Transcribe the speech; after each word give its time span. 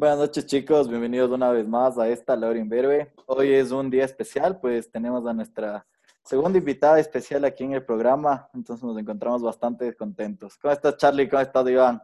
Buenas 0.00 0.18
noches 0.18 0.46
chicos, 0.46 0.88
bienvenidos 0.88 1.30
una 1.30 1.50
vez 1.50 1.68
más 1.68 1.98
a 1.98 2.08
esta 2.08 2.34
Laura 2.34 2.58
Inverbe. 2.58 3.12
Hoy 3.26 3.52
es 3.52 3.70
un 3.70 3.90
día 3.90 4.06
especial, 4.06 4.58
pues 4.58 4.90
tenemos 4.90 5.26
a 5.26 5.34
nuestra 5.34 5.86
segunda 6.24 6.56
invitada 6.56 6.98
especial 6.98 7.44
aquí 7.44 7.64
en 7.64 7.74
el 7.74 7.84
programa, 7.84 8.48
entonces 8.54 8.82
nos 8.82 8.96
encontramos 8.96 9.42
bastante 9.42 9.94
contentos. 9.94 10.56
¿Cómo 10.56 10.72
estás 10.72 10.96
Charlie? 10.96 11.28
¿Cómo 11.28 11.42
estás 11.42 11.68
Iván? 11.68 12.00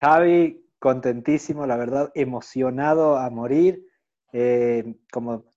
Javi, 0.00 0.64
contentísimo, 0.78 1.66
la 1.66 1.76
verdad, 1.76 2.12
emocionado 2.14 3.16
a 3.18 3.28
morir. 3.28 3.84
Eh, 4.32 4.94
como 5.10 5.52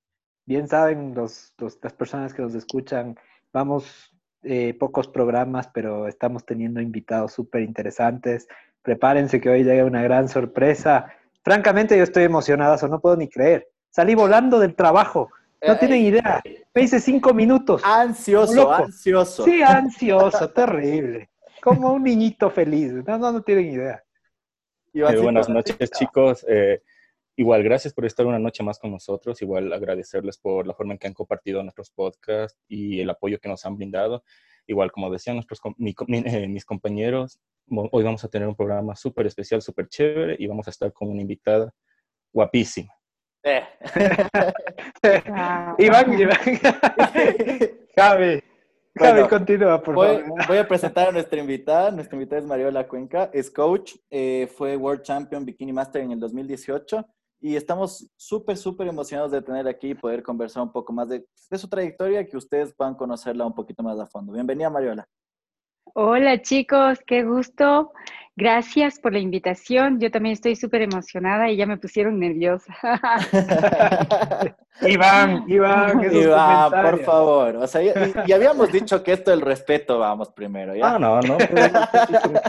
bien 0.48 0.68
saben 0.68 1.14
los, 1.14 1.54
las 1.60 1.94
personas 1.94 2.34
que 2.34 2.42
nos 2.42 2.56
escuchan, 2.56 3.16
vamos 3.54 4.12
eh, 4.42 4.74
pocos 4.74 5.08
programas, 5.08 5.68
pero 5.68 6.08
estamos 6.08 6.48
teniendo 6.48 6.82
invitados 6.82 7.34
súper 7.34 7.62
interesantes. 7.62 8.48
Prepárense 8.82 9.39
que 9.39 9.50
hoy 9.50 9.63
llega 9.63 9.86
una 9.86 10.02
gran 10.02 10.27
sorpresa. 10.27 11.14
Francamente, 11.43 11.97
yo 11.97 12.04
estoy 12.04 12.24
emocionada, 12.24 12.75
eso 12.75 12.87
no 12.87 13.00
puedo 13.00 13.15
ni 13.15 13.29
creer. 13.29 13.68
Salí 13.89 14.15
volando 14.15 14.60
del 14.60 14.75
trabajo. 14.75 15.29
No 15.65 15.78
tienen 15.78 16.01
idea. 16.01 16.42
Me 16.73 16.82
hice 16.82 17.00
cinco 17.00 17.33
minutos. 17.33 17.82
Ansioso, 17.86 18.71
ansioso. 18.71 19.43
Sí, 19.43 19.61
ansioso, 19.61 20.50
terrible. 20.54 21.29
Como 21.61 21.93
un 21.93 22.04
niñito 22.04 22.50
feliz. 22.50 22.92
No, 22.92 23.18
no, 23.20 23.32
no 23.32 23.42
tienen 23.43 23.68
idea. 23.68 24.04
Eh, 24.93 25.18
buenas 25.20 25.48
noches, 25.48 25.92
chicos. 25.92 26.43
Eh, 26.50 26.82
igual, 27.36 27.64
gracias 27.64 27.93
por 27.93 28.06
estar 28.06 28.25
una 28.25 28.39
noche 28.39 28.64
más 28.64 28.79
con 28.79 28.92
nosotros. 28.92 29.39
Igual, 29.43 29.71
agradecerles 29.71 30.37
por 30.37 30.65
la 30.65 30.73
forma 30.73 30.93
en 30.93 31.00
que 31.00 31.07
han 31.07 31.14
compartido 31.14 31.61
nuestros 31.61 31.92
podcasts 31.92 32.59
y 32.67 33.00
el 33.00 33.09
apoyo 33.11 33.39
que 33.39 33.50
nos 33.50 33.64
han 33.66 33.75
brindado. 33.78 34.23
Igual, 34.67 34.92
como 34.92 35.09
decían 35.09 35.36
nuestros, 35.36 35.59
eh, 35.80 36.47
mis 36.47 36.66
compañeros, 36.66 37.39
hoy 37.70 38.03
vamos 38.03 38.23
a 38.23 38.30
tener 38.30 38.47
un 38.47 38.56
programa 38.56 38.95
súper 38.95 39.28
especial, 39.28 39.61
súper 39.61 39.88
chévere 39.88 40.36
y 40.39 40.47
vamos 40.47 40.67
a 40.67 40.72
estar 40.72 40.92
con 40.94 41.09
una 41.09 41.22
invitada 41.22 41.73
guapísima. 42.34 42.94
Eh. 43.44 43.64
Iván, 45.80 46.20
Iván. 46.20 46.38
Javi. 47.95 48.44
Javi, 48.94 49.28
continúa, 49.30 49.82
por 49.82 49.95
voy, 49.95 50.20
favor. 50.20 50.48
Voy 50.48 50.58
a 50.58 50.67
presentar 50.67 51.09
a 51.09 51.12
nuestra 51.12 51.39
invitada. 51.39 51.92
Nuestra 51.92 52.16
invitada 52.16 52.42
es 52.42 52.48
Mariola 52.48 52.88
Cuenca, 52.88 53.30
es 53.34 53.50
coach, 53.50 53.95
eh, 54.09 54.48
fue 54.56 54.76
World 54.76 55.02
Champion 55.02 55.45
Bikini 55.45 55.73
Master 55.73 56.02
en 56.02 56.12
el 56.12 56.20
2018 56.20 57.08
y 57.42 57.56
estamos 57.56 58.08
súper, 58.16 58.56
súper 58.56 58.88
emocionados 58.88 59.31
de 59.31 59.42
tener 59.42 59.67
aquí 59.67 59.89
y 59.89 59.95
poder 59.95 60.22
conversar 60.22 60.61
un 60.61 60.72
poco 60.72 60.94
más 60.94 61.09
de, 61.09 61.25
de 61.50 61.58
su 61.58 61.67
trayectoria, 61.67 62.25
que 62.25 62.38
ustedes 62.38 62.73
puedan 62.73 62.94
conocerla 62.94 63.45
un 63.45 63.56
poquito 63.56 63.81
más 63.81 64.00
a 64.00 64.06
fondo. 64.06 64.31
Bienvenida, 64.31 64.70
Mariola. 64.70 65.08
Hola 65.94 66.42
chicos, 66.42 67.00
qué 67.06 67.23
gusto. 67.23 67.92
Gracias 68.42 69.00
por 69.00 69.14
la 69.14 69.20
invitación. 69.20 70.00
Yo 70.00 70.09
también 70.09 70.34
estoy 70.34 70.56
súper 70.56 70.81
emocionada 70.81 71.52
y 71.52 71.58
ya 71.58 71.67
me 71.67 71.78
pusieron 71.78 72.17
nerviosa. 72.20 72.73
Iván, 74.81 75.44
Iván, 75.48 76.11
Iván, 76.11 76.72
por 76.72 77.03
favor. 77.03 77.58
O 77.58 77.67
sea, 77.67 77.83
ya, 78.25 78.36
habíamos 78.36 78.72
dicho 78.72 79.03
que 79.03 79.14
esto 79.14 79.31
el 79.31 79.42
respeto, 79.42 80.00
vamos 80.00 80.31
primero. 80.31 80.75
¿ya? 80.75 80.95
Ah, 80.95 80.98
no, 80.98 81.22
no, 81.22 81.38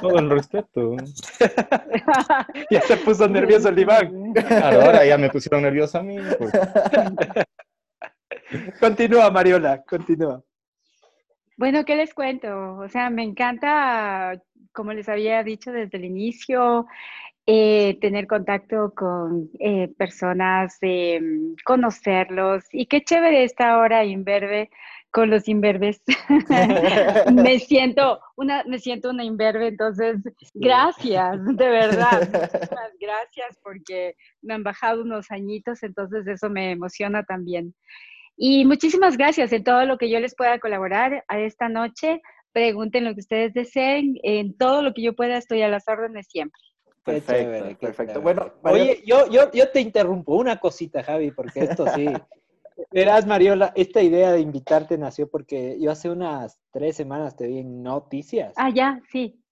todo 0.00 0.18
el 0.18 0.30
respeto. 0.30 0.96
ya 2.70 2.80
se 2.80 2.96
puso 2.96 3.28
nervioso 3.28 3.68
el 3.68 3.78
Iván. 3.78 4.32
Claro, 4.32 4.80
ahora 4.86 5.04
ya 5.04 5.18
me 5.18 5.28
pusieron 5.28 5.60
nervioso 5.60 5.98
a 5.98 6.02
mí. 6.02 6.16
Pues. 6.38 6.52
Continúa, 8.80 9.30
Mariola, 9.30 9.82
continúa. 9.82 10.42
Bueno, 11.58 11.84
¿qué 11.84 11.96
les 11.96 12.14
cuento? 12.14 12.78
O 12.78 12.88
sea, 12.88 13.10
me 13.10 13.22
encanta, 13.22 14.40
como 14.72 14.92
les 14.92 15.08
había 15.08 15.42
dicho 15.42 15.72
desde 15.72 15.98
el 15.98 16.04
inicio, 16.04 16.86
eh, 17.46 17.98
tener 18.00 18.26
contacto 18.26 18.92
con 18.94 19.50
eh, 19.58 19.88
personas, 19.98 20.78
mm, 20.80 21.54
conocerlos. 21.64 22.64
Y 22.72 22.86
qué 22.86 23.02
chévere 23.02 23.44
esta 23.44 23.78
hora 23.78 24.04
inverbe 24.04 24.70
con 25.10 25.28
los 25.28 25.46
inverbes. 25.46 26.02
me 27.32 27.58
siento 27.58 28.20
una, 28.36 28.64
me 28.64 28.78
siento 28.78 29.11
una 29.11 29.24
inverbe, 29.24 29.68
entonces 29.68 30.18
gracias, 30.55 31.44
de 31.44 31.68
verdad. 31.68 32.28
gracias 33.00 33.58
porque 33.62 34.16
me 34.40 34.55
han 34.55 34.62
bajado 34.62 35.02
unos 35.02 35.30
añitos, 35.30 35.82
entonces 35.82 36.27
eso 36.27 36.48
me 36.48 36.70
emociona 36.70 37.24
también. 37.24 37.74
Y 38.36 38.64
muchísimas 38.64 39.16
gracias 39.16 39.52
en 39.52 39.64
todo 39.64 39.84
lo 39.84 39.98
que 39.98 40.08
yo 40.08 40.18
les 40.18 40.34
pueda 40.34 40.58
colaborar 40.58 41.24
a 41.28 41.38
esta 41.38 41.68
noche. 41.68 42.22
Pregunten 42.52 43.05
lo 43.05 43.14
que 43.14 43.20
ustedes 43.20 43.55
deseen. 43.55 44.18
En 44.23 44.57
todo 44.57 44.83
lo 44.83 44.95
que 44.95 45.02
yo 45.02 45.14
pueda 45.14 45.36
estoy 45.36 45.63
a 45.63 45.68
las 45.68 45.89
órdenes 45.89 46.27
siempre. 46.29 46.61
Perfecto, 47.05 47.79
perfecto. 47.80 48.20
Bueno, 48.20 48.52
oye, 48.63 49.02
yo, 49.05 49.29
yo, 49.29 49.51
yo 49.51 49.70
te 49.70 49.80
interrumpo 49.80 50.36
una 50.36 50.61
cosita, 50.61 51.02
Javi, 51.02 51.33
porque 51.33 51.61
esto 51.64 51.86
sí. 51.89 52.07
Verás, 52.91 53.27
Mariola, 53.27 53.73
esta 53.74 54.02
idea 54.02 54.33
de 54.33 54.41
invitarte 54.41 54.98
nació 54.98 55.29
porque 55.29 55.79
yo 55.80 55.91
hace 55.91 56.11
unas 56.11 56.58
tres 56.70 56.96
semanas 56.96 57.36
te 57.36 57.46
vi 57.46 57.58
en 57.58 57.83
noticias. 57.83 58.52
Ah, 58.57 58.70
ya, 58.70 59.01
sí. 59.11 59.42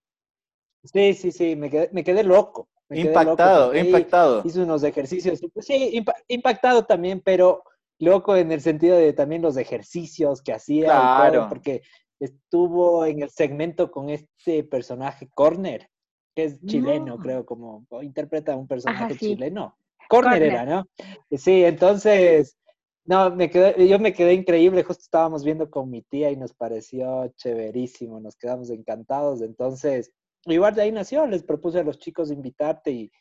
Sí, 0.85 1.15
sí, 1.15 1.33
sí, 1.33 1.57
me 1.57 1.71
quedé, 1.71 1.91
me 1.93 2.05
quedé 2.05 2.23
loco. 2.23 2.69
impactado, 2.89 3.75
impactado. 3.75 4.43
Hice 4.45 4.63
unos 4.63 4.83
ejercicios. 4.83 5.41
Sí, 5.61 6.03
impactado 6.29 6.85
también, 6.85 7.21
pero 7.21 7.65
loco 7.99 8.37
en 8.37 8.51
el 8.51 8.61
sentido 8.61 8.97
de 8.97 9.13
también 9.13 9.43
los 9.43 9.57
ejercicios 9.57 10.43
que 10.43 10.53
hacía. 10.53 10.87
Claro. 10.87 11.47
porque 11.49 11.83
estuvo 12.21 13.05
en 13.07 13.23
el 13.23 13.31
segmento 13.31 13.91
con 13.91 14.11
este 14.11 14.63
personaje 14.63 15.29
Corner, 15.35 15.89
que 16.35 16.45
es 16.45 16.65
chileno, 16.65 17.19
creo, 17.19 17.45
como 17.45 17.87
interpreta 18.03 18.53
a 18.53 18.57
un 18.57 18.69
personaje 18.69 19.17
chileno. 19.17 19.77
Corner, 20.09 20.43
era, 20.43 20.65
¿no? 20.65 20.87
Sí, 21.31 21.65
entonces, 21.65 22.57
no, 23.05 23.35
me 23.35 23.49
quedé, 23.49 23.89
yo 23.89 23.99
me 23.99 24.13
quedé 24.13 24.35
increíble, 24.35 24.83
justo 24.83 25.03
estábamos 25.03 25.45
viendo 25.45 25.71
con 25.71 25.89
mi 25.89 26.03
tía 26.03 26.31
y 26.31 26.37
nos 26.37 26.53
pareció 26.53 27.33
chéverísimo, 27.37 28.21
nos 28.21 28.37
quedamos 28.37 28.71
encantados, 28.71 29.41
entonces, 29.41 30.13
igual 30.47 30.75
de 30.75 30.83
ahí 30.83 30.93
nació, 30.93 31.27
les 31.27 31.45
propuse 31.45 31.81
a 31.81 31.85
los 31.85 31.99
chicos 31.99 32.31
invitarte 32.31 32.91
y, 32.91 33.13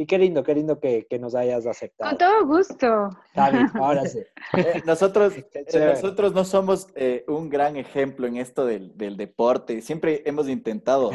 y 0.00 0.06
qué 0.06 0.16
lindo, 0.16 0.44
qué 0.44 0.54
lindo 0.54 0.78
que, 0.78 1.06
nos 1.18 1.34
hayas 1.34 1.66
aceptado. 1.66 2.10
Con 2.10 2.18
todo 2.18 2.46
gusto. 2.46 3.10
ahora 3.74 4.06
sí. 4.06 4.20
Eh, 4.56 4.80
nosotros, 4.86 5.34
eh, 5.36 5.92
nosotros 5.92 6.32
no 6.32 6.44
somos 6.44 6.86
eh, 6.94 7.24
un 7.26 7.50
gran 7.50 7.76
ejemplo 7.76 8.28
en 8.28 8.36
esto 8.36 8.64
del, 8.64 8.96
deporte. 8.96 9.82
Siempre 9.82 10.22
hemos 10.24 10.48
intentado, 10.48 11.10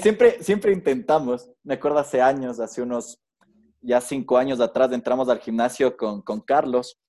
siempre, 0.00 0.40
siempre 0.44 0.72
intentamos. 0.72 1.50
Me 1.64 1.74
acuerdo 1.74 1.98
hace 1.98 2.22
años, 2.22 2.60
hace 2.60 2.82
unos 2.82 3.20
ya 3.80 4.00
cinco 4.00 4.38
años 4.38 4.60
atrás, 4.60 4.92
entramos 4.92 5.28
al 5.28 5.40
gimnasio 5.40 5.96
con, 5.96 6.22
con 6.22 6.40
Carlos. 6.40 7.00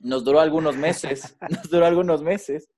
Nos 0.00 0.22
duró 0.22 0.38
algunos 0.38 0.76
meses, 0.76 1.36
nos 1.50 1.68
duró 1.68 1.86
algunos 1.86 2.22
meses 2.22 2.68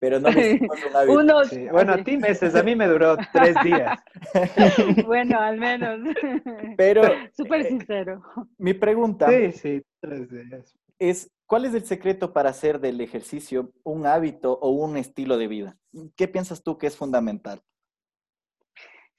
pero 0.00 0.18
no 0.18 0.32
me 0.32 0.58
Unos, 1.08 1.50
Bueno, 1.70 1.92
a 1.92 2.02
ti 2.02 2.16
meses, 2.16 2.54
a 2.54 2.62
mí 2.62 2.74
me 2.74 2.88
duró 2.88 3.16
tres 3.32 3.54
días. 3.62 4.00
bueno, 5.06 5.38
al 5.38 5.58
menos. 5.58 6.00
Pero. 6.76 7.02
Súper 7.36 7.64
sincero. 7.64 8.22
Mi 8.58 8.74
pregunta. 8.74 9.28
Sí, 9.28 9.52
sí, 9.52 9.82
tres 10.00 10.28
días. 10.30 10.74
Es, 10.98 11.30
¿cuál 11.46 11.66
es 11.66 11.74
el 11.74 11.84
secreto 11.84 12.32
para 12.32 12.50
hacer 12.50 12.80
del 12.80 13.00
ejercicio 13.00 13.72
un 13.84 14.06
hábito 14.06 14.58
o 14.60 14.70
un 14.70 14.96
estilo 14.96 15.36
de 15.36 15.48
vida? 15.48 15.76
¿Qué 16.16 16.28
piensas 16.28 16.62
tú 16.62 16.78
que 16.78 16.86
es 16.86 16.96
fundamental? 16.96 17.60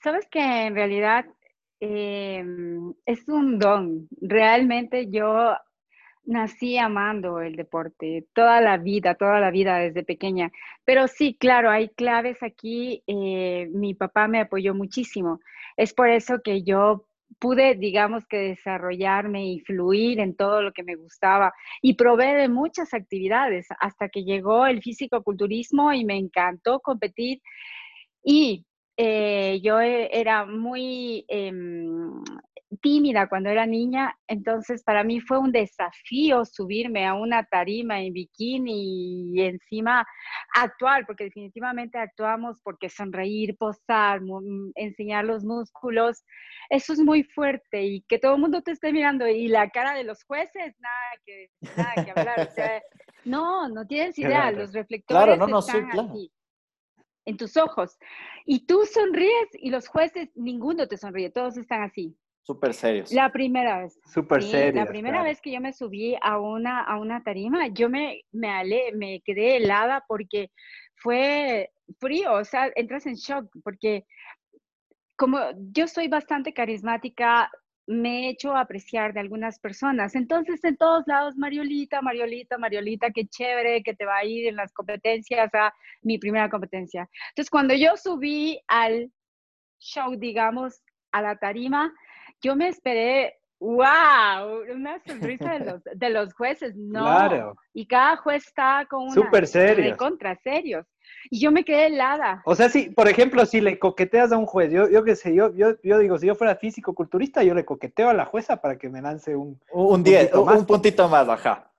Sabes 0.04 0.28
que 0.30 0.66
en 0.66 0.74
realidad 0.74 1.26
em, 1.80 2.94
es 3.06 3.28
un 3.28 3.60
don. 3.60 4.08
Realmente 4.20 5.10
yo 5.12 5.56
nací 6.24 6.78
amando 6.78 7.42
el 7.42 7.56
deporte, 7.56 8.26
toda 8.34 8.62
la 8.62 8.78
vida, 8.78 9.16
toda 9.16 9.40
la 9.40 9.52
vida 9.52 9.78
desde 9.78 10.04
pequeña. 10.04 10.52
Pero 10.86 11.08
sí, 11.08 11.36
claro, 11.40 11.70
hay 11.70 11.90
claves 11.90 12.42
aquí. 12.44 13.04
Eh, 13.08 13.70
mi 13.74 13.94
papá 13.94 14.28
me 14.28 14.42
apoyó 14.42 14.74
muchísimo. 14.74 15.40
Es 15.78 15.94
por 15.94 16.10
eso 16.10 16.42
que 16.44 16.64
yo 16.64 17.06
pude, 17.40 17.76
digamos 17.76 18.26
que 18.28 18.38
desarrollarme 18.38 19.48
y 19.48 19.60
fluir 19.62 20.20
en 20.20 20.36
todo 20.36 20.62
lo 20.62 20.74
que 20.74 20.84
me 20.84 20.96
gustaba 20.96 21.54
y 21.82 21.96
probé 21.96 22.36
de 22.36 22.50
muchas 22.50 22.94
actividades 22.94 23.68
hasta 23.80 24.10
que 24.10 24.24
llegó 24.24 24.68
el 24.68 24.82
físico-culturismo 24.82 25.94
y 25.94 26.06
me 26.06 26.18
encantó 26.18 26.80
competir. 26.82 27.42
Y 28.24 28.66
eh, 28.98 29.60
yo 29.64 29.80
e, 29.82 30.10
era 30.12 30.46
muy 30.46 31.26
em, 31.28 32.22
tímida 32.80 33.28
cuando 33.28 33.50
era 33.50 33.66
niña, 33.66 34.18
entonces 34.28 34.84
para 34.84 35.04
mí 35.04 35.20
fue 35.20 35.40
un 35.40 35.52
desafío 35.52 36.46
subirme 36.46 37.06
a 37.06 37.14
una 37.14 37.44
tarima 37.44 38.00
en 38.00 38.14
bikini 38.14 39.34
y 39.34 39.42
encima 39.42 40.06
actuar, 40.56 41.06
porque 41.06 41.26
definitivamente 41.26 41.98
actuamos 41.98 42.62
porque 42.64 42.90
sonreír, 42.90 43.58
posar, 43.58 44.22
mm, 44.22 44.72
enseñar 44.76 45.26
los 45.26 45.44
músculos, 45.44 46.24
eso 46.70 46.94
es 46.94 47.00
muy 47.00 47.24
fuerte 47.24 47.84
y 47.84 48.02
que 48.04 48.20
todo 48.20 48.36
el 48.36 48.42
mundo 48.42 48.62
te 48.62 48.72
esté 48.72 48.94
mirando 48.94 49.28
y 49.28 49.48
la 49.50 49.70
cara 49.70 49.94
de 49.94 50.06
los 50.06 50.24
jueces, 50.24 50.76
nada 50.80 51.12
que, 51.26 51.50
nada 51.76 52.06
que 52.06 52.12
hablar. 52.12 52.52
no, 53.26 53.68
no 53.68 53.86
tienes 53.86 54.18
idea, 54.18 54.52
los 54.52 54.72
reflectores 54.72 55.38
no, 55.38 55.60
están 55.60 55.90
aquí 56.00 56.32
en 57.26 57.38
tus 57.38 57.58
ojos. 57.58 57.98
Y 58.46 58.66
tú 58.66 58.84
sonríes 58.86 59.50
y 59.54 59.70
los 59.70 59.88
jueces, 59.88 60.30
ninguno 60.36 60.88
te 60.88 60.98
sonríe, 60.98 61.30
todos 61.30 61.58
están 61.58 61.84
así 61.84 62.18
Súper 62.44 62.74
serios. 62.74 63.12
La 63.12 63.32
primera 63.32 63.84
vez. 63.84 64.00
Súper 64.12 64.44
sí, 64.44 64.72
La 64.74 64.86
primera 64.86 65.24
vez 65.24 65.40
que 65.42 65.52
yo 65.52 65.62
me 65.62 65.74
subí 65.74 66.16
a 66.22 66.40
una, 66.40 66.82
a 66.82 67.00
una 67.00 67.24
tarima, 67.24 67.68
yo 67.68 67.90
me, 67.90 68.22
me, 68.32 68.50
ale, 68.50 68.92
me 68.96 69.22
quedé 69.22 69.58
helada 69.58 70.04
porque 70.08 70.50
fue 70.96 71.72
frío, 72.00 72.34
o 72.34 72.44
sea, 72.44 72.72
entras 72.76 73.06
en 73.06 73.16
shock 73.16 73.48
porque 73.64 74.06
como 75.16 75.38
yo 75.72 75.88
soy 75.88 76.08
bastante 76.08 76.52
carismática, 76.52 77.52
me 77.86 78.26
he 78.26 78.30
hecho 78.30 78.56
apreciar 78.56 79.14
de 79.14 79.20
algunas 79.20 79.60
personas. 79.60 80.16
Entonces, 80.16 80.64
en 80.64 80.78
todos 80.78 81.04
lados, 81.06 81.36
Mariolita, 81.38 82.02
Mariolita, 82.02 82.58
Mariolita, 82.58 83.12
qué 83.12 83.28
chévere 83.28 83.84
que 83.84 83.94
te 83.94 84.06
va 84.06 84.18
a 84.18 84.26
ir 84.26 84.48
en 84.48 84.56
las 84.56 84.72
competencias, 84.74 85.54
a 85.54 85.74
mi 86.02 86.18
primera 86.18 86.50
competencia. 86.50 87.08
Entonces, 87.30 87.50
cuando 87.52 87.76
yo 87.76 87.98
subí 87.98 88.60
al 88.68 89.12
show, 89.80 90.16
digamos, 90.16 90.82
a 91.12 91.22
la 91.22 91.38
tarima, 91.38 91.94
yo 92.42 92.56
me 92.56 92.68
esperé, 92.68 93.38
wow, 93.60 94.64
una 94.74 95.00
sonrisa 95.06 95.54
de 95.54 95.60
los, 95.60 95.84
de 95.84 96.10
los 96.10 96.34
jueces, 96.34 96.76
no. 96.76 97.04
Claro. 97.04 97.56
Y 97.74 97.86
cada 97.86 98.18
juez 98.18 98.48
está 98.48 98.86
con 98.90 99.04
una... 99.04 99.14
Súper 99.14 99.48
serio. 99.48 99.96
contra 99.98 100.36
serios. 100.38 100.86
Y 101.30 101.40
yo 101.40 101.52
me 101.52 101.64
quedé 101.64 101.88
helada. 101.88 102.42
O 102.46 102.56
sea, 102.56 102.70
si, 102.70 102.90
por 102.90 103.08
ejemplo, 103.08 103.46
si 103.46 103.62
le 103.62 103.78
coqueteas 103.78 104.32
a 104.32 104.38
un 104.38 104.48
juez, 104.48 104.72
yo, 104.72 104.90
yo 104.90 105.04
qué 105.04 105.16
sé, 105.16 105.36
yo, 105.36 105.54
yo, 105.54 105.76
yo 105.84 106.00
digo, 106.00 106.18
si 106.18 106.26
yo 106.26 106.36
fuera 106.36 106.56
físico-culturista, 106.56 107.44
yo 107.44 107.54
le 107.54 107.66
coqueteo 107.66 108.10
a 108.10 108.14
la 108.14 108.26
jueza 108.26 108.58
para 108.58 108.78
que 108.78 108.90
me 108.90 109.02
lance 109.02 109.36
un... 109.36 109.60
Un 109.72 110.04
10, 110.04 110.34
un, 110.34 110.50
un, 110.50 110.66
puntito 110.66 111.08
más, 111.08 111.30
ajá. 111.30 111.72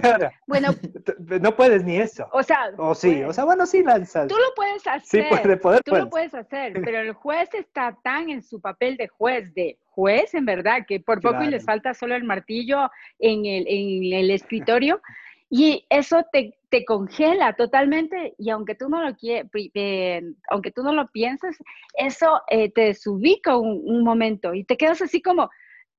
Claro. 0.00 0.30
Bueno, 0.46 0.68
no 1.40 1.54
puedes 1.54 1.84
ni 1.84 1.96
eso. 1.98 2.26
O 2.32 2.42
sea, 2.42 2.70
o 2.78 2.94
sí, 2.94 3.22
o 3.22 3.32
sea, 3.32 3.44
bueno, 3.44 3.66
sí 3.66 3.82
lanzas. 3.82 4.26
Tú 4.28 4.36
lo 4.36 4.54
puedes 4.56 4.86
hacer. 4.86 5.22
Sí, 5.22 5.28
puede, 5.28 5.56
poder, 5.56 5.82
tú 5.82 5.94
lo 5.94 6.08
puedes 6.08 6.34
hacer, 6.34 6.72
pero 6.84 7.00
el 7.00 7.12
juez 7.12 7.52
está 7.54 7.96
tan 8.02 8.30
en 8.30 8.42
su 8.42 8.60
papel 8.60 8.96
de 8.96 9.08
juez, 9.08 9.52
de 9.54 9.78
juez, 9.98 10.32
en 10.32 10.44
verdad, 10.44 10.86
que 10.86 11.00
por 11.00 11.20
poco 11.20 11.42
y 11.42 11.48
les 11.48 11.64
falta 11.64 11.92
solo 11.92 12.14
el 12.14 12.22
martillo 12.22 12.88
en 13.18 13.46
el, 13.46 13.64
en 13.66 14.12
el 14.12 14.30
escritorio. 14.30 15.00
Y 15.50 15.86
eso 15.88 16.26
te, 16.30 16.58
te, 16.68 16.84
congela 16.84 17.54
totalmente 17.54 18.34
y 18.36 18.50
aunque 18.50 18.74
tú 18.74 18.90
no 18.90 19.02
lo 19.02 19.16
eh, 19.22 20.22
aunque 20.50 20.70
tú 20.72 20.82
no 20.82 20.92
lo 20.92 21.06
pienses, 21.08 21.56
eso 21.94 22.42
eh, 22.50 22.70
te 22.70 22.82
desubica 22.82 23.56
un, 23.56 24.04
momento 24.04 24.52
y 24.52 24.64
te 24.64 24.76
quedas 24.76 25.00
así 25.00 25.22
como, 25.22 25.48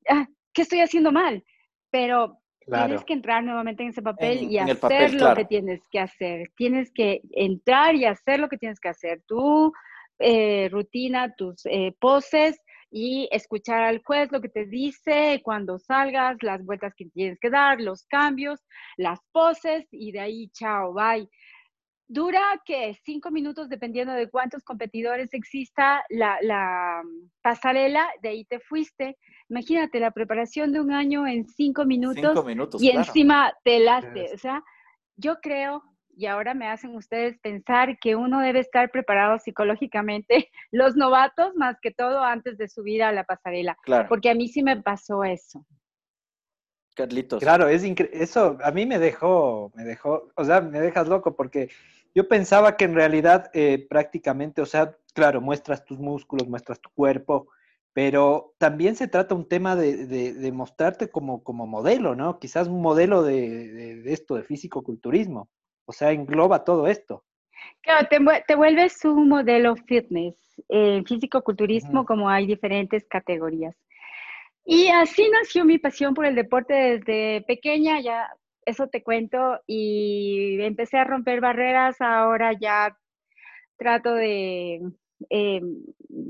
ah, 0.07 0.28
¿qué 0.54 0.62
estoy 0.62 0.81
haciendo 0.81 1.12
mal? 1.12 1.44
Pero 1.90 2.38
tienes 2.68 3.04
que 3.06 3.13
entrar 3.13 3.44
nuevamente 3.44 3.81
en 3.81 3.90
ese 3.90 4.04
papel 4.04 4.44
y 4.51 4.60
hacer 4.60 5.16
lo 5.16 5.34
que 5.34 5.46
tienes 5.46 5.81
que 5.90 6.00
hacer. 6.00 6.51
Tienes 6.56 6.92
que 6.92 7.22
entrar 7.31 7.96
y 7.96 8.06
hacer 8.06 8.40
lo 8.40 8.50
que 8.50 8.60
tienes 8.60 8.80
que 8.80 8.90
hacer. 8.90 9.24
Tu 9.25 9.74
eh, 10.19 10.69
rutina, 10.72 11.34
tus 11.34 11.63
poses, 12.00 12.62
y 12.91 13.30
escuchar 13.31 13.83
al 13.83 14.01
juez 14.03 14.31
lo 14.31 14.41
que 14.41 14.50
te 14.50 14.65
dice 14.65 15.41
cuando 15.44 15.77
salgas, 15.77 16.38
las 16.41 16.63
vueltas 16.65 16.94
que 16.95 17.06
tienes 17.06 17.39
que 17.39 17.50
dar, 17.50 17.80
los 17.80 18.06
cambios, 18.06 18.59
las 18.97 19.19
poses 19.31 19.88
y 19.91 20.12
de 20.12 20.19
ahí, 20.19 20.50
chao, 20.50 20.94
bye. 20.94 21.30
Dura 22.07 22.41
que 22.65 22.95
cinco 23.03 23.30
minutos 23.30 23.69
dependiendo 23.69 24.13
de 24.13 24.30
cuántos 24.31 24.63
competidores 24.63 25.31
exista 25.33 26.03
la, 26.09 26.39
la, 26.41 27.03
pasarela, 27.44 28.09
de 28.24 28.30
ahí 28.30 28.45
te 28.45 28.59
fuiste. 28.59 29.15
Imagínate 29.47 30.00
la 30.00 30.09
preparación 30.09 30.71
de 30.71 30.81
un 30.81 30.91
año 30.91 31.27
en 31.27 31.47
cinco 31.47 31.86
minutos, 31.86 32.44
minutos 32.44 32.81
y 32.81 32.89
encima 32.89 33.53
te 33.63 33.80
laste. 33.80 34.31
O 34.33 34.39
sea, 34.39 34.63
yo 35.18 35.39
creo 35.39 35.83
y 36.19 36.25
ahora 36.25 36.54
me 36.54 36.68
hacen 36.68 36.94
ustedes 36.95 37.39
pensar 37.39 37.98
que 37.98 38.18
uno 38.18 38.42
debe 38.42 38.60
estar 38.60 38.92
preparado 38.92 39.39
psicológicamente, 39.39 40.50
los 40.71 40.98
novatos 40.98 41.56
más 41.56 41.77
que 41.81 41.92
todo 41.92 42.21
antes 42.21 42.57
de 42.57 42.68
subir 42.68 43.01
a 43.04 43.13
la 43.13 43.24
pasarela. 43.24 43.77
Claro. 43.83 44.10
Porque 44.10 44.30
a 44.30 44.36
mí 44.36 44.50
sí 44.50 44.62
me 44.62 44.81
pasó 44.81 45.24
eso. 45.24 45.66
Carlitos. 46.94 47.39
Claro, 47.39 47.69
es 47.69 47.83
eso 48.12 48.57
a 48.62 48.71
mí 48.71 48.86
me 48.86 49.00
dejó, 49.00 49.71
me 49.75 49.86
dejó, 49.86 50.30
o 50.36 50.44
sea, 50.44 50.60
me 50.60 50.81
dejas 50.81 51.07
loco 51.07 51.38
porque 51.38 51.69
yo 52.13 52.27
pensaba 52.27 52.75
que 52.75 52.83
en 52.83 52.95
realidad 52.95 53.50
eh, 53.54 53.88
prácticamente, 53.89 54.62
o 54.62 54.65
sea, 54.65 54.98
claro, 55.13 55.39
muestras 55.39 55.86
tus 55.86 56.00
músculos, 56.00 56.50
muestras 56.50 56.81
tu 56.81 56.89
cuerpo, 56.89 57.48
pero 57.94 58.56
también 58.57 58.98
se 58.98 59.07
trata 59.07 59.36
un 59.36 59.48
tema 59.48 59.77
de, 59.77 60.06
de, 60.06 60.51
mostrarte 60.51 61.10
como, 61.10 61.44
como 61.44 61.65
modelo, 61.65 62.15
¿no? 62.15 62.39
Quizás 62.39 62.68
un 62.68 62.81
modelo 62.81 63.24
de, 63.24 63.95
de 64.01 64.13
esto, 64.13 64.36
de 64.36 64.44
físico-culturismo. 64.44 65.50
O 65.89 65.91
sea, 65.91 66.12
engloba 66.12 66.63
todo 66.63 66.86
esto. 66.86 67.24
Claro, 67.81 68.07
te, 68.47 68.56
vuelves 68.56 69.03
un 69.06 69.27
modelo 69.27 69.75
fitness, 69.75 70.36
eh, 70.69 71.01
físico-culturismo, 71.03 72.06
como 72.06 72.30
hay 72.30 72.45
diferentes 72.45 73.07
categorías. 73.07 73.75
Y 74.63 74.89
así 74.89 75.27
nació 75.31 75.65
mi 75.65 75.80
pasión 75.80 76.13
por 76.13 76.27
el 76.27 76.36
deporte 76.36 76.75
desde 76.75 77.41
pequeña, 77.47 78.00
ya 78.01 78.30
eso 78.68 78.86
te 78.86 79.01
cuento, 79.01 79.62
y 79.65 80.62
empecé 80.62 81.00
a 81.00 81.06
romper 81.06 81.41
barreras, 81.41 82.00
ahora 82.01 82.53
ya 82.53 82.95
trato 83.75 84.13
de 84.13 84.83
eh, 85.31 85.62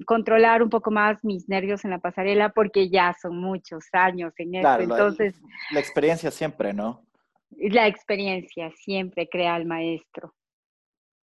controlar 0.06 0.64
un 0.64 0.70
poco 0.70 0.90
más 0.90 1.26
mis 1.26 1.50
nervios 1.50 1.84
en 1.84 1.92
la 1.92 2.00
pasarela 2.00 2.54
porque 2.54 2.90
ya 2.90 3.14
son 3.22 3.42
muchos 3.42 3.84
años 3.92 4.32
en 4.38 4.56
esto, 4.56 4.80
entonces... 4.80 5.36
la 5.72 5.82
experiencia 5.82 6.32
siempre, 6.32 6.72
¿no? 6.72 7.09
La 7.60 7.88
experiencia 7.88 8.72
siempre 8.72 9.28
crea 9.28 9.56
al 9.56 9.66
maestro. 9.66 10.34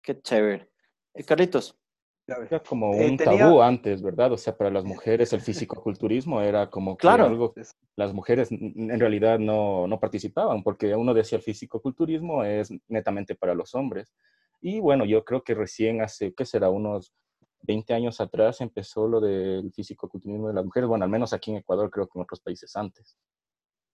Qué 0.02 0.20
chévere. 0.20 0.70
Eh, 1.14 1.24
Carlitos. 1.24 1.78
Era 2.26 2.60
como 2.60 2.92
eh, 2.94 3.08
un 3.08 3.16
tabú 3.16 3.62
antes, 3.62 4.02
¿verdad? 4.02 4.32
O 4.32 4.36
sea, 4.36 4.56
para 4.56 4.68
las 4.68 4.84
mujeres 4.84 5.32
el 5.32 5.40
físico-culturismo 5.40 6.42
era 6.42 6.68
como 6.68 6.96
que 6.96 7.02
claro. 7.02 7.26
algo 7.26 7.54
las 7.94 8.12
mujeres 8.12 8.50
en 8.50 8.98
realidad 8.98 9.38
no, 9.38 9.86
no 9.86 10.00
participaban, 10.00 10.64
porque 10.64 10.94
uno 10.96 11.14
decía 11.14 11.38
el 11.38 11.44
físico-culturismo 11.44 12.42
es 12.42 12.72
netamente 12.88 13.36
para 13.36 13.54
los 13.54 13.74
hombres. 13.76 14.12
Y 14.60 14.80
bueno, 14.80 15.04
yo 15.04 15.24
creo 15.24 15.44
que 15.44 15.54
recién 15.54 16.02
hace, 16.02 16.34
¿qué 16.34 16.44
será? 16.44 16.68
Unos 16.68 17.14
20 17.62 17.94
años 17.94 18.20
atrás 18.20 18.60
empezó 18.60 19.06
lo 19.06 19.20
del 19.20 19.72
físico-culturismo 19.72 20.48
de 20.48 20.54
las 20.54 20.64
mujeres, 20.64 20.88
bueno, 20.88 21.04
al 21.04 21.10
menos 21.10 21.32
aquí 21.32 21.52
en 21.52 21.58
Ecuador, 21.58 21.90
creo 21.90 22.08
que 22.08 22.18
en 22.18 22.22
otros 22.24 22.40
países 22.40 22.74
antes. 22.74 23.16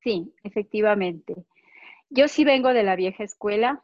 Sí, 0.01 0.35
efectivamente. 0.43 1.35
Yo 2.15 2.29
sí 2.29 2.45
vengo 2.45 2.73
de 2.73 2.83
la 2.83 2.97
vieja 2.97 3.25
escuela. 3.25 3.83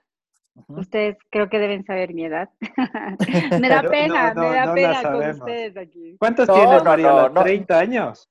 Ustedes 0.67 1.17
creo 1.31 1.49
que 1.49 1.59
deben 1.59 1.85
saber 1.85 2.13
mi 2.13 2.25
edad. 2.25 2.51
me 3.61 3.69
da 3.69 3.83
pena, 3.83 4.35
me 4.35 4.51
da 4.51 4.75
pena 4.75 5.03
con 5.03 5.31
ustedes 5.31 5.77
aquí. 5.77 6.17
¿Cuántos 6.19 6.49
tienes, 6.49 6.85
María? 6.85 7.11
¿30 7.11 7.71
años? 7.73 8.29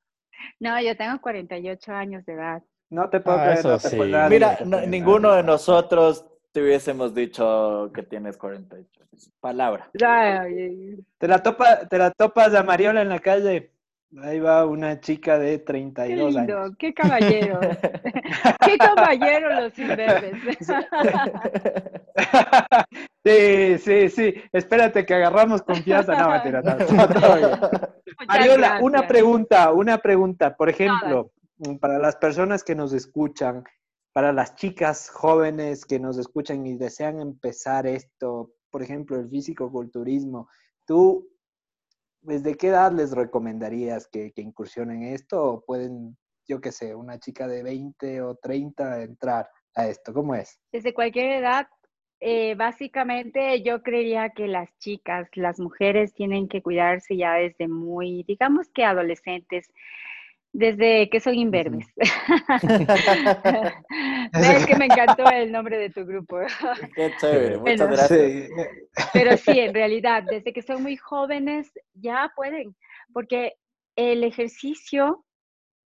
No, 0.60 0.80
yo 0.82 0.96
tengo 0.96 1.20
48 1.20 1.92
años 1.94 2.26
de 2.26 2.34
edad. 2.34 2.64
No 2.90 3.10
te 3.10 3.20
puedo 3.20 3.38
ah, 3.40 3.80
creer. 3.82 4.30
Mira, 4.30 4.60
ninguno 4.88 5.34
de 5.34 5.44
nosotros 5.44 6.26
te 6.52 6.62
hubiésemos 6.62 7.16
dicho 7.16 7.92
que 7.94 8.04
tienes 8.04 8.38
48. 8.38 8.88
Palabra. 9.40 9.90
Te 11.18 11.28
la, 11.28 11.42
topa, 11.42 11.88
te 11.88 11.98
la 11.98 12.12
topas 12.12 12.54
a 12.54 12.64
Mariola 12.64 13.02
en 13.02 13.10
la 13.10 13.20
calle. 13.20 13.72
Ahí 14.24 14.40
va 14.40 14.66
una 14.66 15.02
chica 15.02 15.38
de 15.38 15.60
32 15.60 16.08
qué 16.08 16.40
lindo, 16.40 16.60
años. 16.60 16.76
¡Qué 16.80 16.94
caballero! 16.94 17.60
¡Qué 18.66 18.78
caballero 18.78 19.62
los 19.62 19.78
imberbes! 19.78 20.56
sí, 23.26 23.78
sí, 23.80 24.10
sí. 24.10 24.34
Espérate 24.54 25.06
que 25.06 25.14
agarramos 25.14 25.62
confianza. 25.62 26.16
No, 26.16 26.30
mentira, 26.30 26.62
Ariola, 28.30 28.80
una 28.82 29.06
pregunta, 29.06 29.74
una 29.74 29.98
pregunta. 29.98 30.56
Por 30.56 30.70
ejemplo, 30.70 31.34
para 31.82 32.00
las 32.00 32.16
personas 32.16 32.64
que 32.64 32.76
nos 32.76 32.94
escuchan, 32.94 33.66
para 34.14 34.32
las 34.32 34.56
chicas 34.56 35.10
jóvenes 35.10 35.86
que 35.86 36.00
nos 36.00 36.18
escuchan 36.18 36.66
y 36.66 36.78
desean 36.78 37.20
empezar 37.20 37.86
esto, 37.86 38.54
por 38.72 38.82
ejemplo, 38.82 39.20
el 39.20 39.30
físico-culturismo, 39.30 40.48
¿tú 40.86 41.28
¿desde 42.22 42.56
qué 42.56 42.68
edad 42.68 42.92
les 42.92 43.12
recomendarías 43.12 44.08
que, 44.08 44.32
incursionen 44.36 45.04
en 45.04 45.14
esto? 45.14 45.44
¿O 45.44 45.66
pueden, 45.66 46.18
yo 46.48 46.62
qué 46.62 46.72
sé, 46.72 46.96
una 46.96 47.20
chica 47.20 47.48
de 47.48 47.64
20 47.64 48.22
o 48.22 48.36
30 48.36 49.04
entrar 49.04 49.50
a 49.76 49.88
esto? 49.88 50.14
¿Cómo 50.14 50.36
es? 50.36 50.60
Desde 50.72 50.94
cualquier 50.94 51.32
edad. 51.32 51.68
Eh, 52.20 52.56
básicamente 52.56 53.62
yo 53.62 53.84
creería 53.84 54.32
que 54.32 54.48
las 54.48 54.76
chicas, 54.80 55.30
las 55.36 55.60
mujeres 55.60 56.16
tienen 56.16 56.48
que 56.48 56.64
cuidarse 56.64 57.16
ya 57.16 57.34
desde 57.34 57.68
muy, 57.68 58.24
digamos 58.24 58.70
que 58.70 58.84
adolescentes, 58.84 59.72
desde 60.54 61.10
que 61.10 61.20
son 61.20 61.36
imberbes. 61.36 61.88
es 64.34 64.66
que 64.66 64.76
me 64.76 64.86
encantó 64.86 65.30
el 65.30 65.52
nombre 65.52 65.78
de 65.78 65.90
tu 65.90 66.06
grupo. 66.06 66.40
Qué 66.96 67.12
chévere, 67.20 67.58
muchas 67.58 67.90
gracias. 67.90 68.50
Pero 69.14 69.38
sí, 69.38 69.60
en 69.60 69.74
realidad, 69.74 70.24
desde 70.24 70.54
que 70.54 70.62
son 70.62 70.84
muy 70.84 70.98
jóvenes 70.98 71.72
ya 71.94 72.32
pueden, 72.36 72.76
porque 73.14 73.54
el 73.96 74.24
ejercicio 74.24 75.24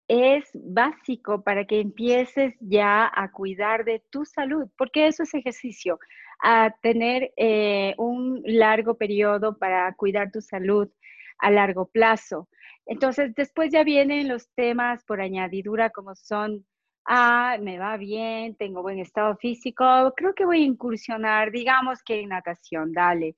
es 0.07 0.49
básico 0.53 1.41
para 1.41 1.65
que 1.65 1.79
empieces 1.79 2.53
ya 2.59 3.09
a 3.13 3.31
cuidar 3.31 3.85
de 3.85 4.03
tu 4.09 4.25
salud, 4.25 4.67
porque 4.77 5.07
eso 5.07 5.23
es 5.23 5.33
ejercicio, 5.33 5.99
a 6.43 6.73
tener 6.81 7.31
eh, 7.37 7.93
un 7.97 8.41
largo 8.43 8.97
periodo 8.97 9.57
para 9.57 9.93
cuidar 9.95 10.31
tu 10.31 10.41
salud 10.41 10.89
a 11.37 11.49
largo 11.49 11.85
plazo. 11.85 12.49
Entonces, 12.85 13.33
después 13.35 13.71
ya 13.71 13.83
vienen 13.83 14.27
los 14.27 14.49
temas 14.55 15.03
por 15.05 15.21
añadidura 15.21 15.89
como 15.91 16.15
son, 16.15 16.65
ah, 17.05 17.57
me 17.61 17.79
va 17.79 17.97
bien, 17.97 18.55
tengo 18.55 18.81
buen 18.81 18.99
estado 18.99 19.35
físico, 19.37 20.13
creo 20.15 20.33
que 20.33 20.45
voy 20.45 20.61
a 20.61 20.65
incursionar, 20.65 21.51
digamos 21.51 22.01
que 22.03 22.21
en 22.21 22.29
natación, 22.29 22.91
dale. 22.93 23.35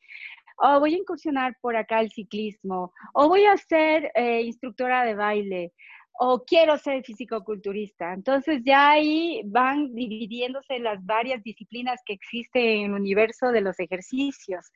O 0.58 0.80
voy 0.80 0.94
a 0.96 0.98
incursionar 0.98 1.58
por 1.62 1.76
acá 1.76 2.00
el 2.00 2.12
ciclismo, 2.12 2.94
o 3.14 3.28
voy 3.28 3.46
a 3.46 3.58
ser 3.58 4.12
eh, 4.16 4.42
instructora 4.44 5.04
de 5.04 5.16
baile, 5.16 5.74
o 6.20 6.44
quiero 6.46 6.78
ser 6.78 7.04
físico-culturista. 7.04 8.14
Entonces 8.14 8.62
ya 8.64 8.92
ahí 8.92 9.42
van 9.46 9.94
dividiéndose 9.94 10.80
las 10.80 11.04
varias 11.06 11.44
disciplinas 11.44 12.02
que 12.06 12.14
existen 12.14 12.64
en 12.64 12.86
el 12.86 12.94
universo 12.94 13.52
de 13.52 13.62
los 13.62 13.80
ejercicios 13.80 14.72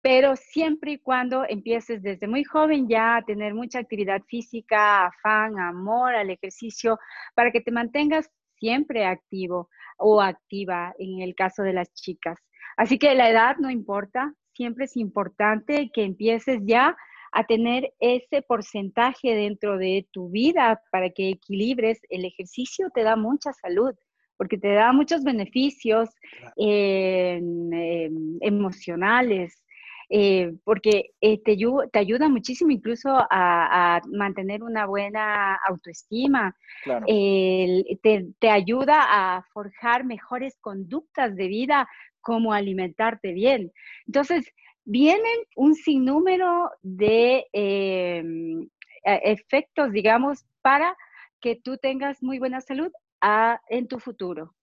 pero 0.00 0.36
siempre 0.36 0.92
y 0.92 0.98
cuando 0.98 1.44
empieces 1.48 2.02
desde 2.02 2.28
muy 2.28 2.44
joven 2.44 2.88
ya 2.88 3.16
a 3.16 3.22
tener 3.22 3.54
mucha 3.54 3.80
actividad 3.80 4.22
física, 4.28 5.06
afán, 5.06 5.58
amor 5.58 6.14
al 6.14 6.30
ejercicio, 6.30 6.98
para 7.34 7.50
que 7.50 7.60
te 7.60 7.72
mantengas 7.72 8.30
siempre 8.58 9.06
activo 9.06 9.68
o 9.96 10.20
activa 10.20 10.94
en 10.98 11.20
el 11.20 11.34
caso 11.34 11.62
de 11.62 11.72
las 11.72 11.92
chicas. 11.94 12.38
Así 12.76 12.98
que 12.98 13.14
la 13.14 13.30
edad 13.30 13.56
no 13.58 13.70
importa, 13.70 14.34
siempre 14.54 14.84
es 14.84 14.96
importante 14.96 15.90
que 15.92 16.04
empieces 16.04 16.60
ya 16.64 16.96
a 17.32 17.44
tener 17.44 17.92
ese 18.00 18.42
porcentaje 18.42 19.34
dentro 19.34 19.78
de 19.78 20.08
tu 20.12 20.30
vida 20.30 20.80
para 20.90 21.10
que 21.10 21.28
equilibres. 21.30 22.00
El 22.08 22.24
ejercicio 22.24 22.90
te 22.94 23.02
da 23.02 23.16
mucha 23.16 23.52
salud 23.52 23.94
porque 24.36 24.56
te 24.56 24.72
da 24.72 24.92
muchos 24.92 25.24
beneficios 25.24 26.08
em, 26.56 28.38
emocionales, 28.40 29.60
eh, 30.08 30.54
porque 30.64 31.10
eh, 31.20 31.42
te, 31.42 31.56
te, 31.92 31.98
ayuda 31.98 32.28
muchísimo 32.28 32.70
incluso 32.70 33.10
a, 33.10 34.00
mantener 34.10 34.62
una 34.62 34.86
buena 34.86 35.54
autoestima, 35.68 36.56
te, 36.84 38.26
te, 38.38 38.50
ayuda 38.50 39.04
a 39.36 39.42
forjar 39.52 40.04
mejores 40.04 40.56
conductas 40.60 41.36
de 41.36 41.48
vida, 41.48 41.88
como 42.20 42.52
alimentarte 42.52 43.32
bien. 43.32 43.72
Entonces, 44.06 44.52
vienen 44.84 45.36
un 45.56 45.74
sinnúmero 45.74 46.70
de 46.82 47.46
em, 47.52 48.62
e, 49.04 49.32
efectos, 49.32 49.92
digamos, 49.92 50.46
para 50.62 50.96
que 51.40 51.56
tú 51.56 51.76
tengas 51.76 52.22
muy 52.22 52.38
buena 52.38 52.60
salud 52.60 52.90
ah, 53.20 53.60
en 53.68 53.86
tu 53.86 53.98
futuro. 53.98 54.54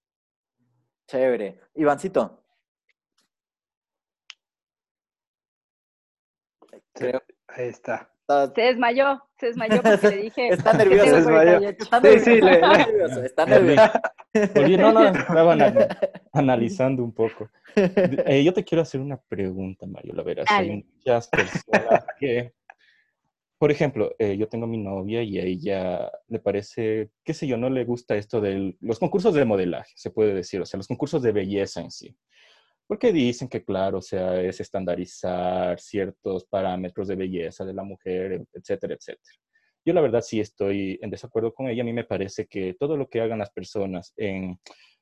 Chévere. 1.07 1.59
Ivancito, 1.75 2.44
Creo. 6.95 7.21
Ahí 7.47 7.67
está. 7.67 8.09
Se 8.27 8.61
desmayó, 8.61 9.21
se 9.39 9.47
desmayó 9.47 9.83
porque 9.83 10.09
le 10.09 10.17
dije. 10.23 10.47
Está 10.53 10.73
nervioso, 10.73 11.05
se 11.05 11.15
desmayó. 11.17 11.69
Está 11.69 11.99
nervioso, 11.99 12.25
sí, 12.25 12.41
le, 12.41 12.61
nervioso, 12.61 13.23
está 13.23 13.45
nervioso. 13.45 13.91
Oye, 14.55 14.77
no, 14.77 14.91
no, 14.91 15.07
estaban 15.07 15.59
analizando 16.33 17.03
un 17.03 17.13
poco. 17.13 17.49
Eh, 17.75 18.43
yo 18.43 18.51
te 18.51 18.63
quiero 18.63 18.81
hacer 18.81 18.99
una 18.99 19.17
pregunta, 19.17 19.85
Mario. 19.85 20.13
La 20.15 20.23
verás, 20.23 20.47
hay 20.49 20.71
muchas 20.71 21.27
personas 21.27 22.05
que, 22.19 22.53
por 23.59 23.69
ejemplo, 23.69 24.15
eh, 24.17 24.35
yo 24.37 24.47
tengo 24.47 24.65
mi 24.65 24.79
novia 24.79 25.21
y 25.21 25.37
a 25.37 25.43
ella 25.43 26.11
le 26.27 26.39
parece, 26.39 27.11
qué 27.23 27.33
sé 27.35 27.45
yo, 27.45 27.57
no 27.57 27.69
le 27.69 27.85
gusta 27.85 28.15
esto 28.15 28.41
de 28.41 28.75
los 28.81 28.97
concursos 28.97 29.35
de 29.35 29.45
modelaje, 29.45 29.93
se 29.95 30.09
puede 30.09 30.33
decir, 30.33 30.61
o 30.61 30.65
sea, 30.65 30.79
los 30.79 30.87
concursos 30.87 31.21
de 31.21 31.31
belleza 31.31 31.79
en 31.81 31.91
sí. 31.91 32.17
Porque 32.87 33.11
dicen 33.11 33.47
que, 33.47 33.63
claro, 33.63 33.97
o 33.97 34.01
sea, 34.01 34.39
es 34.41 34.59
estandarizar 34.59 35.79
ciertos 35.79 36.45
parámetros 36.45 37.07
de 37.07 37.15
belleza 37.15 37.65
de 37.65 37.73
la 37.73 37.83
mujer, 37.83 38.45
etcétera, 38.53 38.93
etcétera. 38.93 39.37
Yo 39.83 39.93
la 39.93 40.01
verdad 40.01 40.21
sí 40.21 40.39
estoy 40.39 40.99
en 41.01 41.09
desacuerdo 41.09 41.53
con 41.53 41.67
ella. 41.67 41.81
A 41.81 41.85
mí 41.85 41.93
me 41.93 42.03
parece 42.03 42.47
que 42.47 42.75
todo 42.79 42.97
lo 42.97 43.07
que 43.07 43.21
hagan 43.21 43.39
las 43.39 43.51
personas 43.51 44.13
en, 44.17 44.59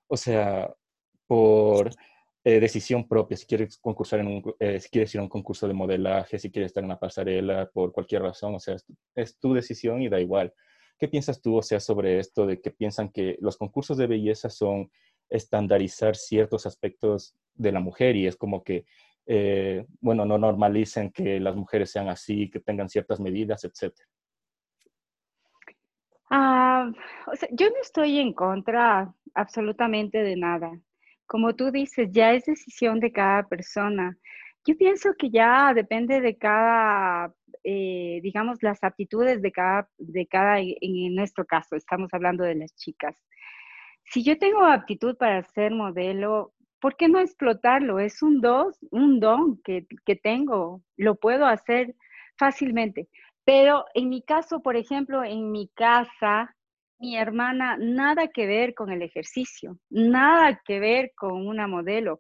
o 0.07 0.17
sea, 0.17 0.73
por 1.27 1.91
eh, 2.43 2.59
decisión 2.59 3.07
propia, 3.07 3.37
si 3.37 3.45
quieres 3.45 3.77
concursar 3.77 4.19
en 4.19 4.27
un, 4.27 4.55
eh, 4.59 4.79
si 4.79 4.89
quieres 4.89 5.13
ir 5.15 5.19
a 5.19 5.23
un 5.23 5.29
concurso 5.29 5.67
de 5.67 5.73
modelaje, 5.73 6.37
si 6.37 6.51
quieres 6.51 6.69
estar 6.69 6.83
en 6.83 6.89
una 6.89 6.99
pasarela, 6.99 7.69
por 7.73 7.93
cualquier 7.93 8.21
razón, 8.21 8.55
o 8.55 8.59
sea, 8.59 8.75
es 9.15 9.39
tu 9.39 9.53
decisión 9.53 10.01
y 10.01 10.09
da 10.09 10.19
igual. 10.19 10.53
¿Qué 10.99 11.07
piensas 11.07 11.41
tú, 11.41 11.57
o 11.57 11.61
sea, 11.61 11.79
sobre 11.79 12.19
esto 12.19 12.45
de 12.45 12.61
que 12.61 12.71
piensan 12.71 13.09
que 13.09 13.37
los 13.39 13.57
concursos 13.57 13.97
de 13.97 14.07
belleza 14.07 14.49
son 14.49 14.91
estandarizar 15.33 16.15
ciertos 16.15 16.65
aspectos 16.65 17.35
de 17.55 17.71
la 17.71 17.79
mujer 17.79 18.15
y 18.15 18.27
es 18.27 18.37
como 18.37 18.63
que, 18.63 18.85
eh, 19.25 19.85
bueno, 19.99 20.25
no 20.25 20.37
normalicen 20.37 21.11
que 21.11 21.39
las 21.39 21.55
mujeres 21.55 21.91
sean 21.91 22.07
así, 22.07 22.49
que 22.49 22.59
tengan 22.59 22.87
ciertas 22.87 23.19
medidas, 23.19 23.63
etc. 23.63 23.93
Ah, 26.29 26.91
yo 27.51 27.69
no 27.69 27.75
estoy 27.81 28.19
en 28.19 28.33
contra 28.33 29.13
absolutamente 29.33 30.19
de 30.19 30.35
nada. 30.35 30.71
Como 31.25 31.55
tú 31.55 31.71
dices, 31.71 32.09
ya 32.11 32.33
es 32.33 32.45
decisión 32.45 32.99
de 32.99 33.11
cada 33.11 33.47
persona. 33.47 34.17
Yo 34.65 34.77
pienso 34.77 35.13
que 35.17 35.29
ya 35.31 35.73
depende 35.73 36.21
de 36.21 36.37
cada, 36.37 37.33
eh, 37.63 38.19
digamos, 38.21 38.61
las 38.61 38.83
aptitudes 38.83 39.41
de 39.41 39.51
cada, 39.51 39.89
de 39.97 40.27
cada, 40.27 40.59
en 40.59 41.15
nuestro 41.15 41.45
caso, 41.45 41.75
estamos 41.75 42.13
hablando 42.13 42.43
de 42.43 42.55
las 42.55 42.75
chicas. 42.75 43.17
Si 44.13 44.23
yo 44.23 44.37
tengo 44.37 44.63
aptitud 44.63 45.17
para 45.17 45.41
ser 45.41 45.71
modelo, 45.71 46.53
¿por 46.79 46.95
qué 46.97 47.07
no 47.07 47.17
explotarlo? 47.17 47.97
Es 47.99 48.21
un 48.21 48.41
don, 48.41 48.71
un 48.91 49.19
don 49.19 49.59
que, 49.63 49.87
que 50.05 50.15
tengo, 50.15 50.83
lo 50.97 51.15
puedo 51.15 51.47
hacer 51.47 51.95
fácilmente. 52.37 53.09
Pero 53.43 53.85
en 53.95 54.09
mi 54.09 54.21
caso, 54.21 54.61
por 54.61 54.75
ejemplo, 54.75 55.23
en 55.23 55.51
mi 55.51 55.67
casa, 55.69 56.55
mi 56.99 57.17
hermana, 57.17 57.75
nada 57.79 58.27
que 58.27 58.45
ver 58.45 58.75
con 58.75 58.91
el 58.91 59.01
ejercicio, 59.01 59.79
nada 59.89 60.61
que 60.63 60.79
ver 60.79 61.11
con 61.15 61.47
una 61.47 61.65
modelo. 61.65 62.19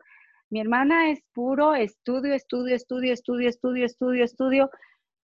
Mi 0.49 0.61
hermana 0.61 1.11
es 1.11 1.21
puro 1.31 1.75
estudio, 1.75 2.33
estudio, 2.33 2.73
estudio, 2.73 3.13
estudio, 3.13 3.49
estudio, 3.49 3.85
estudio, 3.85 4.23
estudio, 4.23 4.69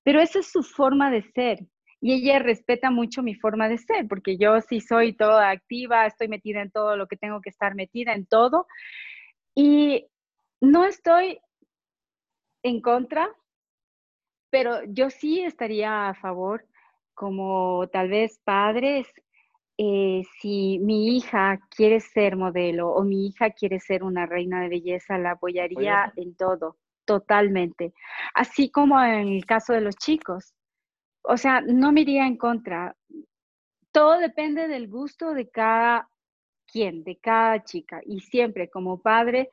pero 0.03 0.21
esa 0.21 0.37
es 0.37 0.51
su 0.51 0.61
forma 0.61 1.09
de 1.09 1.23
ser 1.33 1.65
y 2.01 2.13
ella 2.13 2.39
respeta 2.39 2.91
mucho 2.91 3.23
mi 3.23 3.35
forma 3.35 3.67
de 3.67 3.77
ser, 3.77 4.07
porque 4.07 4.37
yo 4.37 4.61
sí 4.61 4.79
soy 4.79 5.13
toda 5.13 5.49
activa, 5.49 6.05
estoy 6.05 6.29
metida 6.29 6.61
en 6.61 6.71
todo 6.71 6.95
lo 6.95 7.07
que 7.07 7.17
tengo 7.17 7.41
que 7.41 7.49
estar 7.49 7.75
metida, 7.75 8.13
en 8.13 8.25
todo. 8.25 8.67
Y 9.53 10.07
no 10.61 10.85
estoy 10.85 11.39
en 12.63 12.81
contra, 12.81 13.29
pero 14.49 14.83
yo 14.85 15.09
sí 15.09 15.41
estaría 15.41 16.09
a 16.09 16.13
favor, 16.13 16.65
como 17.13 17.87
tal 17.91 18.09
vez 18.09 18.39
padres, 18.45 19.07
eh, 19.77 20.23
si 20.41 20.79
mi 20.79 21.17
hija 21.17 21.59
quiere 21.69 21.99
ser 21.99 22.37
modelo 22.37 22.89
o 22.89 23.03
mi 23.03 23.27
hija 23.27 23.51
quiere 23.51 23.79
ser 23.79 24.03
una 24.03 24.25
reina 24.25 24.61
de 24.61 24.69
belleza, 24.69 25.17
la 25.17 25.31
apoyaría 25.31 26.13
en 26.15 26.35
todo, 26.35 26.77
totalmente. 27.05 27.93
Así 28.33 28.69
como 28.71 29.01
en 29.01 29.27
el 29.27 29.45
caso 29.45 29.73
de 29.73 29.81
los 29.81 29.95
chicos 29.97 30.53
o 31.31 31.37
sea, 31.37 31.61
no 31.61 31.91
me 31.91 32.01
iría 32.01 32.25
en 32.25 32.37
contra. 32.37 32.95
Todo 33.91 34.17
depende 34.17 34.67
del 34.67 34.87
gusto 34.87 35.35
de 35.35 35.47
cada 35.47 36.09
quien, 36.65 37.03
de 37.03 37.17
cada 37.17 37.63
chica. 37.63 38.01
Y 38.03 38.21
siempre 38.21 38.67
como 38.67 38.99
padre, 38.99 39.47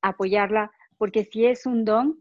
apoyarla, 0.00 0.70
porque 0.96 1.24
si 1.24 1.44
es 1.44 1.66
un 1.66 1.84
don, 1.84 2.20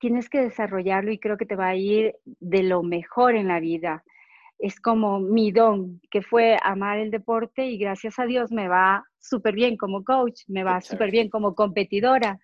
tienes 0.00 0.28
que 0.28 0.40
desarrollarlo 0.40 1.12
y 1.12 1.20
creo 1.20 1.36
que 1.36 1.46
te 1.46 1.54
va 1.54 1.68
a 1.68 1.76
ir 1.76 2.16
de 2.24 2.64
lo 2.64 2.82
mejor 2.82 3.36
en 3.36 3.46
la 3.46 3.60
vida. 3.60 4.02
Es 4.58 4.80
como 4.80 5.20
mi 5.20 5.52
don, 5.52 6.00
que 6.10 6.20
fue 6.20 6.58
amar 6.64 6.98
el 6.98 7.12
deporte 7.12 7.66
y 7.66 7.78
gracias 7.78 8.18
a 8.18 8.26
Dios 8.26 8.50
me 8.50 8.66
va 8.66 9.04
súper 9.20 9.54
bien 9.54 9.76
como 9.76 10.02
coach, 10.02 10.42
me 10.48 10.64
va 10.64 10.80
súper 10.80 11.12
bien 11.12 11.30
como 11.30 11.54
competidora. 11.54 12.40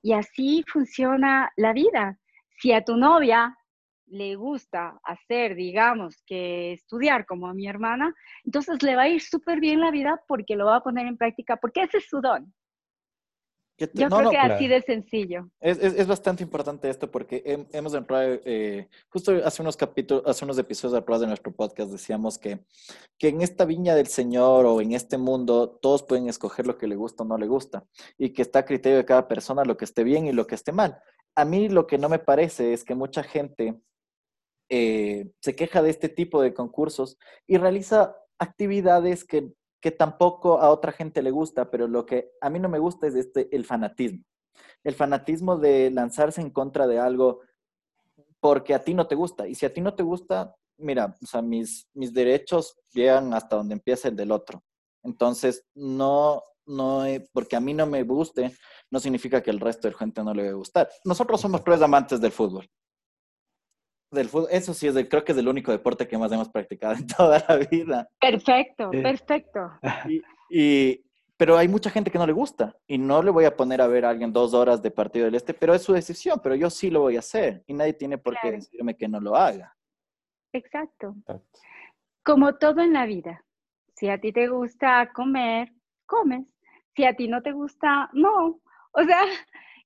Y 0.00 0.12
así 0.12 0.62
funciona 0.68 1.50
la 1.56 1.72
vida. 1.72 2.20
Si 2.60 2.70
a 2.70 2.84
tu 2.84 2.96
novia 2.96 3.58
le 4.06 4.36
gusta 4.36 5.00
hacer, 5.02 5.54
digamos, 5.54 6.22
que 6.26 6.72
estudiar 6.72 7.26
como 7.26 7.48
a 7.48 7.54
mi 7.54 7.66
hermana, 7.66 8.14
entonces 8.44 8.82
le 8.82 8.96
va 8.96 9.02
a 9.02 9.08
ir 9.08 9.20
súper 9.20 9.60
bien 9.60 9.80
la 9.80 9.90
vida 9.90 10.22
porque 10.28 10.56
lo 10.56 10.66
va 10.66 10.76
a 10.76 10.82
poner 10.82 11.06
en 11.06 11.16
práctica, 11.16 11.56
porque 11.56 11.82
ese 11.82 11.98
es 11.98 12.08
su 12.08 12.20
don. 12.20 12.52
Yo 13.76 14.08
creo 14.08 14.30
que 14.30 14.38
así 14.38 14.68
de 14.68 14.82
sencillo. 14.82 15.50
Es, 15.60 15.78
es, 15.78 16.06
bastante 16.06 16.44
importante 16.44 16.88
esto 16.88 17.10
porque 17.10 17.66
hemos 17.72 17.92
entrado, 17.94 18.38
eh, 18.44 18.88
justo 19.08 19.32
hace 19.44 19.62
unos 19.62 19.76
capítulos, 19.76 20.22
hace 20.26 20.44
unos 20.44 20.58
episodios 20.58 20.96
atrás 20.96 21.20
de 21.20 21.26
nuestro 21.26 21.52
podcast 21.52 21.90
decíamos 21.90 22.38
que, 22.38 22.60
que 23.18 23.28
en 23.28 23.42
esta 23.42 23.64
viña 23.64 23.96
del 23.96 24.06
Señor 24.06 24.64
o 24.66 24.80
en 24.80 24.92
este 24.92 25.18
mundo 25.18 25.70
todos 25.82 26.04
pueden 26.04 26.28
escoger 26.28 26.68
lo 26.68 26.78
que 26.78 26.86
le 26.86 26.94
gusta 26.94 27.24
o 27.24 27.26
no 27.26 27.36
le 27.36 27.48
gusta 27.48 27.84
y 28.16 28.30
que 28.30 28.42
está 28.42 28.60
a 28.60 28.64
criterio 28.64 28.98
de 28.98 29.04
cada 29.04 29.26
persona 29.26 29.64
lo 29.64 29.76
que 29.76 29.86
esté 29.86 30.04
bien 30.04 30.28
y 30.28 30.32
lo 30.32 30.46
que 30.46 30.54
esté 30.54 30.70
mal. 30.70 31.00
A 31.34 31.44
mí 31.44 31.68
lo 31.68 31.88
que 31.88 31.98
no 31.98 32.08
me 32.08 32.20
parece 32.20 32.74
es 32.74 32.84
que 32.84 32.94
mucha 32.94 33.24
gente 33.24 33.80
eh, 34.68 35.30
se 35.40 35.54
queja 35.54 35.82
de 35.82 35.90
este 35.90 36.08
tipo 36.08 36.40
de 36.42 36.54
concursos 36.54 37.18
y 37.46 37.58
realiza 37.58 38.16
actividades 38.38 39.24
que, 39.24 39.52
que, 39.80 39.90
tampoco 39.90 40.60
a 40.60 40.70
otra 40.70 40.92
gente 40.92 41.22
le 41.22 41.30
gusta, 41.30 41.70
pero 41.70 41.86
lo 41.86 42.06
que 42.06 42.30
a 42.40 42.50
mí 42.50 42.58
no 42.58 42.68
me 42.68 42.78
gusta 42.78 43.06
es 43.06 43.14
este, 43.14 43.54
el 43.54 43.64
fanatismo. 43.64 44.24
El 44.82 44.94
fanatismo 44.94 45.56
de 45.56 45.90
lanzarse 45.90 46.40
en 46.40 46.50
contra 46.50 46.86
de 46.86 46.98
algo 46.98 47.40
porque 48.40 48.74
a 48.74 48.84
ti 48.84 48.94
no 48.94 49.06
te 49.06 49.14
gusta. 49.14 49.48
Y 49.48 49.54
si 49.54 49.66
a 49.66 49.72
ti 49.72 49.80
no 49.80 49.94
te 49.94 50.02
gusta, 50.02 50.54
mira, 50.78 51.16
o 51.22 51.26
sea, 51.26 51.42
mis, 51.42 51.88
mis 51.94 52.12
derechos 52.12 52.76
llegan 52.92 53.32
hasta 53.32 53.56
donde 53.56 53.74
empieza 53.74 54.08
el 54.08 54.16
del 54.16 54.32
otro. 54.32 54.62
Entonces, 55.02 55.64
no, 55.74 56.42
no, 56.66 57.04
porque 57.32 57.56
a 57.56 57.60
mí 57.60 57.74
no 57.74 57.86
me 57.86 58.02
guste, 58.02 58.54
no 58.90 59.00
significa 59.00 59.42
que 59.42 59.50
el 59.50 59.60
resto 59.60 59.88
de 59.88 59.92
la 59.92 59.98
gente 59.98 60.22
no 60.22 60.34
le 60.34 60.44
va 60.44 60.50
a 60.50 60.54
gustar. 60.54 60.88
Nosotros 61.04 61.40
somos 61.40 61.62
tres 61.62 61.80
amantes 61.82 62.20
del 62.20 62.32
fútbol. 62.32 62.68
Del 64.10 64.28
fútbol, 64.28 64.48
eso 64.50 64.74
sí, 64.74 64.86
es 64.86 64.94
creo 65.08 65.24
que 65.24 65.32
es 65.32 65.38
el 65.38 65.48
único 65.48 65.72
deporte 65.72 66.06
que 66.06 66.18
más 66.18 66.30
hemos 66.32 66.48
practicado 66.48 66.94
en 66.98 67.06
toda 67.06 67.44
la 67.48 67.56
vida. 67.56 68.08
Perfecto, 68.20 68.90
perfecto. 68.90 69.70
Y, 70.50 71.02
pero 71.36 71.56
hay 71.56 71.66
mucha 71.66 71.90
gente 71.90 72.10
que 72.10 72.18
no 72.18 72.26
le 72.26 72.32
gusta 72.32 72.76
y 72.86 72.98
no 72.98 73.22
le 73.22 73.30
voy 73.30 73.44
a 73.44 73.56
poner 73.56 73.80
a 73.80 73.88
ver 73.88 74.04
a 74.04 74.10
alguien 74.10 74.32
dos 74.32 74.54
horas 74.54 74.82
de 74.82 74.90
partido 74.90 75.24
del 75.24 75.34
este, 75.34 75.52
pero 75.52 75.74
es 75.74 75.82
su 75.82 75.92
decisión, 75.92 76.38
pero 76.40 76.54
yo 76.54 76.70
sí 76.70 76.90
lo 76.90 77.00
voy 77.00 77.16
a 77.16 77.20
hacer 77.20 77.64
y 77.66 77.74
nadie 77.74 77.94
tiene 77.94 78.18
por 78.18 78.38
qué 78.40 78.52
decirme 78.52 78.94
que 78.94 79.08
no 79.08 79.18
lo 79.20 79.34
haga. 79.34 79.74
Exacto. 80.52 81.16
Como 82.22 82.54
todo 82.56 82.82
en 82.82 82.92
la 82.92 83.06
vida, 83.06 83.44
si 83.96 84.08
a 84.08 84.20
ti 84.20 84.32
te 84.32 84.48
gusta 84.48 85.10
comer, 85.12 85.72
comes. 86.06 86.46
Si 86.94 87.04
a 87.04 87.14
ti 87.14 87.26
no 87.26 87.42
te 87.42 87.52
gusta, 87.52 88.10
no. 88.12 88.60
O 88.92 89.02
sea, 89.02 89.22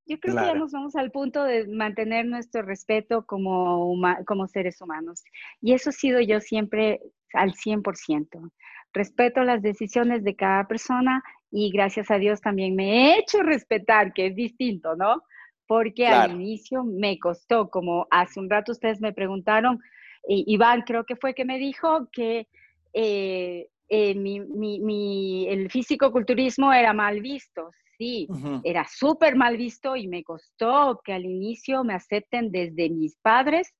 yo 0.09 0.19
creo 0.19 0.37
que 0.37 0.47
ya 0.47 0.55
nos 0.55 0.73
vamos 0.73 0.97
al 0.97 1.11
punto 1.11 1.45
de 1.45 1.69
mantener 1.69 2.25
nuestro 2.25 2.63
respeto 2.63 3.27
como, 3.27 3.95
como 4.27 4.47
seres 4.49 4.81
humanos. 4.81 5.23
Y 5.61 5.75
eso 5.75 5.91
ha 5.91 5.93
sido 5.93 6.21
yo 6.21 6.41
siempre 6.41 7.01
al 7.35 7.53
100%. 7.53 8.51
Respeto 8.95 9.45
las 9.45 9.61
decisiones 9.61 10.25
de 10.25 10.35
cada 10.35 10.67
persona 10.67 11.23
y 11.51 11.71
gracias 11.71 12.11
a 12.11 12.19
Dios 12.19 12.41
también 12.41 12.75
me 12.75 12.91
he 12.91 13.19
hecho 13.19 13.43
respetar, 13.43 14.15
que 14.15 14.27
es 14.27 14.35
distinto, 14.35 14.97
¿no? 14.97 15.23
Porque 15.67 16.07
al 16.07 16.33
inicio 16.33 16.85
me 16.85 17.19
costó, 17.19 17.69
como 17.69 18.07
hace 18.11 18.41
un 18.41 18.49
rato 18.49 18.73
ustedes 18.73 19.03
me 19.03 19.13
preguntaron, 19.13 19.79
Iván 20.27 20.83
creo 20.83 21.05
que 21.05 21.17
fue 21.17 21.35
que 21.35 21.45
me 21.45 21.59
dijo 21.59 22.09
que 22.11 22.49
eh, 22.95 23.69
eh, 23.91 24.15
mi, 24.15 24.41
mi, 24.41 25.47
el 25.49 25.71
físico-culturismo 25.71 26.73
era 26.73 26.95
mal 26.95 27.21
visto. 27.21 27.71
Sí, 27.99 28.29
era 28.63 28.87
súper 28.89 29.35
mal 29.35 29.57
visto 29.57 29.97
y 29.97 30.07
me 30.07 30.23
costó 30.23 31.01
que 31.05 31.13
al 31.13 31.25
inicio 31.25 31.83
me 31.83 31.95
acepten 31.95 32.53
desde 32.53 32.91
mis 32.91 33.17
padres, 33.17 33.75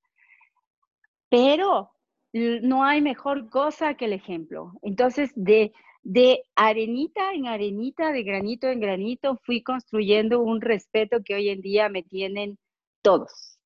pero 1.29 1.93
no 2.33 2.83
hay 2.83 3.01
mejor 3.01 3.49
cosa 3.49 3.95
que 3.95 4.07
el 4.07 4.13
ejemplo. 4.13 4.73
Entonces, 4.83 5.31
de, 5.37 5.73
de 6.03 6.43
arenita 6.57 7.33
en 7.33 7.47
arenita, 7.47 8.11
de 8.11 8.25
granito 8.25 8.67
en 8.67 8.81
granito, 8.81 9.39
fui 9.45 9.63
construyendo 9.63 10.41
un 10.41 10.61
respeto 10.61 11.19
que 11.25 11.37
hoy 11.37 11.51
en 11.51 11.61
día 11.61 11.89
me 11.89 12.03
tienen 12.03 12.59
todos. 13.03 13.61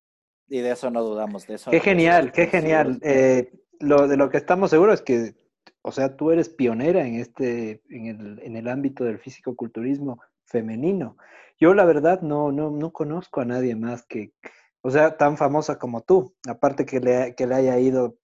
Y 0.47 0.59
de 0.59 0.71
eso 0.71 0.91
no 0.91 1.01
dudamos, 1.01 1.47
de 1.47 1.55
eso. 1.55 1.71
Qué 1.71 1.79
genial, 1.79 2.31
qué 2.31 2.45
genial. 2.45 2.99
Eh, 3.01 3.51
lo 3.79 4.07
de 4.07 4.17
lo 4.17 4.29
que 4.29 4.37
estamos 4.37 4.69
seguros 4.69 4.99
es 4.99 5.01
que 5.01 5.43
o 5.81 5.91
sea, 5.91 6.15
tú 6.15 6.31
eres 6.31 6.47
pionera 6.47 7.05
en 7.05 7.15
este, 7.15 7.81
en 7.89 8.07
el, 8.07 8.39
en 8.41 8.55
el 8.55 8.67
ámbito 8.69 9.03
del 9.03 9.19
físico-culturismo 9.19 10.19
femenino. 10.45 11.17
Yo 11.59 11.73
la 11.73 11.85
verdad 11.85 12.21
no, 12.21 12.51
no, 12.51 12.69
no 12.71 12.91
conozco 12.91 13.41
a 13.41 13.45
nadie 13.45 13.75
más 13.75 14.05
que, 14.05 14.33
o 14.81 14.91
sea, 14.91 15.17
tan 15.17 15.37
famosa 15.37 15.79
como 15.79 16.01
tú, 16.01 16.35
aparte 16.47 16.85
que 16.85 16.99
le, 16.99 17.35
que 17.35 17.47
le 17.47 17.55
haya 17.55 17.79
ido 17.79 18.17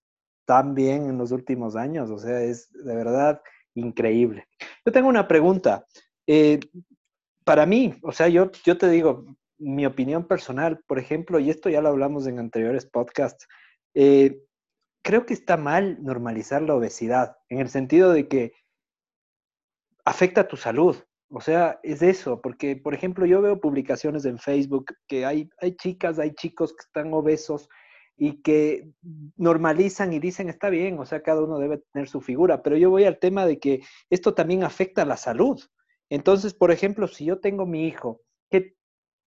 tan 0.45 0.73
bien 0.73 1.05
en 1.09 1.17
los 1.17 1.31
últimos 1.31 1.75
años, 1.75 2.09
o 2.09 2.17
sea, 2.17 2.41
es 2.41 2.71
de 2.73 2.95
verdad 2.95 3.41
increíble. 3.75 4.47
Yo 4.85 4.91
tengo 4.91 5.07
una 5.07 5.27
pregunta. 5.27 5.85
Eh, 6.27 6.59
para 7.43 7.65
mí, 7.65 7.95
o 8.03 8.11
sea, 8.11 8.27
yo, 8.27 8.51
yo 8.63 8.77
te 8.77 8.89
digo, 8.89 9.25
mi 9.57 9.85
opinión 9.85 10.25
personal, 10.27 10.81
por 10.87 10.99
ejemplo, 10.99 11.39
y 11.39 11.49
esto 11.49 11.69
ya 11.69 11.81
lo 11.81 11.89
hablamos 11.89 12.25
en 12.27 12.39
anteriores 12.39 12.85
podcasts, 12.85 13.47
eh, 13.93 14.41
creo 15.03 15.25
que 15.25 15.33
está 15.33 15.57
mal 15.57 16.03
normalizar 16.03 16.61
la 16.61 16.75
obesidad, 16.75 17.37
en 17.49 17.59
el 17.59 17.69
sentido 17.69 18.11
de 18.11 18.27
que 18.27 18.53
afecta 20.05 20.41
a 20.41 20.47
tu 20.47 20.57
salud. 20.57 20.97
O 21.31 21.41
sea, 21.41 21.79
es 21.83 22.01
eso, 22.01 22.41
porque, 22.41 22.75
por 22.75 22.93
ejemplo, 22.93 23.25
yo 23.25 23.41
veo 23.41 23.59
publicaciones 23.59 24.25
en 24.25 24.39
Facebook 24.39 24.93
que 25.07 25.25
hay, 25.25 25.49
hay 25.61 25.75
chicas, 25.75 26.17
hay 26.17 26.33
chicos 26.33 26.73
que 26.73 26.81
están 26.81 27.13
obesos 27.13 27.69
y 28.17 28.41
que 28.41 28.91
normalizan 29.37 30.11
y 30.11 30.19
dicen, 30.19 30.49
está 30.49 30.69
bien, 30.69 30.99
o 30.99 31.05
sea, 31.05 31.21
cada 31.21 31.41
uno 31.41 31.59
debe 31.59 31.83
tener 31.93 32.09
su 32.09 32.19
figura, 32.19 32.63
pero 32.63 32.77
yo 32.77 32.89
voy 32.89 33.05
al 33.05 33.19
tema 33.19 33.45
de 33.45 33.59
que 33.59 33.81
esto 34.09 34.33
también 34.33 34.63
afecta 34.63 35.03
a 35.03 35.05
la 35.05 35.17
salud. 35.17 35.61
Entonces, 36.09 36.53
por 36.53 36.71
ejemplo, 36.71 37.07
si 37.07 37.25
yo 37.25 37.39
tengo 37.39 37.65
mi 37.65 37.87
hijo 37.87 38.21
que, 38.49 38.75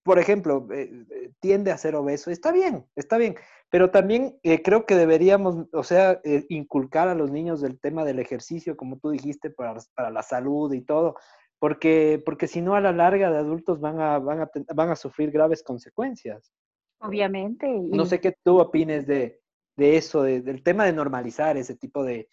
por 0.02 0.18
ejemplo, 0.18 0.66
eh, 0.72 0.90
eh, 1.08 1.30
tiende 1.40 1.70
a 1.70 1.78
ser 1.78 1.94
obeso, 1.94 2.30
está 2.30 2.50
bien, 2.50 2.84
está 2.96 3.16
bien, 3.16 3.36
pero 3.72 3.90
también 3.90 4.38
eh, 4.42 4.60
creo 4.60 4.84
que 4.84 4.94
deberíamos, 4.94 5.66
o 5.72 5.82
sea, 5.82 6.20
eh, 6.24 6.44
inculcar 6.50 7.08
a 7.08 7.14
los 7.14 7.30
niños 7.30 7.62
del 7.62 7.80
tema 7.80 8.04
del 8.04 8.18
ejercicio, 8.18 8.76
como 8.76 8.98
tú 8.98 9.08
dijiste, 9.08 9.48
para, 9.48 9.74
para 9.94 10.10
la 10.10 10.22
salud 10.22 10.74
y 10.74 10.82
todo, 10.82 11.16
porque, 11.62 12.20
porque 12.24 12.48
si 12.48 12.60
no, 12.60 12.74
a 12.74 12.80
la 12.80 12.90
larga 12.90 13.30
de 13.30 13.38
adultos 13.38 13.78
van 13.78 14.00
a, 14.00 14.18
van 14.18 14.40
a, 14.40 14.50
van 14.74 14.90
a 14.90 14.96
sufrir 14.96 15.30
graves 15.30 15.62
consecuencias. 15.62 16.52
Obviamente. 16.98 17.68
No 17.68 18.04
sé 18.04 18.20
qué 18.20 18.34
tú 18.42 18.58
opines 18.58 19.06
de, 19.06 19.38
de 19.76 19.96
eso, 19.96 20.24
del 20.24 20.64
tema 20.64 20.84
de 20.84 20.92
normalizar 20.92 21.56
ese 21.56 21.76
tipo 21.76 22.02
de, 22.02 22.28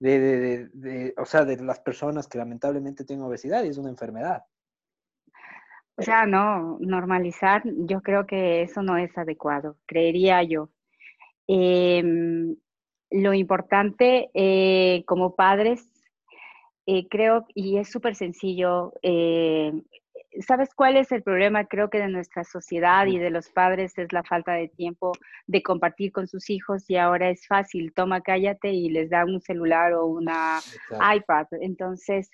de, 0.00 0.18
de, 0.18 0.68
de, 0.72 1.14
o 1.16 1.24
sea, 1.24 1.44
de 1.44 1.62
las 1.62 1.78
personas 1.78 2.26
que 2.26 2.38
lamentablemente 2.38 3.04
tienen 3.04 3.24
obesidad 3.24 3.62
y 3.62 3.68
es 3.68 3.78
una 3.78 3.90
enfermedad. 3.90 4.42
O 5.94 6.02
sea, 6.02 6.26
no, 6.26 6.76
normalizar, 6.80 7.62
yo 7.64 8.00
creo 8.00 8.26
que 8.26 8.62
eso 8.62 8.82
no 8.82 8.96
es 8.96 9.16
adecuado, 9.16 9.76
creería 9.86 10.42
yo. 10.42 10.70
Em, 11.46 12.56
lo 13.12 13.32
importante 13.32 14.28
eh, 14.34 15.04
como 15.06 15.36
padres, 15.36 15.88
eh, 16.86 17.06
creo, 17.08 17.46
y 17.54 17.78
es 17.78 17.90
súper 17.90 18.14
sencillo, 18.14 18.92
eh, 19.02 19.72
¿sabes 20.40 20.74
cuál 20.74 20.96
es 20.96 21.12
el 21.12 21.22
problema? 21.22 21.66
Creo 21.66 21.90
que 21.90 21.98
de 21.98 22.08
nuestra 22.08 22.44
sociedad 22.44 23.06
y 23.06 23.18
de 23.18 23.30
los 23.30 23.50
padres 23.50 23.96
es 23.98 24.12
la 24.12 24.22
falta 24.22 24.52
de 24.54 24.68
tiempo 24.68 25.12
de 25.46 25.62
compartir 25.62 26.12
con 26.12 26.26
sus 26.26 26.50
hijos 26.50 26.88
y 26.88 26.96
ahora 26.96 27.30
es 27.30 27.46
fácil, 27.46 27.92
toma, 27.92 28.20
cállate 28.20 28.72
y 28.72 28.88
les 28.88 29.10
da 29.10 29.24
un 29.24 29.40
celular 29.40 29.92
o 29.92 30.06
una 30.06 30.60
iPad. 31.14 31.46
Entonces, 31.60 32.30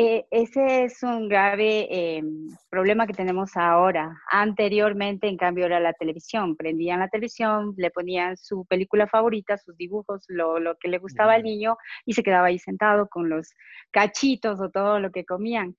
eh, 0.00 0.26
ese 0.30 0.84
es 0.84 1.02
un 1.02 1.28
grave 1.28 1.88
eh, 1.90 2.22
problema 2.70 3.04
que 3.04 3.14
tenemos 3.14 3.56
ahora. 3.56 4.16
Anteriormente, 4.30 5.26
en 5.26 5.36
cambio, 5.36 5.66
era 5.66 5.80
la 5.80 5.92
televisión. 5.92 6.54
Prendían 6.54 7.00
la 7.00 7.08
televisión, 7.08 7.74
le 7.76 7.90
ponían 7.90 8.36
su 8.36 8.64
película 8.66 9.08
favorita, 9.08 9.58
sus 9.58 9.76
dibujos, 9.76 10.24
lo, 10.28 10.60
lo 10.60 10.76
que 10.76 10.86
le 10.86 10.98
gustaba 10.98 11.34
al 11.34 11.42
niño 11.42 11.76
y 12.06 12.12
se 12.12 12.22
quedaba 12.22 12.46
ahí 12.46 12.60
sentado 12.60 13.08
con 13.08 13.28
los 13.28 13.52
cachitos 13.90 14.60
o 14.60 14.70
todo 14.70 15.00
lo 15.00 15.10
que 15.10 15.24
comían. 15.24 15.76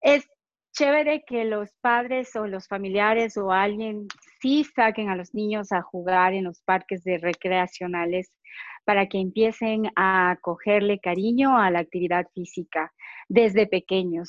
Es 0.00 0.28
chévere 0.72 1.24
que 1.26 1.44
los 1.44 1.68
padres 1.80 2.36
o 2.36 2.46
los 2.46 2.68
familiares 2.68 3.36
o 3.36 3.50
alguien 3.50 4.06
sí 4.40 4.62
saquen 4.62 5.08
a 5.08 5.16
los 5.16 5.34
niños 5.34 5.72
a 5.72 5.82
jugar 5.82 6.32
en 6.32 6.44
los 6.44 6.62
parques 6.62 7.02
de 7.02 7.18
recreacionales 7.18 8.32
para 8.84 9.08
que 9.08 9.18
empiecen 9.18 9.90
a 9.96 10.36
cogerle 10.40 11.00
cariño 11.00 11.58
a 11.58 11.72
la 11.72 11.80
actividad 11.80 12.26
física 12.34 12.92
desde 13.32 13.66
pequeños, 13.66 14.28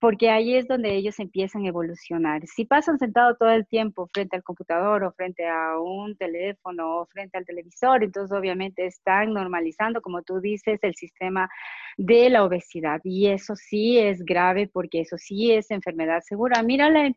porque 0.00 0.30
ahí 0.30 0.54
es 0.56 0.66
donde 0.66 0.94
ellos 0.96 1.18
empiezan 1.20 1.64
a 1.64 1.68
evolucionar. 1.68 2.46
Si 2.46 2.64
pasan 2.64 2.98
sentados 2.98 3.36
todo 3.38 3.50
el 3.50 3.66
tiempo 3.66 4.08
frente 4.12 4.34
al 4.34 4.42
computador 4.42 5.04
o 5.04 5.12
frente 5.12 5.46
a 5.46 5.78
un 5.78 6.16
teléfono 6.16 7.00
o 7.00 7.06
frente 7.06 7.36
al 7.36 7.44
televisor, 7.44 8.02
entonces 8.02 8.36
obviamente 8.36 8.86
están 8.86 9.34
normalizando, 9.34 10.00
como 10.00 10.22
tú 10.22 10.40
dices, 10.40 10.78
el 10.82 10.94
sistema 10.94 11.50
de 11.98 12.30
la 12.30 12.44
obesidad. 12.44 13.00
Y 13.04 13.28
eso 13.28 13.54
sí 13.56 13.98
es 13.98 14.24
grave 14.24 14.70
porque 14.72 15.02
eso 15.02 15.18
sí 15.18 15.52
es 15.52 15.70
enfermedad 15.70 16.22
segura. 16.22 16.62
Mira 16.62 16.88
la, 16.88 17.12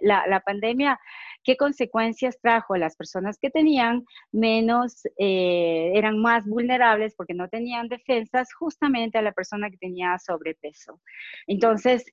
la, 0.00 0.26
la 0.26 0.40
pandemia 0.40 0.98
qué 1.44 1.56
consecuencias 1.56 2.38
trajo 2.40 2.76
las 2.76 2.96
personas 2.96 3.38
que 3.38 3.50
tenían 3.50 4.04
menos, 4.30 5.02
eh, 5.18 5.92
eran 5.94 6.18
más 6.18 6.46
vulnerables 6.46 7.14
porque 7.14 7.34
no 7.34 7.48
tenían 7.48 7.88
defensas, 7.88 8.52
justamente 8.54 9.18
a 9.18 9.22
la 9.22 9.32
persona 9.32 9.70
que 9.70 9.76
tenía 9.76 10.18
sobrepeso. 10.18 11.00
Entonces, 11.46 12.04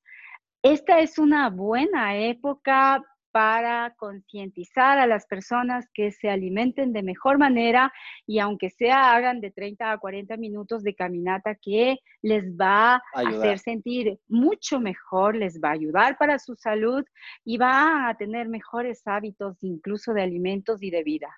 esta 0.62 1.00
es 1.00 1.18
una 1.18 1.50
buena 1.50 2.18
época 2.18 3.04
para 3.32 3.94
concientizar 3.98 4.98
a 4.98 5.08
las 5.08 5.26
personas 5.28 5.88
que 5.94 6.12
se 6.12 6.30
alimenten 6.30 6.94
de 6.94 7.04
mejor 7.04 7.38
manera 7.38 7.94
y 8.26 8.40
aunque 8.40 8.70
sea 8.70 9.16
hagan 9.16 9.40
de 9.40 9.52
30 9.52 9.92
a 9.92 9.98
40 9.98 10.36
minutos 10.38 10.84
de 10.84 10.96
caminata 10.96 11.56
que 11.56 12.00
les 12.22 12.44
va 12.56 12.96
a 12.96 13.02
hacer 13.14 13.60
sentir 13.60 14.20
mucho 14.28 14.80
mejor, 14.80 15.36
les 15.36 15.60
va 15.60 15.70
a 15.70 15.74
ayudar 15.74 16.18
para 16.18 16.40
su 16.40 16.56
salud 16.56 17.04
y 17.46 17.58
va 17.58 18.10
a 18.10 18.18
tener 18.18 18.50
mejores 18.50 19.04
hábitos 19.06 19.58
incluso 19.62 20.14
de 20.14 20.24
alimentos 20.24 20.82
y 20.82 20.90
de 20.90 21.04
vida. 21.04 21.30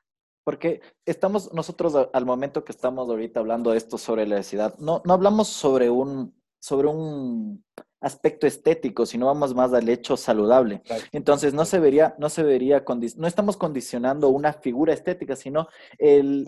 Porque 0.44 0.82
estamos 1.06 1.54
nosotros 1.54 2.10
al 2.12 2.26
momento 2.26 2.64
que 2.64 2.72
estamos 2.72 3.08
ahorita 3.10 3.42
hablando 3.42 3.72
de 3.72 3.78
esto 3.78 3.98
sobre 3.98 4.26
la 4.26 4.36
obesidad, 4.36 4.76
no, 4.80 5.02
no 5.06 5.14
hablamos 5.14 5.50
sobre 5.50 5.90
un, 5.90 6.34
sobre 6.60 6.88
un 6.88 7.64
aspecto 8.02 8.48
estético, 8.48 9.06
sino 9.06 9.28
vamos 9.28 9.54
más 9.54 9.72
al 9.74 9.88
hecho 9.88 10.18
saludable. 10.18 10.82
Entonces, 11.12 11.54
no 11.54 11.66
se 11.66 11.80
vería, 11.80 12.16
no 12.18 12.30
se 12.30 12.44
vería, 12.44 12.84
no 13.16 13.28
estamos 13.28 13.56
condicionando 13.56 14.30
una 14.30 14.54
figura 14.54 14.94
estética, 14.94 15.36
sino 15.36 15.68
el, 16.00 16.46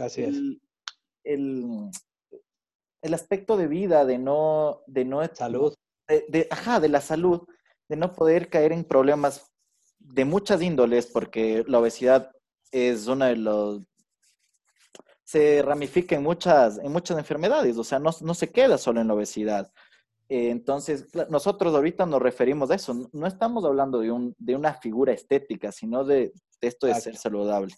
el, 1.23 1.89
el 3.01 3.13
aspecto 3.13 3.55
de 3.55 3.67
vida, 3.67 4.03
de 4.03 4.17
no... 4.17 4.81
De 4.87 5.05
no 5.05 5.21
salud. 5.33 5.73
De, 6.07 6.47
ajá, 6.51 6.79
de 6.81 6.89
la 6.89 6.99
salud, 6.99 7.47
de 7.87 7.95
no 7.95 8.11
poder 8.11 8.49
caer 8.49 8.73
en 8.73 8.83
problemas 8.83 9.49
de 9.99 10.25
muchas 10.25 10.61
índoles, 10.61 11.05
porque 11.05 11.63
la 11.67 11.79
obesidad 11.79 12.29
es 12.71 13.07
una 13.07 13.27
de 13.27 13.37
los... 13.37 13.81
se 15.23 15.61
ramifica 15.61 16.15
en 16.15 16.23
muchas, 16.23 16.77
en 16.79 16.91
muchas 16.91 17.17
enfermedades, 17.17 17.77
o 17.77 17.83
sea, 17.83 17.99
no, 17.99 18.11
no 18.21 18.33
se 18.33 18.51
queda 18.51 18.77
solo 18.77 18.99
en 18.99 19.07
la 19.07 19.13
obesidad. 19.13 19.71
Eh, 20.33 20.49
entonces, 20.49 21.05
nosotros 21.29 21.75
ahorita 21.75 22.07
nos 22.07 22.19
referimos 22.19 22.71
a 22.71 22.73
eso, 22.73 23.07
no 23.13 23.27
estamos 23.27 23.63
hablando 23.65 23.99
de, 23.99 24.11
un, 24.11 24.35
de 24.39 24.55
una 24.55 24.73
figura 24.73 25.13
estética, 25.13 25.71
sino 25.71 26.03
de, 26.03 26.33
esto 26.59 26.87
de 26.87 26.95
ser 26.95 27.17
saludable. 27.17 27.71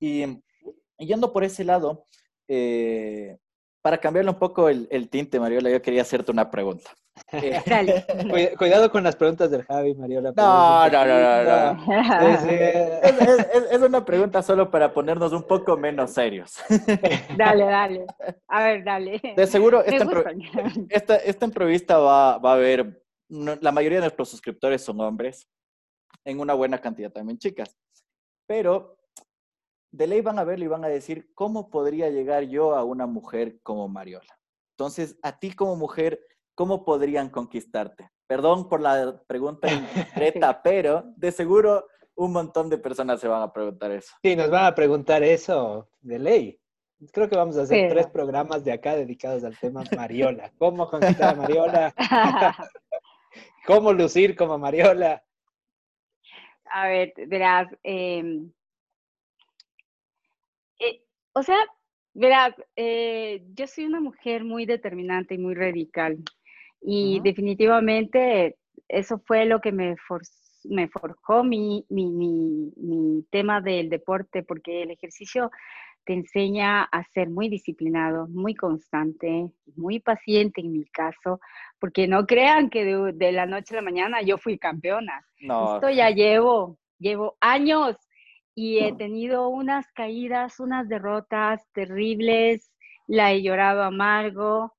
Y, 0.00 0.24
y, 0.24 1.06
yendo 1.06 1.32
por 1.32 1.44
ese 1.44 1.62
lado, 1.62 2.04
eh, 2.48 3.38
para 3.84 3.98
cambiarle 3.98 4.30
un 4.30 4.38
poco 4.38 4.70
el, 4.70 4.88
el, 4.90 5.10
tinte, 5.10 5.38
Mariola, 5.38 5.68
yo 5.68 5.82
quería 5.82 6.00
hacerte 6.00 6.32
una 6.32 6.50
pregunta. 6.50 6.90
Eh, 7.32 8.54
cuidado 8.56 8.90
con 8.90 9.04
las 9.04 9.14
preguntas 9.14 9.50
del 9.50 9.62
Javi, 9.64 9.94
Mariola. 9.94 10.32
No, 10.34 10.88
no, 10.88 11.04
no, 11.04 11.74
no. 11.74 12.20
Es, 12.22 13.70
es, 13.70 13.82
una 13.82 14.04
pregunta 14.04 14.42
solo 14.42 14.70
para 14.70 14.92
ponernos 14.92 15.32
un 15.32 15.42
poco 15.42 15.76
menos 15.76 16.12
serios. 16.12 16.56
Dale, 17.36 17.64
dale. 17.64 18.06
A 18.48 18.64
ver, 18.64 18.84
dale. 18.84 19.20
De 19.36 19.46
seguro, 19.46 19.84
esta, 19.84 20.06
esta, 20.88 21.16
esta, 21.16 21.44
entrevista 21.44 21.98
va, 21.98 22.38
va 22.38 22.52
a 22.52 22.54
haber, 22.54 23.04
la 23.28 23.70
mayoría 23.70 23.98
de 23.98 24.04
nuestros 24.04 24.30
suscriptores 24.30 24.82
son 24.82 25.00
hombres, 25.00 25.46
en 26.24 26.40
una 26.40 26.54
buena 26.54 26.78
cantidad 26.78 27.12
también 27.12 27.38
chicas. 27.38 27.76
Pero 28.46 28.96
de 29.94 30.08
ley 30.08 30.20
van 30.20 30.40
a 30.40 30.44
verlo 30.44 30.64
y 30.64 30.68
van 30.68 30.84
a 30.84 30.88
decir, 30.88 31.30
¿cómo 31.34 31.70
podría 31.70 32.10
llegar 32.10 32.42
yo 32.44 32.74
a 32.74 32.82
una 32.82 33.06
mujer 33.06 33.60
como 33.62 33.86
Mariola? 33.86 34.36
Entonces, 34.72 35.16
a 35.22 35.38
ti 35.38 35.52
como 35.52 35.76
mujer, 35.76 36.20
¿cómo 36.56 36.84
podrían 36.84 37.30
conquistarte? 37.30 38.10
Perdón 38.26 38.68
por 38.68 38.80
la 38.80 39.22
pregunta 39.28 39.68
concreta, 39.94 40.62
pero 40.62 41.04
de 41.16 41.30
seguro 41.30 41.86
un 42.16 42.32
montón 42.32 42.68
de 42.70 42.78
personas 42.78 43.20
se 43.20 43.28
van 43.28 43.42
a 43.42 43.52
preguntar 43.52 43.92
eso. 43.92 44.12
Sí, 44.20 44.34
nos 44.34 44.50
van 44.50 44.64
a 44.64 44.74
preguntar 44.74 45.22
eso 45.22 45.88
de 46.00 46.18
ley. 46.18 46.60
Creo 47.12 47.28
que 47.28 47.36
vamos 47.36 47.56
a 47.56 47.62
hacer 47.62 47.88
tres 47.88 48.08
programas 48.08 48.64
de 48.64 48.72
acá 48.72 48.96
dedicados 48.96 49.44
al 49.44 49.56
tema 49.56 49.84
Mariola. 49.94 50.50
¿Cómo 50.58 50.88
conquistar 50.88 51.34
a 51.34 51.36
Mariola? 51.36 51.94
¿Cómo 53.66 53.92
lucir 53.92 54.34
como 54.34 54.58
Mariola? 54.58 55.22
A 56.72 56.88
ver, 56.88 57.12
verás, 57.28 57.68
eh, 57.84 58.48
o 61.34 61.42
sea, 61.42 61.58
verás, 62.14 62.54
eh, 62.76 63.44
yo 63.54 63.66
soy 63.66 63.84
una 63.84 64.00
mujer 64.00 64.44
muy 64.44 64.66
determinante 64.66 65.34
y 65.34 65.38
muy 65.38 65.54
radical. 65.54 66.18
Y 66.80 67.20
definitivamente 67.20 68.56
eso 68.88 69.18
fue 69.26 69.46
lo 69.46 69.60
que 69.60 69.72
me, 69.72 69.96
me 70.64 70.88
forjó 70.88 71.42
mi, 71.42 71.84
mi, 71.88 72.10
mi, 72.10 73.22
tema 73.30 73.60
del 73.60 73.88
deporte, 73.88 74.42
porque 74.42 74.82
el 74.82 74.90
ejercicio 74.90 75.50
te 76.04 76.12
enseña 76.12 76.82
a 76.82 77.02
ser 77.14 77.30
muy 77.30 77.48
disciplinado, 77.48 78.28
muy 78.28 78.54
constante, 78.54 79.50
muy 79.74 80.00
paciente 80.00 80.60
en 80.60 80.72
mi 80.72 80.84
caso, 80.84 81.40
porque 81.80 82.06
no 82.06 82.26
crean 82.26 82.68
que 82.68 82.84
de, 82.84 83.32
la 83.32 83.46
noche 83.46 83.74
a 83.74 83.76
la 83.76 83.82
mañana 83.82 84.22
yo 84.22 84.36
fui 84.36 84.58
campeona. 84.58 85.24
No. 85.40 85.74
Esto 85.74 85.88
ya 85.90 86.10
llevo, 86.10 86.78
llevo 86.98 87.36
años 87.40 87.96
y 88.54 88.78
he 88.78 88.92
tenido 88.92 89.48
unas 89.48 89.90
caídas, 89.92 90.60
unas 90.60 90.88
derrotas 90.88 91.66
terribles, 91.72 92.70
la 93.06 93.32
he 93.32 93.42
llorado 93.42 93.82
amargo, 93.82 94.72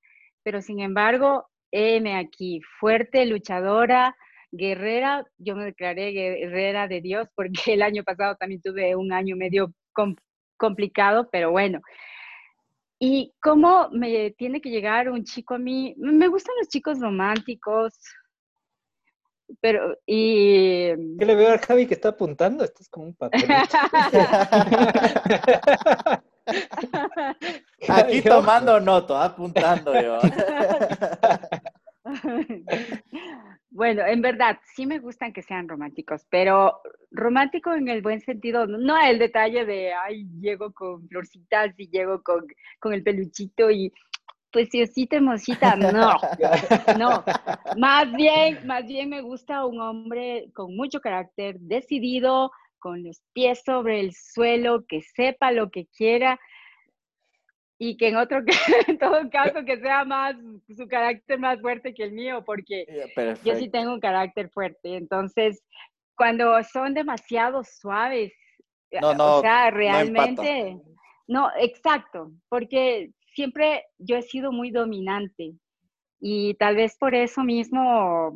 pero 0.44 0.62
sin 0.62 0.80
embargo, 0.80 1.48
heme 1.72 2.16
aquí, 2.18 2.62
fuerte, 2.80 3.26
luchadora, 3.26 4.16
guerrera, 4.52 5.26
yo 5.38 5.56
me 5.56 5.66
declaré 5.66 6.12
guerrera 6.12 6.88
de 6.88 7.02
Dios 7.02 7.28
porque 7.36 7.54
el 7.74 7.82
año 7.82 8.04
pasado 8.04 8.36
también 8.36 8.62
tuve 8.62 8.96
un 8.96 9.12
año 9.12 9.36
medio 9.36 9.74
complicado, 10.58 11.30
pero 11.32 11.52
bueno. 11.52 11.82
¿Y 12.98 13.34
cómo 13.42 13.90
me 13.92 14.32
tiene 14.32 14.62
que 14.62 14.70
llegar 14.70 15.10
un 15.10 15.26
chico 15.26 15.56
a 15.56 15.58
mí? 15.58 15.94
Me 15.98 16.30
gustan 16.30 16.56
los 16.60 16.70
chicos 16.70 17.02
románticos, 17.02 17.94
pero, 19.62 19.98
y... 20.06 20.90
¿Qué 21.18 21.26
le 21.26 21.36
veo 21.36 21.54
a 21.54 21.58
Javi 21.58 21.88
que 21.88 21.94
está 21.94 22.10
apuntando? 22.10 22.64
Esto 22.64 22.82
es 22.82 22.90
como 22.90 23.08
un 23.08 23.16
papel. 23.16 23.44
Aquí 27.90 28.22
tomando 28.22 28.80
noto, 28.80 29.18
apuntando 29.18 30.00
yo. 30.00 30.20
Bueno, 33.76 34.06
en 34.06 34.22
verdad, 34.22 34.58
sí 34.74 34.86
me 34.86 35.00
gustan 35.00 35.34
que 35.34 35.42
sean 35.42 35.68
románticos, 35.68 36.26
pero 36.30 36.80
romántico 37.12 37.74
en 37.74 37.90
el 37.90 38.02
buen 38.02 38.22
sentido, 38.22 38.66
no 38.66 38.98
el 38.98 39.20
detalle 39.20 39.66
de, 39.66 39.92
ay, 39.92 40.30
llego 40.40 40.72
con 40.72 41.06
florcitas 41.10 41.78
y 41.78 41.90
llego 41.90 42.24
con, 42.24 42.48
con 42.80 42.94
el 42.94 43.04
peluchito 43.04 43.70
y 43.70 43.92
pues 44.56 44.70
sí, 44.72 45.06
te 45.06 45.20
mosita, 45.20 45.76
no, 45.76 45.92
no, 46.98 47.26
más 47.78 48.10
bien, 48.14 48.66
más 48.66 48.86
bien 48.86 49.10
me 49.10 49.20
gusta 49.20 49.66
un 49.66 49.82
hombre 49.82 50.50
con 50.54 50.74
mucho 50.78 51.02
carácter, 51.02 51.60
decidido, 51.60 52.52
con 52.80 53.04
los 53.04 53.22
pies 53.34 53.62
sobre 53.66 54.00
el 54.00 54.14
suelo, 54.14 54.86
que 54.88 55.02
sepa 55.02 55.52
lo 55.52 55.72
que 55.72 55.88
quiera 55.88 56.40
y 57.78 57.98
que 57.98 58.08
en 58.08 58.16
otro, 58.16 58.44
en 58.88 58.98
todo 58.98 59.30
caso, 59.30 59.66
que 59.66 59.78
sea 59.82 60.06
más, 60.06 60.38
su 60.74 60.88
carácter 60.88 61.38
más 61.38 61.60
fuerte 61.60 61.94
que 61.94 62.04
el 62.04 62.14
mío, 62.14 62.42
porque 62.46 62.86
yo 63.44 63.56
sí 63.56 63.68
tengo 63.68 63.92
un 63.92 64.00
carácter 64.00 64.50
fuerte, 64.52 64.96
entonces, 64.96 65.62
cuando 66.16 66.64
son 66.64 66.94
demasiado 66.94 67.62
suaves, 67.66 68.32
no, 69.02 69.14
no, 69.16 69.36
o 69.36 69.42
sea, 69.42 69.70
realmente, 69.70 70.80
no, 71.28 71.50
exacto, 71.60 72.32
porque 72.48 73.12
siempre 73.36 73.84
yo 74.00 74.16
he 74.16 74.22
sido 74.22 74.52
muy 74.52 74.72
dominante 74.72 75.54
y 76.20 76.56
tal 76.56 76.78
vez 76.78 76.98
por 76.98 77.14
eso 77.14 77.44
mismo 77.44 78.34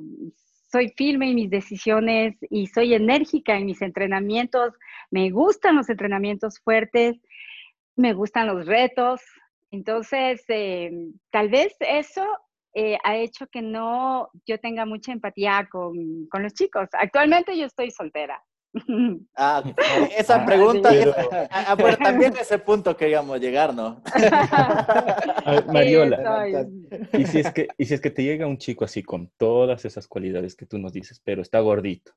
soy 0.72 0.90
firme 0.96 1.30
en 1.30 1.36
mis 1.36 1.50
decisiones 1.50 2.36
y 2.50 2.68
soy 2.68 2.94
enérgica 2.94 3.58
en 3.58 3.66
mis 3.66 3.82
entrenamientos. 3.82 4.74
Me 5.10 5.32
gustan 5.32 5.78
los 5.78 5.90
entrenamientos 5.90 6.60
fuertes, 6.60 7.18
me 7.96 8.14
gustan 8.14 8.48
los 8.48 8.68
retos. 8.68 9.22
Entonces, 9.72 10.44
em, 10.50 11.14
tal 11.32 11.50
vez 11.50 11.76
eso 11.80 12.24
eh, 12.76 12.98
ha 13.04 13.16
hecho 13.18 13.48
que 13.48 13.62
no 13.64 14.30
yo 14.46 14.60
tenga 14.60 14.86
mucha 14.86 15.12
empatía 15.12 15.68
con, 15.72 16.28
con 16.30 16.44
los 16.44 16.54
chicos. 16.54 16.90
Actualmente 16.92 17.58
yo 17.58 17.66
estoy 17.66 17.90
soltera. 17.90 18.44
Ah, 19.36 19.64
esa 20.18 20.36
ah, 20.36 20.46
pregunta, 20.46 20.90
ah, 21.52 21.76
ah, 21.78 21.98
también 21.98 22.36
a 22.38 22.42
ese 22.42 22.60
punto 22.60 22.96
queríamos 22.96 23.40
llegar, 23.40 23.74
¿no? 23.74 24.02
Mariola, 25.74 26.46
¿y 27.14 27.26
si, 27.26 27.40
es 27.40 27.52
que, 27.52 27.68
y 27.78 27.86
si 27.86 27.94
es 27.94 28.02
que 28.02 28.12
te 28.12 28.24
llega 28.24 28.46
un 28.48 28.58
chico 28.58 28.86
así 28.86 29.02
con 29.04 29.32
todas 29.38 29.86
esas 29.86 30.08
cualidades 30.08 30.56
que 30.56 30.66
tú 30.66 30.78
nos 30.78 30.94
dices, 30.94 31.22
pero 31.24 31.42
está 31.42 31.60
gordito. 31.60 32.12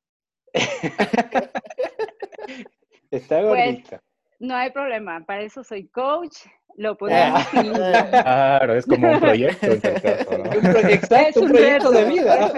está 3.11 3.41
pues, 3.41 3.43
gordito. 3.43 4.01
no 4.41 4.55
hay 4.55 4.71
problema, 4.71 5.25
para 5.25 5.43
eso 5.43 5.65
soy 5.65 5.89
coach, 5.89 6.37
lo 6.77 6.97
podemos 6.97 7.47
Claro, 7.49 8.75
es 8.75 8.87
como 8.87 9.11
un 9.11 9.21
proyecto. 9.21 9.67
Exacto, 9.67 11.41
un, 11.41 11.49
proyecto 11.51 11.91
de 11.91 12.05
vida. 12.05 12.53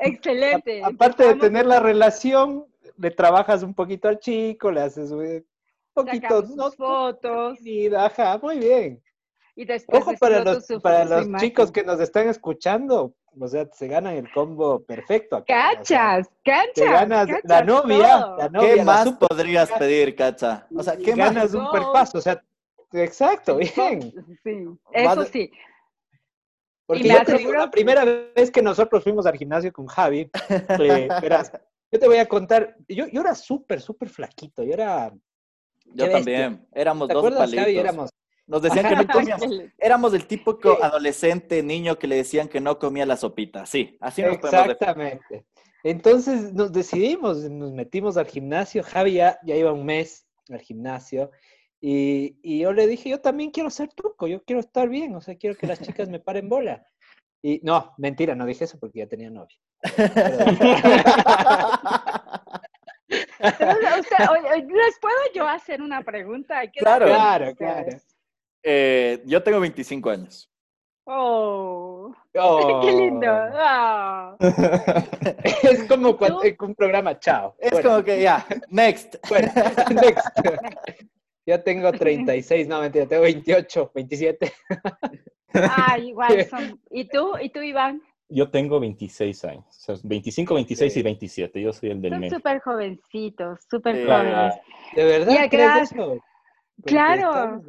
Excelente. 0.00 0.82
aparte 0.84 1.26
de 1.26 1.34
tener 1.36 1.66
la 1.66 1.80
relación, 1.80 2.66
le 2.96 3.10
trabajas 3.10 3.62
un 3.62 3.74
poquito 3.74 4.08
al 4.08 4.18
chico, 4.18 4.70
le 4.70 4.80
haces 4.80 5.10
un 5.10 5.44
poquito, 5.92 6.42
¿no? 6.56 6.70
fotos. 6.72 7.58
Y, 7.64 7.92
ajá, 7.94 8.38
muy 8.42 8.58
bien. 8.58 9.02
Y 9.54 9.64
después 9.64 10.02
Ojo 10.02 10.14
para 10.18 10.42
los, 10.42 10.66
para 10.82 11.04
los 11.04 11.40
chicos 11.40 11.70
que 11.70 11.84
nos 11.84 12.00
están 12.00 12.28
escuchando, 12.28 13.14
o 13.38 13.48
sea, 13.48 13.66
se 13.72 13.86
ganan 13.86 14.14
el 14.14 14.32
combo 14.32 14.82
perfecto. 14.82 15.44
cachas, 15.46 16.30
cachas. 16.42 16.72
Te 16.74 16.84
ganas 16.84 17.28
la, 17.44 17.62
novia, 17.62 18.26
la, 18.38 18.48
novia, 18.48 18.74
¿Qué 18.74 18.84
más 18.84 19.12
podrías 19.12 19.70
pedir, 19.72 20.16
cacha? 20.16 20.66
O 20.74 20.82
sea, 20.82 20.96
¿qué 20.96 21.12
ganas 21.14 21.52
un 21.52 21.70
perpaso? 21.70 22.18
O 22.18 22.20
sea, 22.20 22.42
exacto, 22.92 23.56
bien. 23.56 24.12
Sí, 24.42 24.66
eso 24.92 25.24
sí. 25.24 25.50
Porque 26.86 27.08
yo 27.08 27.52
la 27.52 27.70
primera 27.70 28.04
vez 28.04 28.50
que 28.50 28.60
nosotros 28.60 29.02
fuimos 29.02 29.24
al 29.26 29.36
gimnasio 29.36 29.72
con 29.72 29.86
Javi, 29.86 30.30
eh, 30.68 31.08
verás, 31.20 31.52
yo 31.92 31.98
te 31.98 32.06
voy 32.06 32.16
a 32.16 32.26
contar, 32.26 32.74
yo, 32.88 33.06
yo 33.06 33.20
era 33.20 33.34
súper, 33.34 33.80
súper 33.80 34.08
flaquito, 34.08 34.62
yo 34.62 34.72
era... 34.72 35.12
Yo 35.94 36.10
también, 36.10 36.66
éramos 36.72 37.08
dos 37.08 37.34
palitos. 37.34 37.66
Éramos... 37.66 38.10
Nos 38.46 38.62
decían 38.62 38.88
que 38.88 38.96
no 38.96 39.06
comíamos. 39.06 39.50
Éramos 39.78 40.14
el 40.14 40.26
típico 40.26 40.82
adolescente, 40.82 41.62
niño 41.62 41.98
que 41.98 42.06
le 42.06 42.16
decían 42.16 42.48
que 42.48 42.60
no 42.60 42.78
comía 42.78 43.04
la 43.04 43.16
sopita. 43.16 43.66
Sí, 43.66 43.96
así 44.00 44.22
nos 44.22 44.36
Exactamente. 44.36 45.46
Entonces 45.84 46.52
nos 46.52 46.72
decidimos, 46.72 47.38
nos 47.50 47.72
metimos 47.72 48.16
al 48.16 48.26
gimnasio. 48.26 48.82
Javi 48.82 49.14
ya, 49.14 49.38
iba 49.44 49.72
un 49.72 49.84
mes 49.84 50.26
al 50.48 50.60
gimnasio 50.60 51.30
Y, 51.80 52.38
y, 52.42 52.60
yo 52.60 52.72
le 52.72 52.86
dije, 52.86 53.10
yo 53.10 53.20
también 53.20 53.50
quiero 53.50 53.68
ser 53.70 53.88
truco, 53.88 54.26
yo 54.26 54.42
quiero 54.44 54.60
estar 54.60 54.88
bien, 54.88 55.14
o 55.14 55.20
sea, 55.20 55.36
quiero 55.36 55.56
que 55.56 55.66
las 55.66 55.80
chicas 55.80 56.08
me 56.08 56.20
paren 56.20 56.48
bola. 56.48 56.86
Y 57.42 57.60
no, 57.64 57.92
mentira, 57.98 58.36
no 58.36 58.46
dije 58.46 58.64
eso 58.64 58.78
porque 58.78 59.00
ya 59.00 59.08
tenía 59.08 59.28
novia. 59.28 59.58
¿Les 63.42 64.98
puedo 65.00 65.16
yo 65.34 65.48
hacer 65.48 65.82
una 65.82 66.02
pregunta? 66.02 66.62
Claro, 66.70 67.06
claro, 67.06 67.56
claro. 67.56 67.88
Eh, 68.62 69.20
yo 69.26 69.42
tengo 69.42 69.58
25 69.58 70.10
años. 70.10 70.48
Oh, 71.04 72.14
oh. 72.38 72.80
qué 72.80 72.92
lindo. 72.92 73.26
Oh. 73.28 74.36
es 75.62 75.82
como 75.88 76.16
cuando, 76.16 76.42
un 76.60 76.74
programa, 76.76 77.18
chao. 77.18 77.56
Es 77.58 77.80
como 77.80 78.04
que 78.04 78.22
ya, 78.22 78.46
next. 78.68 79.16
Bueno, 79.28 79.50
next. 79.90 80.28
Yo 81.44 81.60
tengo 81.60 81.90
36, 81.90 82.68
no, 82.68 82.80
mentira, 82.80 83.06
tengo 83.06 83.22
28, 83.22 83.90
27. 83.92 84.52
Ah, 85.54 85.98
igual 86.02 86.46
son. 86.46 86.80
¿Y 86.90 87.08
tú? 87.08 87.32
¿Y 87.40 87.50
tú, 87.50 87.60
Iván? 87.60 88.02
Yo 88.28 88.50
tengo 88.50 88.80
26 88.80 89.44
años, 89.44 89.66
o 89.68 89.72
sea, 89.72 89.96
25, 90.02 90.54
26 90.54 90.96
y 90.96 91.02
27, 91.02 91.60
yo 91.60 91.72
soy 91.72 91.90
el 91.90 92.00
del 92.00 92.12
medio. 92.12 92.30
Son 92.30 92.38
súper 92.38 92.60
jovencitos, 92.60 93.60
súper 93.70 94.06
jóvenes. 94.06 94.54
¿De 94.94 95.04
verdad 95.04 95.48
crees 95.50 95.90
eso? 95.92 96.18
claro. 96.84 97.62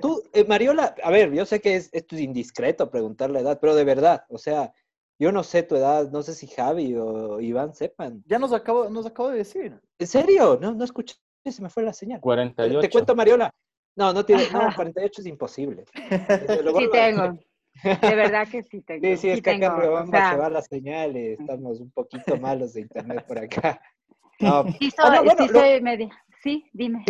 Tú, 0.00 0.22
eh, 0.32 0.44
Mariola, 0.44 0.94
a 1.02 1.10
ver, 1.10 1.32
yo 1.32 1.46
sé 1.46 1.60
que 1.60 1.76
es, 1.76 1.88
esto 1.92 2.16
es 2.16 2.22
indiscreto 2.22 2.90
preguntar 2.90 3.30
la 3.30 3.40
edad, 3.40 3.58
pero 3.60 3.76
de 3.76 3.84
verdad, 3.84 4.24
o 4.28 4.38
sea, 4.38 4.72
yo 5.18 5.32
no 5.32 5.42
sé 5.42 5.62
tu 5.62 5.76
edad, 5.76 6.10
no 6.10 6.22
sé 6.22 6.34
si 6.34 6.46
Javi 6.46 6.94
o 6.96 7.40
Iván 7.40 7.74
sepan. 7.74 8.22
Ya 8.26 8.38
nos 8.38 8.52
acabo, 8.52 8.88
nos 8.88 9.06
acabo 9.06 9.30
de 9.30 9.38
decir. 9.38 9.80
¿En 9.98 10.06
serio? 10.06 10.58
No, 10.60 10.72
no 10.72 10.84
escuché, 10.84 11.14
se 11.44 11.62
me 11.62 11.70
fue 11.70 11.82
la 11.82 11.92
señal. 11.92 12.20
48. 12.20 12.80
Te, 12.80 12.90
cuento, 12.90 13.14
Mariola. 13.14 13.50
No, 13.98 14.12
no 14.12 14.24
tiene, 14.24 14.48
no, 14.52 14.72
48 14.76 15.22
es 15.22 15.26
imposible. 15.26 15.84
sí 16.78 16.88
tengo. 16.92 17.36
De 17.82 18.14
verdad 18.14 18.46
que 18.48 18.62
sí 18.62 18.80
tengo. 18.82 19.04
Sí, 19.04 19.16
sí, 19.16 19.30
es 19.30 19.42
que 19.42 19.50
acá 19.50 19.74
vamos 19.74 20.14
a 20.14 20.30
llevar 20.30 20.52
la 20.52 20.62
señal 20.62 21.16
y 21.16 21.32
estamos 21.32 21.80
un 21.80 21.90
poquito 21.90 22.36
malos 22.36 22.74
de 22.74 22.82
internet 22.82 23.26
por 23.26 23.38
acá. 23.38 23.80
No. 24.40 24.62
Sí, 24.78 24.90
ah, 24.98 25.16
soy, 25.16 25.48
sí 25.48 25.52
soy 25.52 25.80
media. 25.82 26.10
Sí, 26.44 26.70
dime. 26.72 27.04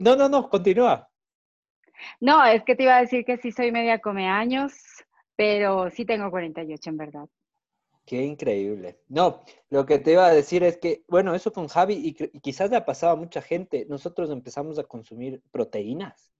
No, 0.00 0.16
no, 0.16 0.28
no, 0.28 0.50
continúa. 0.50 1.08
No, 2.18 2.44
es 2.44 2.64
que 2.64 2.74
te 2.74 2.82
iba 2.82 2.96
a 2.96 3.02
decir 3.02 3.24
que 3.24 3.36
sí 3.36 3.52
soy 3.52 3.70
media 3.70 4.00
come 4.00 4.26
años, 4.26 4.72
pero 5.36 5.90
sí 5.90 6.04
tengo 6.04 6.28
48 6.28 6.90
en 6.90 6.96
verdad. 6.96 7.28
Qué 8.04 8.24
increíble. 8.24 8.98
No, 9.08 9.44
lo 9.70 9.86
que 9.86 10.00
te 10.00 10.12
iba 10.12 10.26
a 10.26 10.34
decir 10.34 10.64
es 10.64 10.76
que, 10.78 11.04
bueno, 11.06 11.36
eso 11.36 11.52
con 11.52 11.68
Javi 11.68 11.94
y, 11.94 12.14
quizás 12.40 12.70
le 12.70 12.76
ha 12.76 12.84
pasado 12.84 13.12
a 13.12 13.16
mucha 13.16 13.40
gente, 13.40 13.86
nosotros 13.88 14.30
empezamos 14.30 14.78
a 14.78 14.84
consumir 14.84 15.40
proteínas. 15.52 16.31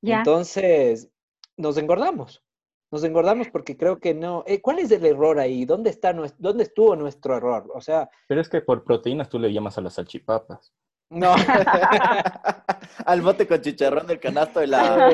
¿Ya? 0.00 0.18
Entonces, 0.18 1.10
nos 1.56 1.76
engordamos. 1.76 2.42
Nos 2.90 3.04
engordamos 3.04 3.48
porque 3.48 3.76
creo 3.76 3.98
que 3.98 4.14
no. 4.14 4.44
Eh, 4.46 4.62
¿Cuál 4.62 4.78
es 4.78 4.90
el 4.90 5.04
error 5.04 5.38
ahí? 5.38 5.66
¿Dónde, 5.66 5.90
está 5.90 6.14
¿Dónde 6.38 6.62
estuvo 6.62 6.96
nuestro 6.96 7.36
error? 7.36 7.70
O 7.74 7.80
sea. 7.80 8.08
Pero 8.26 8.40
es 8.40 8.48
que 8.48 8.62
por 8.62 8.84
proteínas 8.84 9.28
tú 9.28 9.38
le 9.38 9.52
llamas 9.52 9.76
a 9.76 9.82
las 9.82 9.94
salchipapas. 9.94 10.72
No. 11.10 11.34
Al 13.06 13.22
bote 13.22 13.46
con 13.46 13.62
chicharrón 13.62 14.06
del 14.06 14.20
canasto 14.20 14.60
de 14.60 14.66
la, 14.66 15.10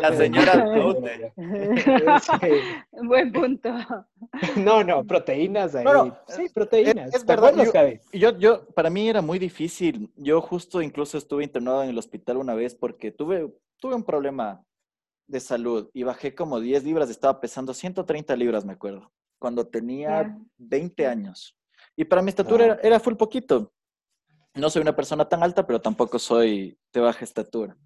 la 0.00 0.16
señora 0.16 0.64
Buen 3.02 3.32
punto. 3.32 3.70
No, 4.56 4.84
no, 4.84 5.04
proteínas 5.04 5.74
ahí. 5.74 5.84
sí, 6.28 6.46
proteínas. 6.54 7.12
Es, 7.14 7.24
verdad. 7.24 7.54
Yo, 8.12 8.38
yo, 8.38 8.66
para 8.68 8.90
mí 8.90 9.08
era 9.08 9.20
muy 9.20 9.38
difícil. 9.38 10.12
Yo 10.16 10.40
justo 10.40 10.80
incluso 10.80 11.18
estuve 11.18 11.42
internado 11.42 11.82
en 11.82 11.90
el 11.90 11.98
hospital 11.98 12.36
una 12.36 12.54
vez 12.54 12.74
porque 12.74 13.10
tuve, 13.10 13.52
tuve 13.78 13.94
un 13.96 14.04
problema 14.04 14.64
de 15.26 15.40
salud 15.40 15.90
y 15.92 16.04
bajé 16.04 16.36
como 16.36 16.60
10 16.60 16.84
libras, 16.84 17.10
estaba 17.10 17.40
pesando 17.40 17.74
130 17.74 18.36
libras, 18.36 18.64
me 18.64 18.74
acuerdo, 18.74 19.10
cuando 19.40 19.66
tenía 19.66 20.38
20 20.58 21.04
años. 21.06 21.56
Y 21.96 22.04
para 22.04 22.22
mi 22.22 22.28
estatura 22.28 22.64
era, 22.64 22.78
era 22.82 23.00
full 23.00 23.14
poquito 23.14 23.72
no 24.56 24.70
soy 24.70 24.82
una 24.82 24.96
persona 24.96 25.28
tan 25.28 25.42
alta, 25.42 25.66
pero 25.66 25.80
tampoco 25.80 26.18
soy 26.18 26.78
de 26.92 27.00
baja 27.00 27.24
estatura. 27.24 27.76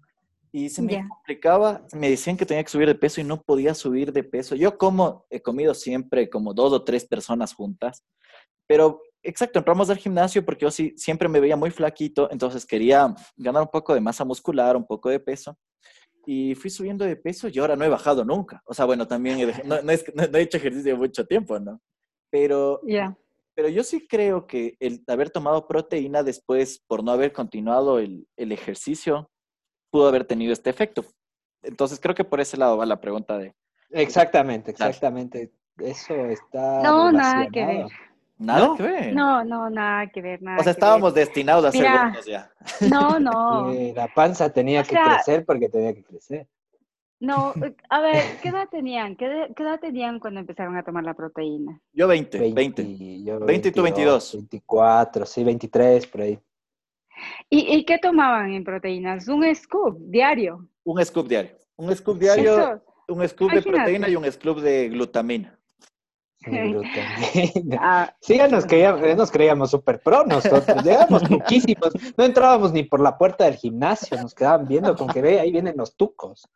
Y 0.53 0.69
se 0.69 0.81
me 0.81 1.07
complicaba, 1.07 1.85
me 1.93 2.09
decían 2.09 2.35
que 2.35 2.45
tenía 2.45 2.63
que 2.63 2.69
subir 2.69 2.87
de 2.87 2.95
peso 2.95 3.21
y 3.21 3.23
no 3.23 3.41
podía 3.41 3.73
subir 3.73 4.11
de 4.11 4.23
peso. 4.23 4.55
Yo 4.55 4.77
como 4.77 5.25
he 5.29 5.41
comido 5.41 5.73
siempre 5.73 6.29
como 6.29 6.53
dos 6.53 6.73
o 6.73 6.83
tres 6.83 7.05
personas 7.05 7.53
juntas, 7.53 8.03
pero 8.67 9.01
exacto, 9.23 9.59
entramos 9.59 9.89
al 9.89 9.97
gimnasio 9.97 10.43
porque 10.43 10.63
yo 10.65 10.71
sí, 10.71 10.93
siempre 10.97 11.29
me 11.29 11.39
veía 11.39 11.55
muy 11.55 11.71
flaquito, 11.71 12.29
entonces 12.31 12.65
quería 12.65 13.13
ganar 13.37 13.61
un 13.61 13.69
poco 13.69 13.93
de 13.93 14.01
masa 14.01 14.25
muscular, 14.25 14.75
un 14.75 14.85
poco 14.85 15.09
de 15.09 15.19
peso. 15.19 15.57
Y 16.25 16.53
fui 16.55 16.69
subiendo 16.69 17.05
de 17.05 17.15
peso 17.15 17.47
y 17.47 17.57
ahora 17.57 17.75
no 17.75 17.85
he 17.85 17.89
bajado 17.89 18.25
nunca. 18.25 18.61
O 18.65 18.73
sea, 18.73 18.85
bueno, 18.85 19.07
también 19.07 19.39
he, 19.39 19.63
no, 19.63 19.77
he 19.77 20.41
hecho 20.41 20.57
ejercicio 20.57 20.97
mucho 20.97 21.25
tiempo, 21.25 21.59
¿no? 21.59 21.81
Pero 22.29 22.81
ya 22.85 23.17
pero 23.55 23.69
yo 23.69 23.83
sí 23.83 24.07
creo 24.07 24.47
que 24.47 24.75
el 24.79 25.03
haber 25.07 25.29
tomado 25.29 25.67
proteína 25.67 26.23
después, 26.23 26.83
por 26.87 27.03
no 27.03 27.11
haber 27.11 27.33
continuado 27.33 27.99
el, 27.99 28.27
el 28.37 28.51
ejercicio, 28.51 29.29
pudo 29.91 30.07
haber 30.07 30.25
tenido 30.25 30.53
este 30.53 30.69
efecto. 30.69 31.05
Entonces 31.61 31.99
creo 31.99 32.15
que 32.15 32.23
por 32.23 32.39
ese 32.39 32.57
lado 32.57 32.77
va 32.77 32.85
la 32.85 33.01
pregunta 33.01 33.37
de... 33.37 33.53
Exactamente, 33.89 34.71
exactamente. 34.71 35.51
Eso 35.77 36.13
está... 36.13 36.81
No, 36.81 37.11
nada 37.11 37.47
que 37.51 37.65
ver. 37.65 37.85
Nada 38.37 38.75
que 38.75 38.83
ver. 38.83 39.13
No, 39.13 39.43
no, 39.43 39.69
nada 39.69 40.07
que 40.07 40.21
ver. 40.21 40.41
Nada 40.41 40.59
o 40.59 40.63
sea, 40.63 40.71
estábamos 40.71 41.13
destinados 41.13 41.63
a 41.65 41.71
ser 41.71 41.89
buenos 41.91 42.25
ya. 42.25 42.51
No, 42.89 43.19
no. 43.19 43.71
la 43.95 44.07
panza 44.07 44.51
tenía 44.51 44.83
que 44.83 44.95
crecer 44.95 45.45
porque 45.45 45.69
tenía 45.69 45.93
que 45.93 46.03
crecer. 46.03 46.47
No, 47.21 47.53
eh, 47.63 47.75
a 47.89 48.01
ver, 48.01 48.39
¿qué 48.41 48.49
edad 48.49 48.67
tenían? 48.69 49.15
¿Qué, 49.15 49.25
edad 49.25 49.79
tenían 49.79 50.19
cuando 50.19 50.39
empezaron 50.39 50.75
a 50.75 50.83
tomar 50.83 51.03
la 51.03 51.13
proteína? 51.13 51.79
Yo 51.93 52.07
20, 52.07 52.39
20. 52.39 52.83
20, 52.83 53.69
y 53.69 53.71
tú 53.71 53.83
22. 53.83 54.33
24, 54.33 55.25
sí, 55.27 55.43
23, 55.43 56.07
por 56.07 56.21
ahí. 56.21 56.39
¿Y, 57.47 57.75
¿Y, 57.75 57.85
qué 57.85 57.99
tomaban 57.99 58.51
en 58.51 58.63
proteínas? 58.63 59.27
¿Un 59.27 59.43
scoop 59.53 59.99
diario? 59.99 60.67
Un 60.83 61.05
scoop 61.05 61.27
diario. 61.27 61.51
Un 61.75 61.95
scoop 61.95 62.17
diario, 62.17 62.81
un 63.07 63.27
scoop 63.27 63.51
de 63.51 63.61
proteína 63.61 64.09
y 64.09 64.15
un 64.15 64.29
scoop 64.31 64.59
de 64.59 64.89
glutamina. 64.89 65.59
Ah, 67.79 68.13
sí, 68.19 68.37
ya 68.37 68.47
nos 68.47 68.65
creíamos, 68.65 69.01
nos 69.15 69.31
creíamos 69.31 69.71
super 69.71 69.99
pro 69.99 70.23
nosotros, 70.25 70.83
llegamos 70.83 71.29
muchísimos, 71.29 71.93
no 72.17 72.23
entrábamos 72.23 72.71
ni 72.73 72.83
por 72.83 72.99
la 72.99 73.17
puerta 73.17 73.45
del 73.45 73.55
gimnasio, 73.55 74.19
nos 74.21 74.33
quedaban 74.33 74.67
viendo 74.67 74.95
con 74.95 75.07
que 75.07 75.21
ve, 75.21 75.39
ahí 75.39 75.51
vienen 75.51 75.77
los 75.77 75.95
tucos. 75.95 76.47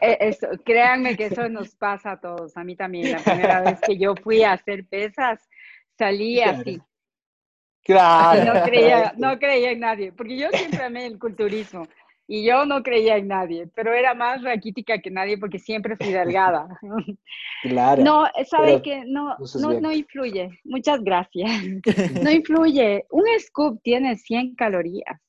Eh, 0.00 0.18
eh, 0.20 0.36
créanme 0.64 1.16
que 1.16 1.26
eso 1.26 1.48
nos 1.48 1.74
pasa 1.76 2.12
a 2.12 2.20
todos, 2.20 2.56
a 2.56 2.64
mí 2.64 2.74
también, 2.74 3.12
la 3.12 3.18
primera 3.18 3.60
vez 3.60 3.80
que 3.80 3.96
yo 3.96 4.14
fui 4.16 4.42
a 4.42 4.52
hacer 4.52 4.84
pesas, 4.86 5.48
salí 5.96 6.40
así. 6.40 6.80
Claro. 7.84 8.54
No 8.54 8.62
creía, 8.64 9.12
no 9.16 9.38
creía 9.38 9.70
en 9.72 9.80
nadie, 9.80 10.12
porque 10.12 10.36
yo 10.36 10.48
siempre 10.52 10.84
amé 10.84 11.06
el 11.06 11.18
culturismo. 11.18 11.86
Y 12.28 12.44
yo 12.44 12.64
no 12.64 12.82
creía 12.82 13.16
en 13.16 13.28
nadie, 13.28 13.68
pero 13.74 13.92
era 13.92 14.14
más 14.14 14.42
raquítica 14.42 14.98
que 14.98 15.10
nadie 15.10 15.38
porque 15.38 15.58
siempre 15.58 15.96
fui 15.96 16.12
delgada. 16.12 16.68
Claro. 17.62 18.02
No, 18.02 18.26
sabe 18.50 18.82
que 18.82 19.04
no, 19.06 19.36
no, 19.60 19.80
no, 19.80 19.92
influye. 19.92 20.50
Muchas 20.64 21.00
gracias. 21.00 21.48
No 22.22 22.28
influye. 22.28 23.06
Un 23.10 23.22
scoop 23.38 23.80
tiene 23.84 24.16
100 24.16 24.56
calorías. 24.56 25.20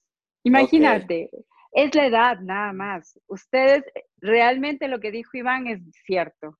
Imagínate, 0.43 1.29
es 1.73 1.93
la 1.93 2.07
edad 2.07 2.39
nada 2.39 2.73
más. 2.73 3.19
Ustedes, 3.27 3.83
realmente 4.17 4.87
lo 4.87 4.99
que 4.99 5.11
dijo 5.11 5.37
Iván 5.37 5.67
es 5.67 5.81
cierto. 6.05 6.57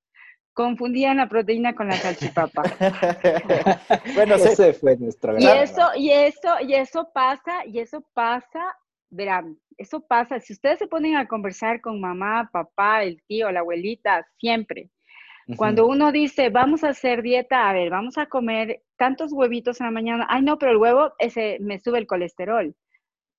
Confundían 0.53 1.17
la 1.17 1.27
proteína 1.27 1.73
con 1.73 1.87
la 1.87 1.95
salchipapa. 1.95 2.61
bueno, 4.15 4.35
ese 4.35 4.73
fue 4.73 4.95
nuestro 4.97 5.39
y 5.39 5.47
eso, 5.47 5.89
y 5.95 6.11
eso, 6.11 6.59
y 6.61 6.75
eso 6.75 7.09
pasa, 7.11 7.65
y 7.65 7.79
eso 7.79 8.05
pasa 8.13 8.77
verán, 9.13 9.57
eso 9.77 10.01
pasa, 10.01 10.39
si 10.39 10.53
ustedes 10.53 10.79
se 10.79 10.87
ponen 10.87 11.15
a 11.15 11.27
conversar 11.27 11.81
con 11.81 11.99
mamá, 11.99 12.49
papá, 12.51 13.03
el 13.03 13.21
tío, 13.27 13.51
la 13.51 13.61
abuelita, 13.61 14.25
siempre. 14.37 14.89
Cuando 15.57 15.87
uno 15.87 16.13
dice, 16.13 16.49
vamos 16.49 16.85
a 16.85 16.89
hacer 16.89 17.21
dieta, 17.21 17.69
a 17.69 17.73
ver, 17.73 17.89
vamos 17.89 18.17
a 18.17 18.27
comer 18.27 18.81
tantos 18.95 19.33
huevitos 19.33 19.81
en 19.81 19.87
la 19.87 19.91
mañana, 19.91 20.25
ay 20.29 20.41
no, 20.41 20.57
pero 20.57 20.71
el 20.71 20.77
huevo 20.77 21.11
ese 21.19 21.57
me 21.59 21.79
sube 21.79 21.99
el 21.99 22.07
colesterol. 22.07 22.73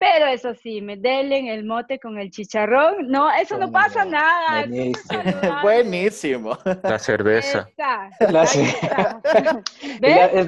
Pero 0.04 0.26
eso 0.26 0.54
sí, 0.54 0.82
me 0.82 0.98
delen 0.98 1.46
el 1.46 1.64
mote 1.64 1.98
con 1.98 2.18
el 2.18 2.30
chicharrón. 2.30 3.08
No, 3.08 3.32
eso 3.32 3.56
no 3.56 3.72
pasa 3.72 4.04
nada. 4.04 4.66
Buenísimo. 5.62 6.58
La 6.82 6.98
cerveza. 6.98 7.66
el 8.20 8.32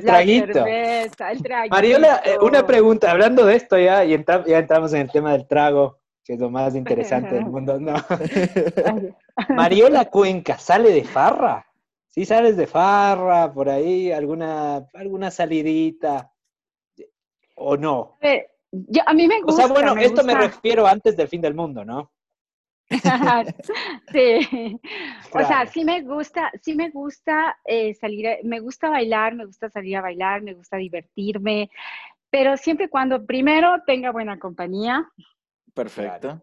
traguito. 0.05 0.67
el 0.67 1.11
traguito. 1.43 1.71
Mariola, 1.71 2.21
eh, 2.25 2.37
una 2.43 2.67
pregunta. 2.67 3.11
Hablando 3.11 3.47
de 3.47 3.57
esto 3.57 3.79
ya, 3.79 4.05
y 4.05 4.23
ya 4.47 4.59
entramos 4.59 4.93
en 4.93 5.01
el 5.01 5.11
tema 5.11 5.33
del 5.33 5.49
trago, 5.49 6.01
que 6.23 6.35
es 6.35 6.39
lo 6.39 6.51
más 6.51 6.75
interesante 6.75 7.35
del 7.35 7.47
mundo. 7.47 7.81
No. 7.81 7.95
Mariola 9.49 10.05
Cuenca, 10.05 10.59
¿sale 10.59 10.91
de 10.91 11.05
farra? 11.05 11.67
¿Sí 12.09 12.27
sales 12.27 12.59
de 12.59 12.67
farra 12.67 13.51
por 13.53 13.71
ahí? 13.71 14.13
¿Alguna, 14.13 14.87
alguna 14.93 15.31
salidita? 15.31 16.31
¿O 17.55 17.79
no? 17.79 18.19
Yo, 18.73 19.03
a 19.07 19.15
mí 19.15 19.27
me 19.27 19.41
gusta. 19.43 19.65
O 19.65 19.67
sea, 19.67 19.75
bueno, 19.75 20.01
esto 20.01 20.25
me 20.25 20.35
refiero 20.35 20.87
antes 20.87 21.17
del 21.17 21.29
fin 21.29 21.41
del 21.41 21.55
mundo, 21.55 21.85
¿no? 21.85 22.11
sí, 24.13 24.81
o 25.33 25.45
sea, 25.45 25.67
sí 25.67 25.85
me 25.85 26.03
gusta, 26.03 26.53
sí 26.63 26.77
me 26.77 26.91
gusta 26.91 27.59
eh, 27.65 27.95
salir, 27.95 28.39
me 28.45 28.61
gusta 28.61 28.91
bailar, 28.91 29.35
me 29.35 29.45
gusta 29.45 29.69
salir 29.69 29.97
a 29.97 30.03
bailar, 30.03 30.43
me 30.43 30.55
gusta 30.55 30.77
divertirme, 30.77 31.69
pero 32.31 32.57
siempre 32.57 32.89
cuando 32.89 33.27
primero 33.27 33.83
tenga 33.87 34.13
buena 34.13 34.39
compañía. 34.39 35.09
Perfecto. 35.75 36.41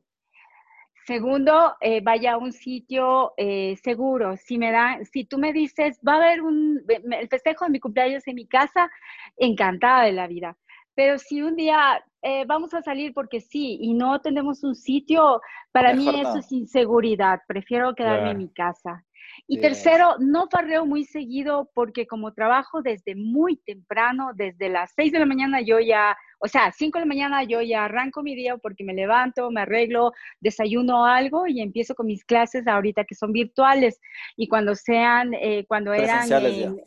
Segundo, 1.05 1.75
eh, 1.81 2.01
vaya 2.01 2.33
a 2.33 2.37
un 2.37 2.53
sitio 2.53 3.33
eh, 3.35 3.77
seguro. 3.83 4.37
Si 4.37 4.57
me 4.57 4.71
da, 4.71 4.99
si 5.11 5.25
tú 5.25 5.37
me 5.37 5.51
dices, 5.51 5.99
va 6.07 6.13
a 6.13 6.17
haber 6.17 6.41
un 6.41 6.81
el 6.87 7.27
festejo 7.27 7.65
de 7.65 7.71
mi 7.71 7.79
cumpleaños 7.79 8.25
en 8.27 8.35
mi 8.35 8.47
casa, 8.47 8.89
encantada 9.35 10.03
de 10.03 10.13
la 10.13 10.27
vida. 10.27 10.57
Pero 10.95 11.17
si 11.19 11.41
un 11.41 11.55
día 11.55 12.03
eh, 12.23 12.45
vamos 12.47 12.73
a 12.73 12.81
salir 12.81 13.13
porque 13.13 13.41
sí 13.41 13.77
y 13.81 13.93
no 13.93 14.21
tenemos 14.21 14.63
un 14.63 14.75
sitio, 14.75 15.41
para 15.71 15.93
mí 15.93 16.07
eso 16.07 16.37
es 16.37 16.51
inseguridad. 16.51 17.41
Prefiero 17.47 17.93
quedarme 17.93 18.31
en 18.31 18.37
mi 18.37 18.49
casa. 18.49 19.03
Y 19.45 19.59
tercero, 19.59 20.15
no 20.19 20.47
farreo 20.49 20.85
muy 20.85 21.03
seguido 21.03 21.69
porque 21.73 22.07
como 22.07 22.33
trabajo 22.33 22.81
desde 22.81 23.13
muy 23.13 23.57
temprano, 23.57 24.31
desde 24.33 24.69
las 24.69 24.93
6 24.95 25.11
de 25.11 25.19
la 25.19 25.25
mañana 25.25 25.59
yo 25.59 25.81
ya, 25.81 26.15
o 26.39 26.47
sea, 26.47 26.71
5 26.71 26.97
de 26.97 27.01
la 27.01 27.07
mañana 27.07 27.43
yo 27.43 27.61
ya 27.61 27.83
arranco 27.83 28.23
mi 28.23 28.35
día 28.35 28.55
porque 28.55 28.85
me 28.85 28.93
levanto, 28.93 29.51
me 29.51 29.61
arreglo, 29.61 30.13
desayuno 30.39 31.05
algo 31.05 31.45
y 31.45 31.59
empiezo 31.59 31.93
con 31.93 32.07
mis 32.07 32.23
clases 32.23 32.67
ahorita 32.67 33.03
que 33.03 33.15
son 33.15 33.33
virtuales. 33.33 33.99
Y 34.37 34.47
cuando 34.47 34.75
sean, 34.75 35.33
eh, 35.33 35.65
cuando 35.67 35.93
eran 35.93 36.25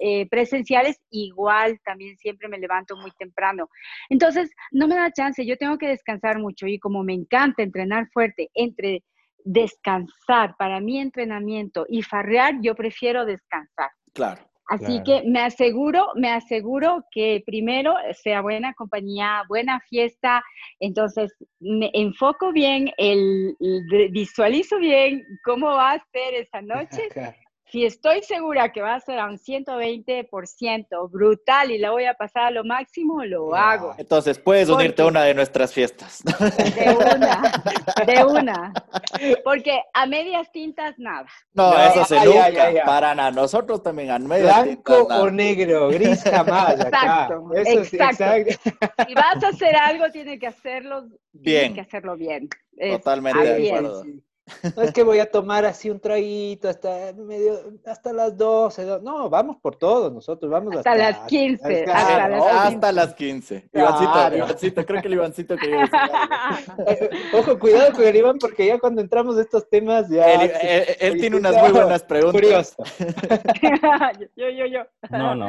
eh, 0.00 0.26
presenciales, 0.30 0.98
igual 1.10 1.78
también 1.84 2.16
siempre 2.16 2.48
me 2.48 2.58
levanto 2.58 2.96
muy 2.96 3.10
temprano. 3.18 3.68
Entonces, 4.08 4.50
no 4.70 4.88
me 4.88 4.94
da 4.94 5.12
chance, 5.12 5.44
yo 5.44 5.58
tengo 5.58 5.76
que 5.76 5.88
descansar 5.88 6.38
mucho 6.38 6.66
y 6.66 6.78
como 6.78 7.04
me 7.04 7.12
encanta 7.12 7.62
entrenar 7.62 8.08
fuerte 8.14 8.48
entre 8.54 9.04
descansar, 9.46 10.56
para 10.58 10.80
mi 10.80 10.98
entrenamiento 10.98 11.86
y 11.88 12.02
farrear, 12.02 12.56
yo 12.60 12.74
prefiero 12.74 13.24
descansar. 13.24 13.90
Claro. 14.12 14.42
Así 14.68 15.00
que 15.04 15.22
me 15.24 15.40
aseguro, 15.42 16.08
me 16.16 16.28
aseguro 16.28 17.04
que 17.12 17.40
primero 17.46 17.94
sea 18.20 18.40
buena 18.40 18.74
compañía, 18.74 19.44
buena 19.48 19.78
fiesta, 19.88 20.42
entonces 20.80 21.32
me 21.60 21.88
enfoco 21.94 22.50
bien, 22.50 22.90
el, 22.96 23.56
visualizo 24.10 24.78
bien 24.78 25.22
cómo 25.44 25.68
va 25.68 25.92
a 25.92 26.04
ser 26.10 26.34
esa 26.34 26.62
noche 26.62 27.08
si 27.68 27.84
estoy 27.84 28.22
segura 28.22 28.70
que 28.70 28.80
va 28.80 28.94
a 28.94 29.00
ser 29.00 29.18
a 29.18 29.26
un 29.26 29.38
120% 29.38 31.10
brutal 31.10 31.70
y 31.72 31.78
la 31.78 31.90
voy 31.90 32.04
a 32.04 32.14
pasar 32.14 32.44
a 32.44 32.50
lo 32.50 32.64
máximo, 32.64 33.24
lo 33.24 33.54
hago. 33.54 33.94
Entonces 33.98 34.38
puedes 34.38 34.68
unirte 34.68 35.02
a 35.02 35.06
una 35.06 35.24
de 35.24 35.34
nuestras 35.34 35.72
fiestas. 35.72 36.22
De 36.22 36.96
una, 36.96 37.52
de 38.06 38.24
una. 38.28 38.72
Porque 39.42 39.80
a 39.92 40.06
medias 40.06 40.50
tintas 40.52 40.94
nada. 40.98 41.26
No, 41.54 41.76
eso 41.76 42.04
se 42.04 42.24
nunca. 42.24 42.84
Para 42.84 43.14
nada. 43.14 43.32
Nosotros 43.32 43.82
también 43.82 44.10
a 44.10 44.18
medias 44.20 44.64
Blanco 44.64 45.02
o 45.02 45.30
negro, 45.30 45.88
gris 45.88 46.22
jamás. 46.22 46.78
Exacto, 46.78 47.50
exacto. 47.54 48.70
Si 49.08 49.14
vas 49.14 49.42
a 49.42 49.48
hacer 49.48 49.74
algo, 49.74 50.10
tienes 50.12 50.38
que 50.38 50.46
hacerlo 50.46 51.08
bien. 51.32 51.74
que 51.74 51.80
hacerlo 51.80 52.16
bien. 52.16 52.48
Totalmente 52.78 53.42
de 53.42 53.68
acuerdo. 53.68 54.04
No 54.76 54.82
es 54.82 54.92
que 54.92 55.02
voy 55.02 55.18
a 55.18 55.28
tomar 55.28 55.64
así 55.64 55.90
un 55.90 55.98
traguito 55.98 56.68
hasta 56.68 57.12
medio, 57.14 57.72
hasta 57.84 58.12
las 58.12 58.36
12. 58.36 59.00
No, 59.02 59.28
vamos 59.28 59.56
por 59.60 59.74
todos 59.76 60.12
nosotros, 60.12 60.50
vamos 60.50 60.76
hasta, 60.76 60.94
las 60.94 61.18
15. 61.26 61.84
Hasta, 61.84 62.28
las, 62.28 62.42
hasta 62.44 62.92
las 62.92 63.14
15. 63.14 63.68
Ivancito, 63.72 64.36
Ivancito, 64.36 64.86
creo 64.86 65.02
que 65.02 65.08
el 65.08 65.14
Ivancito 65.14 65.56
quería 65.56 65.80
decir 66.86 67.10
Ojo, 67.34 67.58
cuidado 67.58 67.92
con 67.92 68.04
el 68.04 68.16
Iván, 68.16 68.38
porque 68.38 68.66
ya 68.66 68.78
cuando 68.78 69.00
entramos 69.00 69.36
a 69.36 69.40
estos 69.40 69.68
temas 69.68 70.08
ya... 70.08 70.32
Él, 71.00 71.20
tiene 71.20 71.36
unas 71.36 71.56
muy 71.56 71.72
buenas 71.72 72.04
preguntas. 72.04 72.76
yo, 74.36 74.48
yo, 74.48 74.66
yo. 74.66 74.80
No, 75.10 75.34
no. 75.34 75.48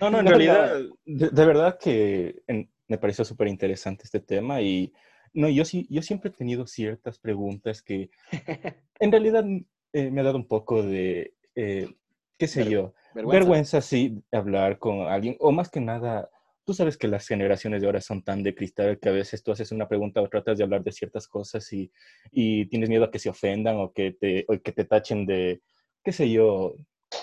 No, 0.00 0.10
no, 0.10 0.20
en 0.20 0.26
realidad, 0.26 0.80
de, 1.04 1.46
verdad 1.46 1.78
que 1.78 2.42
me 2.88 2.98
pareció 2.98 3.24
súper 3.24 3.48
interesante 3.48 4.04
este 4.04 4.20
tema 4.20 4.60
y 4.60 4.92
no, 5.32 5.48
yo 5.48 5.64
sí, 5.64 5.86
yo 5.90 6.02
siempre 6.02 6.30
he 6.30 6.34
tenido 6.34 6.66
ciertas 6.66 7.18
preguntas 7.18 7.82
que 7.82 8.10
en 9.00 9.12
realidad 9.12 9.44
eh, 9.92 10.10
me 10.10 10.20
ha 10.20 10.24
dado 10.24 10.36
un 10.36 10.46
poco 10.46 10.82
de, 10.82 11.34
eh, 11.54 11.88
qué 12.36 12.46
sé 12.46 12.68
yo, 12.70 12.94
vergüenza. 13.14 13.80
sí, 13.80 14.22
hablar 14.32 14.78
con 14.78 15.02
alguien, 15.02 15.36
o 15.40 15.52
más 15.52 15.70
que 15.70 15.80
nada, 15.80 16.30
tú 16.64 16.74
sabes 16.74 16.96
que 16.96 17.08
las 17.08 17.26
generaciones 17.26 17.80
de 17.80 17.86
ahora 17.86 18.00
son 18.00 18.22
tan 18.22 18.42
de 18.42 18.54
cristal 18.54 18.98
que 18.98 19.08
a 19.08 19.12
veces 19.12 19.42
tú 19.42 19.52
haces 19.52 19.72
una 19.72 19.88
pregunta 19.88 20.20
o 20.20 20.28
tratas 20.28 20.58
de 20.58 20.64
hablar 20.64 20.84
de 20.84 20.92
ciertas 20.92 21.26
cosas 21.26 21.72
y, 21.72 21.90
y 22.30 22.66
tienes 22.66 22.88
miedo 22.88 23.04
a 23.04 23.10
que 23.10 23.18
se 23.18 23.30
ofendan 23.30 23.76
o 23.76 23.92
que 23.92 24.12
te, 24.12 24.44
o 24.48 24.60
que 24.60 24.72
te 24.72 24.84
tachen 24.84 25.26
de, 25.26 25.62
qué 26.04 26.12
sé 26.12 26.30
yo, 26.30 26.76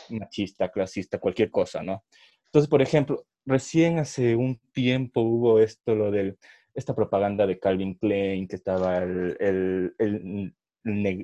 machista, 0.10 0.70
clasista, 0.70 1.20
cualquier 1.20 1.52
cosa, 1.52 1.84
¿no? 1.84 2.04
Entonces, 2.46 2.70
por 2.70 2.82
ejemplo, 2.82 3.26
recién 3.46 4.00
hace 4.00 4.36
un 4.36 4.60
tiempo 4.72 5.22
hubo 5.22 5.60
esto, 5.60 5.94
lo 5.94 6.10
del 6.10 6.38
esta 6.76 6.94
propaganda 6.94 7.48
de 7.48 7.58
Calvin 7.58 7.96
Klein, 7.96 8.48
que 8.48 8.58
estaba 8.58 8.98
el, 8.98 9.96
el, 9.98 10.54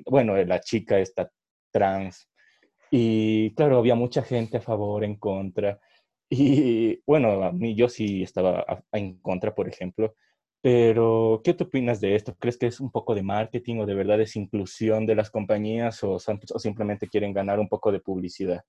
bueno, 0.06 0.36
la 0.36 0.60
chica 0.60 0.98
esta 0.98 1.30
trans. 1.70 2.28
Y 2.90 3.54
claro, 3.54 3.78
había 3.78 3.94
mucha 3.94 4.22
gente 4.22 4.56
a 4.56 4.60
favor, 4.60 5.04
en 5.04 5.16
contra. 5.16 5.78
Y 6.28 7.00
bueno, 7.06 7.42
a 7.44 7.52
mí 7.52 7.74
yo 7.74 7.88
sí 7.88 8.22
estaba 8.22 8.64
en 8.92 9.18
contra, 9.20 9.54
por 9.54 9.68
ejemplo. 9.68 10.14
Pero, 10.62 11.40
¿qué 11.44 11.54
te 11.54 11.64
opinas 11.64 12.00
de 12.00 12.14
esto? 12.14 12.34
¿Crees 12.38 12.56
que 12.56 12.66
es 12.66 12.80
un 12.80 12.90
poco 12.90 13.14
de 13.14 13.22
marketing 13.22 13.80
o 13.80 13.86
de 13.86 13.94
verdad 13.94 14.20
es 14.20 14.36
inclusión 14.36 15.06
de 15.06 15.16
las 15.16 15.28
compañías 15.30 16.02
o, 16.04 16.12
o 16.14 16.58
simplemente 16.58 17.08
quieren 17.08 17.32
ganar 17.32 17.58
un 17.58 17.68
poco 17.68 17.90
de 17.90 18.00
publicidad? 18.00 18.62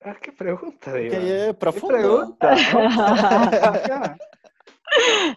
Ah, 0.00 0.16
qué 0.22 0.32
pregunta, 0.32 0.92
Qué, 0.92 1.54
¿Qué 1.58 1.80
pregunta. 1.86 2.56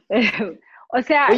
O 0.94 1.02
sea, 1.02 1.30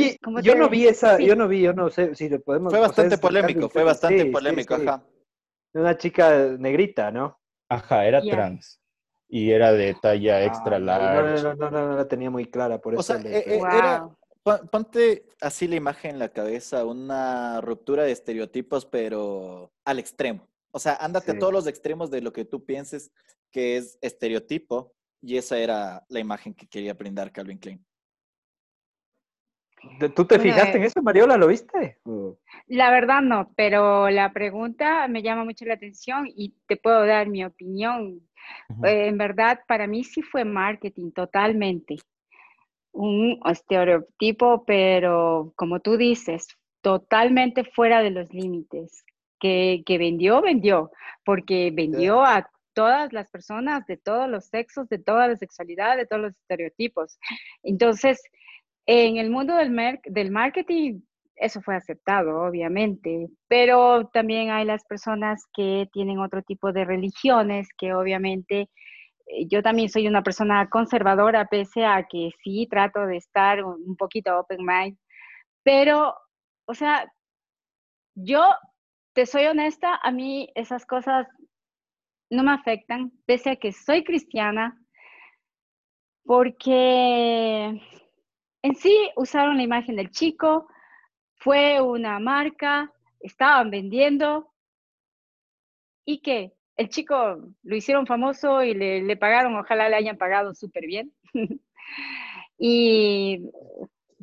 yo 0.42 0.56
no 0.56 0.68
vi 0.70 0.88
esa, 0.88 1.20
yo 1.20 1.36
no 1.36 1.48
vi, 1.48 1.62
yo 1.62 1.74
no 1.74 1.90
sé 1.90 2.16
si 2.16 2.28
le 2.28 2.40
podemos. 2.40 2.74
Fue 2.74 2.80
bastante 2.80 3.18
polémico, 3.18 3.70
fue 3.70 3.84
bastante 3.84 4.26
polémico, 4.28 4.76
ajá. 4.76 5.04
Una 5.74 5.98
chica 5.98 6.56
negrita, 6.58 7.12
¿no? 7.12 7.40
Ajá, 7.70 8.06
era 8.06 8.22
trans. 8.22 8.80
Y 9.28 9.52
era 9.52 9.72
de 9.72 9.96
talla 9.96 10.36
ah, 10.36 10.46
extra 10.46 10.78
large. 10.78 11.44
No, 11.44 11.56
no, 11.56 11.70
no, 11.72 11.88
no, 11.88 11.96
la 11.96 12.08
tenía 12.08 12.30
muy 12.30 12.46
clara, 12.46 12.80
por 12.80 12.94
eso. 12.94 13.00
O 13.00 13.04
sea, 13.04 13.18
eh, 13.18 13.44
eh, 13.48 13.58
era, 13.58 14.08
ponte 14.72 15.26
así 15.42 15.68
la 15.68 15.76
imagen 15.76 16.12
en 16.12 16.20
la 16.20 16.30
cabeza, 16.30 16.86
una 16.86 17.60
ruptura 17.62 18.04
de 18.04 18.12
estereotipos, 18.12 18.86
pero 18.86 19.72
al 19.86 19.98
extremo. 19.98 20.48
O 20.72 20.80
sea, 20.80 20.96
ándate 20.96 21.32
a 21.32 21.40
todos 21.40 21.54
los 21.54 21.68
extremos 21.68 22.12
de 22.12 22.22
lo 22.22 22.34
que 22.34 22.46
tú 22.46 22.66
pienses 22.66 23.12
que 23.52 23.78
es 23.78 23.98
estereotipo, 24.02 24.94
y 25.22 25.38
esa 25.38 25.58
era 25.58 26.04
la 26.10 26.20
imagen 26.20 26.54
que 26.54 26.68
quería 26.68 26.94
brindar 26.94 27.32
Calvin 27.32 27.60
Klein. 27.60 27.86
¿Tú 30.16 30.26
te 30.26 30.40
fijaste 30.40 30.78
en 30.78 30.84
eso, 30.84 31.02
Mariola? 31.02 31.38
¿Lo 31.38 31.48
viste? 31.48 31.98
La 32.68 32.92
verdad 32.92 33.22
no, 33.22 33.52
pero 33.56 34.10
la 34.10 34.32
pregunta 34.32 35.08
me 35.08 35.22
llama 35.22 35.44
mucho 35.44 35.66
la 35.66 35.74
atención 35.74 36.28
y 36.28 36.54
te 36.68 36.78
puedo 36.78 37.06
dar 37.06 37.28
mi 37.28 37.44
opinión. 37.44 38.22
Eh, 38.84 39.08
en 39.08 39.18
verdad, 39.18 39.60
para 39.68 39.88
mí 39.88 40.04
sí 40.04 40.22
fue 40.22 40.46
marketing 40.46 41.12
totalmente. 41.12 41.98
Un 42.92 43.40
estereotipo, 43.46 44.64
pero 44.66 45.54
como 45.56 45.80
tú 45.80 45.98
dices, 45.98 46.48
totalmente 46.82 47.64
fuera 47.64 48.02
de 48.02 48.12
los 48.12 48.34
límites. 48.34 49.04
Que, 49.40 49.84
que 49.86 49.98
vendió, 49.98 50.42
vendió, 50.42 50.90
porque 51.26 51.70
vendió 51.74 52.24
a 52.24 52.50
todas 52.74 53.12
las 53.12 53.30
personas 53.30 53.86
de 53.88 53.98
todos 53.98 54.30
los 54.30 54.46
sexos, 54.46 54.88
de 54.88 55.00
toda 55.00 55.28
la 55.28 55.36
sexualidad, 55.36 55.98
de 55.98 56.06
todos 56.06 56.22
los 56.22 56.32
estereotipos. 56.32 57.20
Entonces, 57.62 58.22
en 58.86 59.18
el 59.18 59.30
mundo 59.30 59.56
del, 59.56 60.00
del 60.06 60.32
marketing, 60.32 61.02
eso 61.36 61.62
fue 61.62 61.76
aceptado, 61.76 62.44
obviamente, 62.44 63.28
pero 63.48 64.08
también 64.14 64.52
hay 64.52 64.66
las 64.66 64.84
personas 64.86 65.46
que 65.54 65.88
tienen 65.92 66.20
otro 66.20 66.42
tipo 66.44 66.72
de 66.72 66.86
religiones 66.86 67.68
que 67.78 67.94
obviamente 67.94 68.70
eh, 69.28 69.48
yo 69.50 69.64
también 69.64 69.90
soy 69.90 70.08
una 70.08 70.24
persona 70.24 70.70
conservadora, 70.70 71.46
pese 71.48 71.86
a 71.86 72.06
que 72.10 72.30
sí 72.44 72.68
trato 72.70 73.06
de 73.06 73.18
estar 73.18 73.64
un 73.64 73.96
poquito 73.98 74.38
open 74.40 74.66
mind, 74.66 74.98
pero, 75.64 76.16
o 76.66 76.74
sea, 76.74 77.12
yo 78.16 78.44
te 79.14 79.26
soy 79.26 79.46
honesta, 79.46 80.00
a 80.04 80.12
mí 80.12 80.50
esas 80.56 80.86
cosas 80.86 81.28
no 82.30 82.44
me 82.44 82.52
afectan, 82.52 83.12
pese 83.26 83.52
a 83.52 83.56
que 83.56 83.72
soy 83.72 84.04
cristiana, 84.04 84.80
porque 86.26 87.82
en 88.64 88.76
sí 88.76 89.12
usaron 89.16 89.58
la 89.58 89.64
imagen 89.64 89.96
del 89.96 90.10
chico, 90.10 90.68
fue 91.36 91.82
una 91.82 92.18
marca, 92.20 92.92
estaban 93.20 93.70
vendiendo 93.70 94.52
y 96.06 96.22
que 96.22 96.54
el 96.78 96.90
chico 96.90 97.38
lo 97.62 97.76
hicieron 97.76 98.08
famoso 98.08 98.64
y 98.64 98.74
le, 98.74 99.18
pagaron, 99.18 99.56
ojalá 99.56 99.90
le 99.90 99.98
hayan 99.98 100.18
pagado 100.18 100.56
súper 100.56 100.88
bien. 100.88 101.14
y 102.58 103.52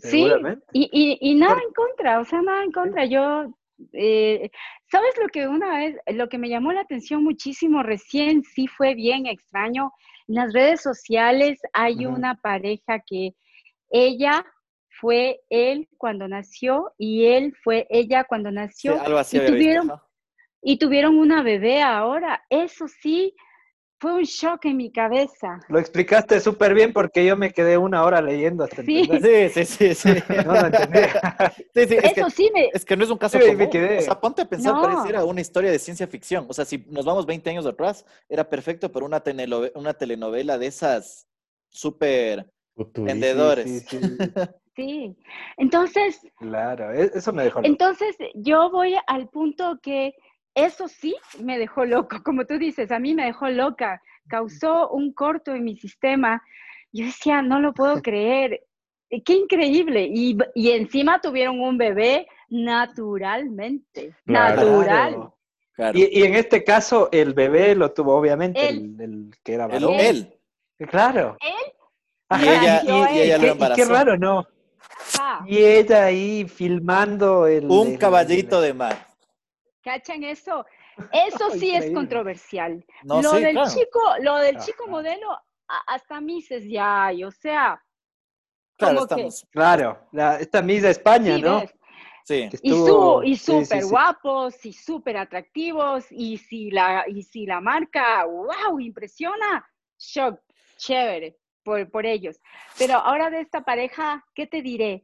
Sí, 0.03 0.31
y, 0.73 1.19
y, 1.21 1.35
nada 1.35 1.61
en 1.67 1.75
contra, 1.75 2.21
o 2.21 2.25
sea, 2.25 2.41
nada 2.41 2.65
en 2.65 2.73
contra. 2.73 3.05
Yo, 3.05 3.53
eh, 3.93 4.51
¿sabes 4.91 5.11
lo 5.21 5.29
que 5.29 5.47
una 5.47 5.79
vez, 5.79 5.97
lo 6.15 6.29
que 6.29 6.39
me 6.39 6.49
llamó 6.49 6.73
la 6.73 6.81
atención 6.81 7.23
muchísimo 7.23 7.83
recién, 7.83 8.43
sí 8.43 8.67
fue 8.67 8.95
bien 8.95 9.27
extraño? 9.27 9.93
En 10.27 10.37
las 10.37 10.53
redes 10.55 10.81
sociales 10.81 11.61
hay 11.73 12.07
una 12.07 12.37
pareja 12.37 13.01
que 13.07 13.35
ella 13.91 14.45
fue 15.01 15.41
él 15.49 15.89
cuando 15.97 16.29
nació 16.29 16.93
y 16.99 17.27
él 17.27 17.55
fue 17.63 17.87
ella 17.91 18.25
cuando 18.25 18.51
nació. 18.51 18.97
y, 19.33 19.41
tuvieron, 19.47 19.93
y 20.63 20.79
tuvieron 20.79 21.19
una 21.19 21.43
bebé 21.43 21.83
ahora. 21.83 22.45
Eso 22.51 22.87
sí, 22.87 23.35
fue 24.01 24.15
un 24.15 24.23
shock 24.23 24.65
en 24.65 24.77
mi 24.79 24.91
cabeza. 24.91 25.61
Lo 25.69 25.79
explicaste 25.79 26.41
súper 26.41 26.75
bien 26.75 26.93
porque 26.93 27.25
yo 27.25 27.37
me 27.37 27.53
quedé 27.53 27.77
una 27.77 28.03
hora 28.03 28.23
leyendo 28.23 28.65
hasta 28.65 28.83
sí. 28.83 29.05
sí, 29.53 29.65
sí, 29.65 29.95
sí, 29.95 30.09
No 30.47 30.55
lo 30.55 30.67
entendí. 30.67 30.99
sí, 31.75 31.87
sí, 31.87 31.95
es 31.95 32.05
Eso 32.05 32.25
que, 32.27 32.31
sí 32.31 32.51
me... 32.53 32.71
Es 32.73 32.85
que 32.85 32.97
no 32.97 33.05
es 33.05 33.11
un 33.11 33.19
caso 33.19 33.39
común. 33.39 33.69
O 33.69 34.03
sea, 34.03 34.19
ponte 34.19 34.43
a 34.43 34.49
pensar, 34.49 34.75
pareciera 34.81 35.25
una 35.25 35.41
historia 35.41 35.71
de 35.71 35.79
ciencia 35.79 36.07
ficción. 36.07 36.47
O 36.49 36.55
sea, 36.55 36.65
si 36.65 36.85
nos 36.89 37.05
vamos 37.05 37.27
20 37.27 37.51
años 37.51 37.67
atrás, 37.67 38.07
era 38.29 38.49
perfecto 38.49 38.91
para 38.91 39.05
una, 39.05 39.21
telenovela, 39.21 39.73
una 39.75 39.95
telenovela 39.95 40.57
de 40.57 40.67
esas 40.67 41.27
súper 41.69 42.51
vendedores. 42.95 43.87
Sí, 43.89 43.99
sí, 44.77 45.17
entonces... 45.57 46.21
Claro, 46.39 46.93
e-, 46.93 47.11
eso 47.15 47.33
me 47.33 47.45
dejó... 47.45 47.61
Entonces, 47.63 48.17
yo 48.35 48.71
voy 48.71 48.97
al 49.07 49.29
punto 49.29 49.79
que 49.83 50.15
eso 50.55 50.89
sí 50.89 51.15
me 51.43 51.59
dejó 51.59 51.85
loco, 51.85 52.23
como 52.25 52.45
tú 52.45 52.59
dices, 52.59 52.91
a 52.91 52.99
mí 52.99 53.15
me 53.15 53.27
dejó 53.27 53.49
loca, 53.49 54.03
causó 54.29 54.91
un 54.91 55.13
corto 55.13 55.55
en 55.55 55.65
mi 55.65 55.77
sistema. 55.77 56.43
Yo 56.93 57.07
decía, 57.07 57.43
no 57.43 57.61
lo 57.61 57.73
puedo 57.73 58.01
creer, 58.03 58.61
eh, 59.11 59.23
qué 59.23 59.35
increíble. 59.35 60.09
Y, 60.13 60.37
encima 60.55 61.21
tuvieron 61.21 61.61
un 61.61 61.79
bebé 61.79 62.27
naturalmente, 62.49 64.15
natural. 64.25 65.31
Y, 65.95 66.25
en 66.25 66.35
este 66.35 66.63
caso, 66.63 67.09
el 67.11 67.33
bebé 67.33 67.75
lo 67.75 67.93
tuvo 67.93 68.15
obviamente 68.15 68.69
el, 68.69 69.31
que 69.43 69.55
era 69.55 69.67
varón. 69.67 69.95
Él. 69.95 70.39
Claro. 70.91 71.37
Él. 71.41 71.73
y 72.41 72.49
ella, 72.49 72.83
y, 72.85 73.19
ella 73.19 73.39
lo 73.39 73.47
embarazó. 73.49 73.77
qué 73.77 73.85
raro, 73.89 74.17
¿no? 74.17 74.47
Y 75.47 75.59
ella 75.59 76.05
ahí 76.05 76.47
filmando 76.47 77.47
el... 77.47 77.67
Un 77.67 77.97
caballito 77.97 78.61
de 78.61 78.75
mar. 78.75 79.07
¿Cachan 79.83 80.25
eso? 80.25 80.65
Eso 81.13 81.51
sí 81.59 81.75
es 81.75 81.93
controversial. 81.93 82.85
lo, 83.05 83.33
del 83.33 83.59
chico, 83.69 84.01
lo 84.21 84.37
del 84.37 84.59
chico 84.59 84.87
modelo, 84.87 85.37
hasta 85.87 86.21
Mises 86.21 86.65
ya 86.69 87.07
hay, 87.07 87.25
o 87.25 87.31
sea. 87.31 87.83
Claro, 88.77 89.03
estamos. 89.03 89.47
claro, 89.51 90.09
esta 90.39 90.63
Miss 90.63 90.83
de 90.83 90.91
España, 90.91 91.37
¿no? 91.39 91.63
Sí. 92.25 92.49
y 92.63 93.37
súper 93.37 93.85
guapos 93.87 94.65
y 94.65 94.73
súper 94.73 95.17
atractivos 95.17 96.07
y 96.11 96.39
si, 96.39 96.71
la, 96.71 97.05
y 97.09 97.23
si 97.23 97.45
la 97.45 97.61
marca, 97.61 98.25
wow, 98.25 98.79
impresiona, 98.79 99.69
shock, 99.99 100.41
chévere 100.77 101.40
por, 101.63 101.91
por 101.91 102.07
ellos. 102.07 102.41
Pero 102.79 102.95
ahora 102.95 103.31
de 103.31 103.41
esta 103.41 103.63
pareja, 103.63 104.25
¿qué 104.35 104.47
te 104.47 104.63
diré? 104.63 105.03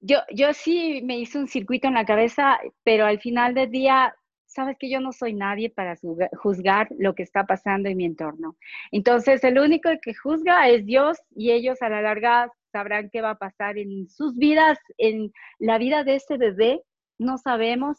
yo, 0.00 0.18
yo 0.32 0.52
sí 0.54 1.00
me 1.02 1.18
hice 1.18 1.38
un 1.38 1.48
circuito 1.48 1.88
en 1.88 1.94
la 1.94 2.06
cabeza, 2.06 2.58
pero 2.84 3.06
al 3.06 3.20
final 3.20 3.54
del 3.54 3.70
día, 3.70 4.14
sabes 4.46 4.76
que 4.78 4.90
yo 4.90 5.00
no 5.00 5.12
soy 5.12 5.34
nadie 5.34 5.70
para 5.70 5.96
juzgar 6.36 6.88
lo 6.98 7.14
que 7.14 7.22
está 7.22 7.44
pasando 7.44 7.88
en 7.88 7.96
mi 7.96 8.04
entorno. 8.04 8.56
Entonces, 8.92 9.42
el 9.44 9.58
único 9.58 9.90
que 10.00 10.14
juzga 10.14 10.68
es 10.68 10.86
Dios 10.86 11.18
y 11.34 11.50
ellos 11.50 11.82
a 11.82 11.88
la 11.88 12.02
larga 12.02 12.50
sabrán 12.72 13.10
qué 13.10 13.20
va 13.20 13.30
a 13.30 13.38
pasar 13.38 13.78
en 13.78 14.08
sus 14.08 14.36
vidas, 14.36 14.78
en 14.98 15.32
la 15.58 15.78
vida 15.78 16.04
de 16.04 16.14
este 16.14 16.36
bebé, 16.36 16.82
no 17.18 17.38
sabemos. 17.38 17.98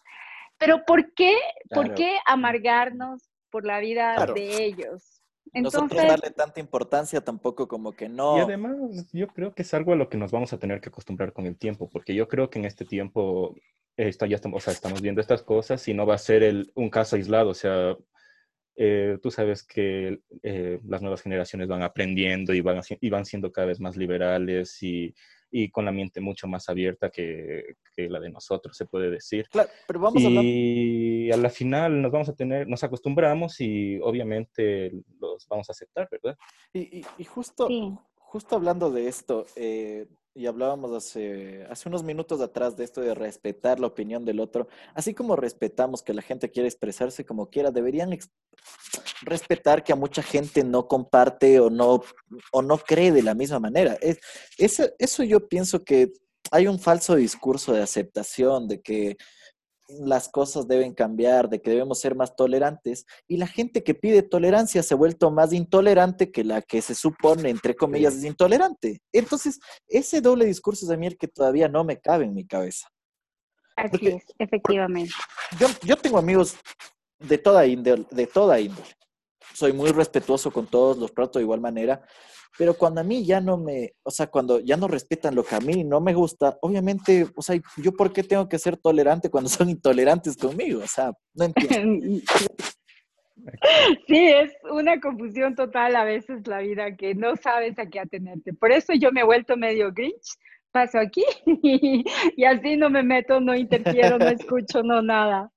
Pero 0.58 0.84
¿por 0.86 1.14
qué, 1.14 1.38
¿por 1.70 1.94
qué 1.94 2.18
amargarnos 2.26 3.30
por 3.50 3.66
la 3.66 3.80
vida 3.80 4.26
de 4.34 4.64
ellos? 4.64 5.18
Nosotros 5.54 5.95
darle 5.95 6.32
tanta 6.32 6.60
importancia 6.60 7.22
tampoco 7.22 7.68
como 7.68 7.91
que 7.93 8.08
no. 8.10 8.38
Y 8.38 8.41
además, 8.41 8.78
yo 9.12 9.28
creo 9.28 9.54
que 9.54 9.64
es 9.64 9.74
algo 9.74 9.93
a 9.93 9.95
lo 9.95 10.10
que 10.10 10.18
nos 10.18 10.32
vamos 10.32 10.54
a 10.54 10.60
tener 10.60 10.82
que 10.82 10.89
acostumbrar 10.89 11.34
con 11.34 11.45
el 11.45 11.58
tiempo, 11.58 11.89
porque 11.89 12.14
yo 12.14 12.28
creo 12.28 12.50
que 12.50 12.60
en 12.60 12.66
este 12.66 12.86
tiempo 12.86 13.56
esto 13.97 14.26
ya 14.26 14.36
estamos, 14.36 14.58
o 14.58 14.64
sea, 14.64 14.74
estamos 14.74 15.02
viendo 15.02 15.22
estas 15.22 15.43
cosas 15.43 15.86
y 15.88 15.93
no 15.93 16.06
va 16.06 16.16
a 16.16 16.20
ser 16.20 16.43
el, 16.43 16.72
un 16.76 16.89
caso 16.89 17.16
aislado. 17.16 17.50
O 17.50 17.54
sea, 17.54 17.97
eh, 18.76 19.18
tú 19.22 19.30
sabes 19.30 19.64
que 19.64 20.22
eh, 20.41 20.80
las 20.88 21.02
nuevas 21.02 21.22
generaciones 21.22 21.68
van 21.68 21.84
aprendiendo 21.84 22.54
y 22.54 22.62
van, 22.62 22.82
y 23.02 23.10
van 23.10 23.26
siendo 23.26 23.52
cada 23.52 23.68
vez 23.68 23.80
más 23.80 23.97
liberales 23.97 24.82
y 24.82 25.14
y 25.52 25.70
con 25.70 25.86
la 25.86 25.91
mente 25.91 26.22
mucho 26.22 26.47
más 26.47 26.70
abierta 26.70 27.10
que, 27.10 27.76
que 27.95 28.10
la 28.10 28.20
de 28.20 28.30
nosotros, 28.30 28.76
se 28.76 28.86
puede 28.86 29.10
decir. 29.10 29.47
Claro, 29.50 29.70
pero 29.88 30.00
vamos 30.00 30.22
y 30.22 31.32
a, 31.32 31.38
la 31.38 31.50
final 31.50 32.02
nos 32.02 32.12
vamos 32.12 32.30
a 32.30 32.34
tener, 32.34 32.68
nos 32.68 32.84
acostumbramos 32.84 33.60
y 33.60 34.00
obviamente 34.00 34.91
los 35.20 35.47
vamos 35.47 35.70
a 35.70 35.72
aceptar, 35.72 36.08
¿verdad? 36.12 36.38
Y, 36.74 37.04
y, 37.18 37.24
justo, 37.24 37.68
justo 38.16 38.56
hablando 38.56 38.91
de 38.91 39.08
esto, 39.08 39.45
eh, 39.56 40.08
y 40.36 40.45
hablábamos 40.45 40.91
hace, 40.91 41.65
unos 41.86 42.03
minutos 42.03 42.39
atrás 42.41 42.77
de 42.77 42.84
esto 42.84 43.01
de 43.01 43.13
respetar 43.13 43.80
la 43.80 43.88
opinión 43.88 44.25
del 44.25 44.39
otro, 44.39 44.67
así 44.93 45.13
como 45.13 45.36
respetamos 45.36 46.01
que 46.01 46.13
la 46.13 46.21
gente 46.21 46.49
quiere 46.49 46.67
expresarse 46.67 47.25
como 47.25 47.49
quiera, 47.49 47.71
deberían 47.71 48.17
respetar 49.21 49.84
que 49.84 49.93
a 49.93 49.97
mucha 49.97 50.21
gente 50.21 50.63
no 50.63 50.88
comparte 50.88 51.59
o 51.59 51.69
no, 51.69 52.01
o 52.51 52.61
no 52.61 52.77
cree 52.77 53.11
de 53.11 53.23
la 53.23 53.34
misma 53.34 53.59
manera. 53.59 53.97
Es, 54.01 54.19
eso, 54.57 54.86
eso 54.97 55.23
yo 55.23 55.47
pienso 55.47 55.84
que 55.84 56.13
hay 56.51 56.67
un 56.67 56.80
falso 56.80 57.15
discurso 57.15 57.73
de 57.73 57.82
aceptación, 57.82 58.67
de 58.67 58.82
que 58.82 59.17
las 60.00 60.30
cosas 60.30 60.68
deben 60.68 60.94
cambiar, 60.94 61.50
de 61.50 61.62
que 61.62 61.72
debemos 61.72 62.00
ser 62.00 62.16
más 62.16 62.36
tolerantes, 62.36 63.06
y 63.28 63.38
la 63.38 63.48
gente 63.48 63.84
que 63.84 63.96
pide 63.96 64.22
tolerancia 64.22 64.84
se 64.84 64.94
ha 64.94 64.98
vuelto 64.98 65.32
más 65.32 65.54
intolerante 65.54 66.32
que 66.32 66.44
la 66.44 66.62
que 66.62 66.82
se 66.82 66.96
supone, 66.96 67.50
entre 67.50 67.76
comillas, 67.76 68.16
es 68.16 68.24
intolerante. 68.24 69.02
Entonces, 69.12 69.60
ese 69.88 70.22
doble 70.22 70.46
discurso 70.46 70.86
es 70.86 70.92
a 70.92 70.98
mí 70.98 71.08
el 71.08 71.18
que 71.18 71.28
todavía 71.28 71.68
no 71.68 71.84
me 71.84 72.00
cabe 72.00 72.26
en 72.26 72.34
mi 72.34 72.46
cabeza. 72.46 72.88
Así 73.76 74.08
es, 74.08 74.24
efectivamente. 74.38 75.14
Yo, 75.60 75.68
yo 75.84 75.96
tengo 75.98 76.18
amigos 76.18 76.56
de 77.18 77.38
toda 77.38 77.66
índole, 77.66 78.06
de 78.12 78.28
toda 78.28 78.60
índole. 78.60 78.88
Soy 79.54 79.74
muy 79.74 79.92
respetuoso 79.92 80.52
con 80.52 80.68
todos, 80.68 80.98
los 80.98 81.14
trato 81.14 81.40
de 81.40 81.44
igual 81.44 81.62
manera, 81.62 82.02
pero 82.58 82.74
cuando 82.74 83.02
a 83.02 83.04
mí 83.04 83.26
ya 83.26 83.39
no 83.39 83.58
me, 83.58 83.93
o 84.04 84.12
sea, 84.12 84.28
cuando 84.28 84.60
ya 84.60 84.78
no 84.78 84.88
respetan 84.88 85.36
lo 85.36 85.43
que 85.43 85.56
a 85.56 85.60
mí 85.60 85.84
no 85.84 86.02
me 86.02 86.14
gusta, 86.14 86.58
obviamente, 86.62 87.28
o 87.36 87.41
sea, 87.41 87.60
yo 87.78 87.91
por 87.93 88.12
qué 88.12 88.24
tengo 88.24 88.50
que 88.50 88.60
ser 88.60 88.78
tolerante 88.78 89.30
cuando 89.30 89.50
son 89.50 89.70
intolerantes 89.70 90.36
conmigo, 90.36 90.82
o 90.84 90.88
sea, 90.88 91.12
no 91.34 91.45
entiendo. 91.45 92.06
Sí, 94.08 94.28
es 94.28 94.52
una 94.70 95.00
confusión 95.00 95.56
total 95.56 95.95
a 95.95 96.04
veces 96.04 96.45
la 96.45 96.60
vida 96.60 96.95
que 96.95 97.16
no 97.16 97.36
sabes 97.38 97.80
a 97.80 97.86
qué 97.86 98.00
atenerte. 98.00 98.54
Por 98.54 98.72
eso 98.72 98.93
yo 98.93 99.12
me 99.12 99.22
he 99.22 99.24
vuelto 99.24 99.56
medio 99.56 99.93
grinch, 99.93 100.38
paso 100.72 101.00
aquí 101.00 101.24
y, 101.64 102.04
y 102.36 102.43
así 102.43 102.78
no 102.78 102.89
me 102.89 103.04
meto, 103.04 103.39
no 103.39 103.56
interfiero, 103.56 104.18
no 104.18 104.28
escucho, 104.28 104.84
no 104.84 105.02
nada. 105.02 105.52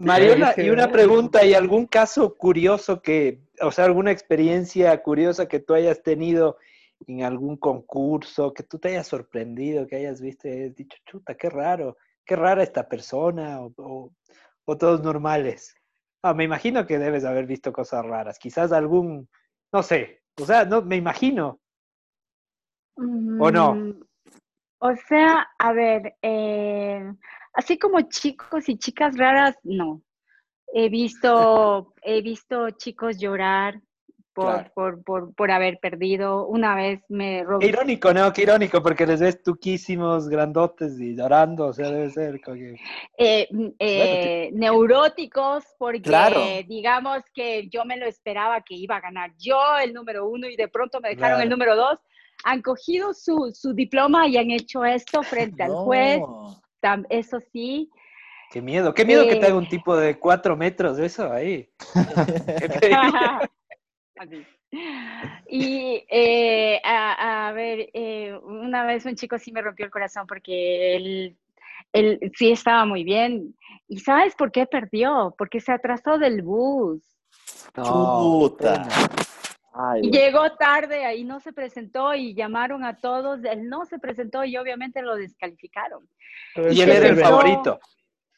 Mariola, 0.00 0.54
y 0.56 0.70
una 0.70 0.90
pregunta, 0.90 1.44
¿y 1.44 1.52
algún 1.52 1.86
caso 1.86 2.34
curioso 2.34 3.02
que, 3.02 3.42
o 3.60 3.70
sea, 3.70 3.84
alguna 3.84 4.10
experiencia 4.10 5.02
curiosa 5.02 5.46
que 5.46 5.60
tú 5.60 5.74
hayas 5.74 6.02
tenido 6.02 6.56
en 7.06 7.22
algún 7.22 7.58
concurso, 7.58 8.54
que 8.54 8.62
tú 8.62 8.78
te 8.78 8.88
hayas 8.88 9.06
sorprendido, 9.06 9.86
que 9.86 9.96
hayas 9.96 10.22
visto 10.22 10.48
y 10.48 10.52
hayas 10.52 10.74
dicho, 10.74 10.96
chuta, 11.04 11.34
qué 11.34 11.50
raro, 11.50 11.98
qué 12.24 12.34
rara 12.34 12.62
esta 12.62 12.88
persona, 12.88 13.60
o, 13.60 14.10
todos 14.78 15.02
normales? 15.02 15.74
Ah, 16.22 16.32
me 16.32 16.44
imagino 16.44 16.86
que 16.86 16.98
debes 16.98 17.26
haber 17.26 17.44
visto 17.44 17.70
cosas 17.70 18.02
raras, 18.02 18.38
quizás 18.38 18.72
algún, 18.72 19.28
no 19.70 19.82
sé, 19.82 20.22
o 20.40 20.46
sea, 20.46 20.64
no, 20.64 20.80
me 20.80 20.96
imagino. 20.96 21.60
¿O 22.96 23.50
no? 23.50 23.74
Mm, 23.74 24.00
o 24.78 24.96
sea, 24.96 25.46
a 25.58 25.72
ver, 25.74 26.16
eh, 26.22 27.12
así 27.52 27.78
como 27.78 28.00
chicos 28.02 28.68
y 28.68 28.78
chicas 28.78 29.16
raras, 29.16 29.56
no. 29.62 30.02
He 30.72 30.88
visto, 30.88 31.94
he 32.02 32.22
visto 32.22 32.70
chicos 32.70 33.18
llorar 33.18 33.80
por, 34.32 34.72
por, 34.72 35.02
por, 35.02 35.34
por, 35.34 35.50
haber 35.50 35.78
perdido. 35.78 36.46
Una 36.46 36.74
vez 36.74 37.02
me 37.08 37.42
robé. 37.42 37.66
irónico, 37.66 38.12
¿no? 38.14 38.32
Qué 38.32 38.42
irónico, 38.42 38.82
porque 38.82 39.04
les 39.04 39.20
ves 39.20 39.42
tuquísimos, 39.42 40.28
grandotes 40.28 40.98
y 41.00 41.16
llorando, 41.16 41.66
o 41.66 41.72
sea, 41.72 41.90
debe 41.90 42.10
ser. 42.10 42.40
Eh, 43.18 43.48
mm, 43.50 43.66
eh, 43.78 44.50
neuróticos, 44.52 45.64
porque 45.78 46.64
digamos 46.68 47.22
que 47.34 47.68
yo 47.68 47.84
me 47.84 47.96
lo 47.96 48.06
esperaba 48.06 48.62
que 48.62 48.74
iba 48.74 48.96
a 48.96 49.00
ganar 49.00 49.32
yo 49.36 49.60
el 49.82 49.92
número 49.92 50.28
uno 50.28 50.48
y 50.48 50.56
de 50.56 50.68
pronto 50.68 51.00
me 51.00 51.10
dejaron 51.10 51.42
el 51.42 51.48
número 51.48 51.76
dos. 51.76 51.98
Han 52.44 52.62
cogido 52.62 53.12
su, 53.12 53.50
su 53.52 53.74
diploma 53.74 54.26
y 54.26 54.38
han 54.38 54.50
hecho 54.50 54.84
esto 54.84 55.22
frente 55.22 55.62
al 55.62 55.72
juez 55.72 56.22
eso 57.08 57.38
sí. 57.52 57.90
Qué 58.50 58.60
miedo, 58.60 58.92
qué 58.94 59.04
miedo 59.04 59.26
que 59.28 59.36
te 59.36 59.46
haga 59.46 59.56
un 59.56 59.68
tipo 59.68 59.96
de 59.96 60.18
cuatro 60.18 60.56
metros 60.56 60.96
de 60.96 61.06
eso 61.06 61.32
ahí. 61.32 61.70
Y 65.48 66.04
eh, 66.08 66.80
a, 66.84 67.50
ver, 67.52 67.90
eh, 67.92 68.38
una 68.44 68.84
vez 68.84 69.04
un 69.04 69.16
chico 69.16 69.36
sí 69.38 69.50
me 69.50 69.62
rompió 69.62 69.84
el 69.84 69.90
corazón 69.90 70.26
porque 70.28 70.94
él, 70.94 71.36
él 71.92 72.32
sí 72.36 72.52
estaba 72.52 72.84
muy 72.84 73.02
bien. 73.02 73.56
¿Y 73.88 73.98
sabes 73.98 74.34
por 74.36 74.52
qué 74.52 74.66
perdió? 74.66 75.34
Porque 75.36 75.60
se 75.60 75.72
atrasó 75.72 76.18
del 76.18 76.42
bus. 76.42 77.02
Chuta. 77.74 78.88
Llegó 80.02 80.50
tarde, 80.56 81.04
ahí 81.04 81.24
no 81.24 81.40
se 81.40 81.52
presentó 81.52 82.14
y 82.14 82.34
llamaron 82.34 82.84
a 82.84 82.96
todos. 82.96 83.40
Él 83.44 83.68
no 83.68 83.84
se 83.84 83.98
presentó 83.98 84.44
y 84.44 84.56
obviamente 84.56 85.00
lo 85.02 85.16
descalificaron. 85.16 86.08
Y 86.70 86.80
él 86.80 86.90
era 86.90 87.08
el 87.08 87.16
favorito. 87.16 87.78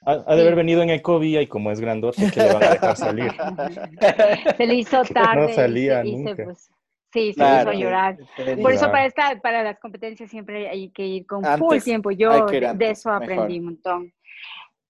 Ha, 0.04 0.34
de 0.34 0.42
haber 0.42 0.56
venido 0.56 0.82
en 0.82 0.90
Ecovía 0.90 1.40
y 1.40 1.46
como 1.46 1.70
es 1.70 1.80
grandote, 1.80 2.30
que 2.30 2.40
le 2.40 2.52
van 2.52 2.64
a 2.64 2.70
dejar 2.70 2.96
salir. 2.96 3.32
Se 4.56 4.66
le 4.66 4.74
hizo 4.74 5.02
tarde. 5.04 5.46
No 5.46 5.54
salía 5.54 6.02
nunca. 6.02 6.54
sí, 7.12 7.32
se 7.32 7.44
hizo 7.44 7.72
llorar. 7.72 8.18
Por 8.60 8.72
eso 8.72 8.86
para, 8.86 9.06
esta, 9.06 9.40
para 9.40 9.62
las 9.62 9.78
competencias 9.78 10.28
siempre 10.28 10.68
hay 10.68 10.90
que 10.90 11.06
ir 11.06 11.26
con 11.26 11.44
full 11.56 11.78
tiempo. 11.78 12.10
Yo 12.10 12.46
de 12.46 12.90
eso 12.90 13.10
aprendí 13.10 13.60
un 13.60 13.66
montón. 13.66 14.12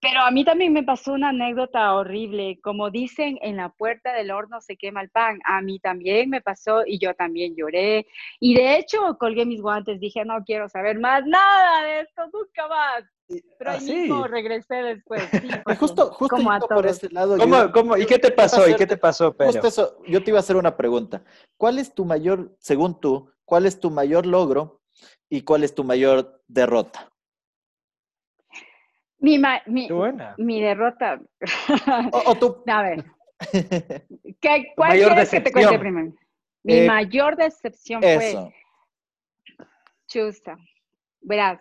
Pero 0.02 0.20
a 0.22 0.32
mí 0.32 0.44
también 0.44 0.72
me 0.72 0.82
pasó 0.82 1.12
una 1.12 1.28
anécdota 1.28 1.94
horrible. 1.94 2.58
Como 2.60 2.90
dicen, 2.90 3.38
en 3.40 3.56
la 3.56 3.68
puerta 3.68 4.12
del 4.12 4.32
horno 4.32 4.60
se 4.60 4.76
quema 4.76 5.00
el 5.00 5.10
pan. 5.10 5.38
A 5.44 5.62
mí 5.62 5.78
también 5.78 6.28
me 6.28 6.40
pasó 6.40 6.82
y 6.84 6.98
yo 6.98 7.14
también 7.14 7.54
lloré. 7.54 8.08
Y 8.40 8.56
de 8.56 8.78
hecho 8.78 9.16
colgué 9.20 9.46
mis 9.46 9.62
guantes. 9.62 10.00
Dije, 10.00 10.24
no 10.24 10.42
quiero 10.44 10.68
saber 10.68 10.98
más 10.98 11.24
nada 11.24 11.84
de 11.84 12.00
esto, 12.00 12.22
nunca 12.32 12.66
más. 12.66 13.04
Pero 13.56 13.70
ahí 13.70 13.84
mismo 13.84 14.26
regresé 14.26 14.74
después. 14.74 15.22
justo, 15.78 16.10
justo 16.10 16.36
por 16.68 16.84
ese 16.84 17.08
lado. 17.10 17.38
¿Cómo, 17.72 17.96
¿Y 17.96 18.04
qué 18.04 18.18
te 18.18 18.32
pasó? 18.32 18.68
¿Y 18.68 18.74
qué 18.74 18.88
te 18.88 18.96
pasó, 18.96 19.32
Pedro? 19.32 19.64
eso, 19.64 20.02
yo 20.08 20.24
te 20.24 20.32
iba 20.32 20.38
a 20.38 20.40
hacer 20.40 20.56
una 20.56 20.76
pregunta. 20.76 21.22
¿Cuál 21.56 21.78
es 21.78 21.94
tu 21.94 22.04
mayor, 22.04 22.56
según 22.58 22.98
tú, 22.98 23.30
cuál 23.44 23.66
es 23.66 23.78
tu 23.78 23.88
mayor 23.88 24.26
logro 24.26 24.80
y 25.30 25.42
cuál 25.42 25.62
es 25.62 25.76
tu 25.76 25.84
mayor 25.84 26.42
derrota? 26.48 27.11
Mi, 29.22 29.38
mi, 29.66 29.88
mi 30.36 30.60
derrota. 30.60 31.20
O, 32.12 32.34
tú. 32.34 32.62
A 32.66 32.82
ver. 32.82 33.04
¿Qué, 34.40 34.72
¿Cuál 34.76 34.92
quieres 34.92 35.30
que 35.30 35.40
te 35.40 35.52
cuente 35.52 35.78
primero? 35.78 36.12
Mi 36.64 36.78
eh, 36.78 36.86
mayor 36.86 37.36
decepción 37.36 38.02
fue. 38.02 38.52
Chusta. 40.08 40.58
Verás, 41.20 41.60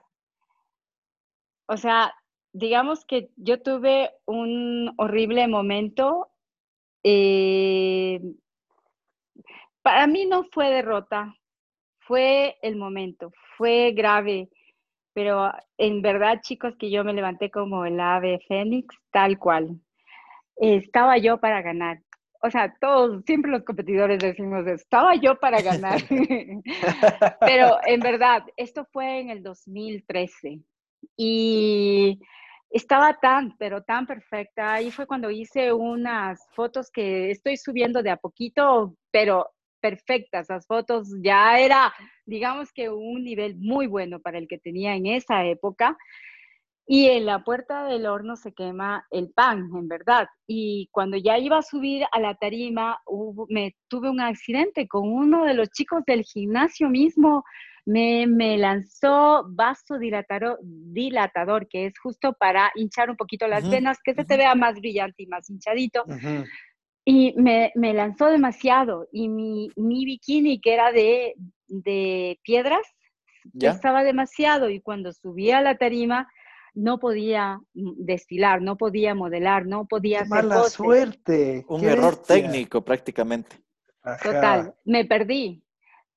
o 1.68 1.78
sea, 1.78 2.14
digamos 2.51 3.05
que 3.05 3.30
yo 3.38 3.62
tuve 3.62 4.12
un 4.26 4.93
horrible 4.97 5.47
momento. 5.47 6.30
Eh, 7.03 8.20
para 9.82 10.05
mí 10.07 10.26
no 10.26 10.43
fue 10.51 10.70
derrota, 10.70 11.34
fue 11.99 12.57
el 12.62 12.76
momento, 12.76 13.32
fue 13.55 13.93
grave, 13.95 14.49
pero 15.14 15.51
en 15.78 16.01
verdad, 16.01 16.41
chicos, 16.41 16.76
que 16.78 16.89
yo 16.89 17.03
me 17.03 17.14
levanté 17.14 17.49
como 17.51 17.86
el 17.86 17.99
ave 17.99 18.39
fénix, 18.47 18.95
tal 19.12 19.38
cual. 19.38 19.80
Estaba 20.55 21.18
yo 21.18 21.39
para 21.39 21.62
ganar. 21.62 22.01
O 22.43 22.49
sea, 22.49 22.74
todos, 22.80 23.24
siempre 23.26 23.51
los 23.51 23.64
competidores 23.64 24.20
decimos, 24.20 24.66
estaba 24.68 25.16
yo 25.16 25.39
para 25.39 25.62
ganar. 25.62 26.01
pero 27.39 27.78
en 27.86 27.99
verdad, 27.99 28.43
esto 28.57 28.86
fue 28.91 29.20
en 29.20 29.30
el 29.30 29.43
2013. 29.43 30.59
Y 31.18 32.20
estaba 32.72 33.20
tan, 33.20 33.55
pero 33.57 33.84
tan 33.84 34.07
perfecta. 34.07 34.74
Ahí 34.74 34.91
fue 34.91 35.05
cuando 35.05 35.30
hice 35.30 35.74
unas 35.74 36.39
fotos 36.53 36.89
que 36.89 37.32
estoy 37.32 37.57
subiendo 37.57 38.01
de 38.01 38.12
a 38.12 38.18
poquito, 38.18 38.95
pero 39.12 39.51
perfectas. 39.82 40.48
Las 40.50 40.66
fotos 40.68 41.10
ya 41.22 41.60
era, 41.60 41.94
digamos 42.26 42.72
que 42.72 42.90
un 42.90 43.24
nivel 43.24 43.58
muy 43.58 43.88
bueno 43.88 44.20
para 44.20 44.38
el 44.38 44.48
que 44.48 44.60
tenía 44.60 44.96
en 44.96 45.08
esa 45.08 45.46
época. 45.46 45.98
Y 46.88 47.08
en 47.08 47.26
la 47.26 47.44
puerta 47.44 47.86
del 47.86 48.06
horno 48.06 48.36
se 48.36 48.54
quema 48.54 49.06
el 49.12 49.32
pan, 49.32 49.70
en 49.76 49.88
verdad. 49.88 50.28
Y 50.48 50.90
cuando 50.92 51.16
ya 51.18 51.38
iba 51.38 51.58
a 51.58 51.62
subir 51.62 52.06
a 52.12 52.20
la 52.20 52.36
tarima, 52.36 53.00
me 53.50 53.76
tuve 53.88 54.10
un 54.10 54.20
accidente 54.20 54.88
con 54.88 55.08
uno 55.08 55.46
de 55.46 55.54
los 55.54 55.70
chicos 55.70 56.04
del 56.06 56.24
gimnasio 56.24 56.90
mismo 56.90 57.44
me, 57.86 58.28
me 58.28 58.58
lanzó 58.58 59.46
vasodilatador, 59.50 60.60
dilatador, 60.62 61.68
que 61.68 61.88
es 61.88 61.94
justo 62.00 62.34
para 62.34 62.72
hinchar 62.76 63.10
un 63.10 63.18
poquito 63.18 63.48
las 63.48 63.70
venas, 63.70 64.00
que 64.04 64.14
se 64.14 64.26
te 64.26 64.38
vea 64.38 64.56
más 64.56 64.76
brillante 64.76 65.24
y 65.24 65.28
más 65.28 65.50
hinchadito. 65.50 66.06
Y 67.04 67.34
me, 67.36 67.72
me, 67.76 67.93
lanzó 67.93 68.28
demasiado. 68.28 69.08
Y 69.12 69.28
mi, 69.28 69.70
mi 69.76 70.06
bikini, 70.06 70.62
que 70.62 70.74
era 70.74 70.91
de, 70.91 71.36
de 71.68 72.39
piedras, 72.43 72.86
¿Ya? 73.54 73.72
estaba 73.72 74.04
demasiado. 74.04 74.70
Y 74.70 74.82
cuando 74.82 75.12
subía 75.12 75.60
a 75.60 75.62
la 75.62 75.78
tarima, 75.78 76.28
no 76.74 76.99
podía 76.99 77.60
destilar, 77.74 78.62
no 78.62 78.78
podía 78.78 79.16
modelar, 79.16 79.66
no 79.66 79.86
podía 79.86 80.24
Qué 80.24 80.30
mala 80.30 80.64
suerte. 80.64 81.66
Un 81.68 81.84
error 81.84 82.18
técnico 82.18 82.82
prácticamente. 82.82 83.58
Total, 84.24 84.74
me 84.86 85.06
perdí 85.06 85.64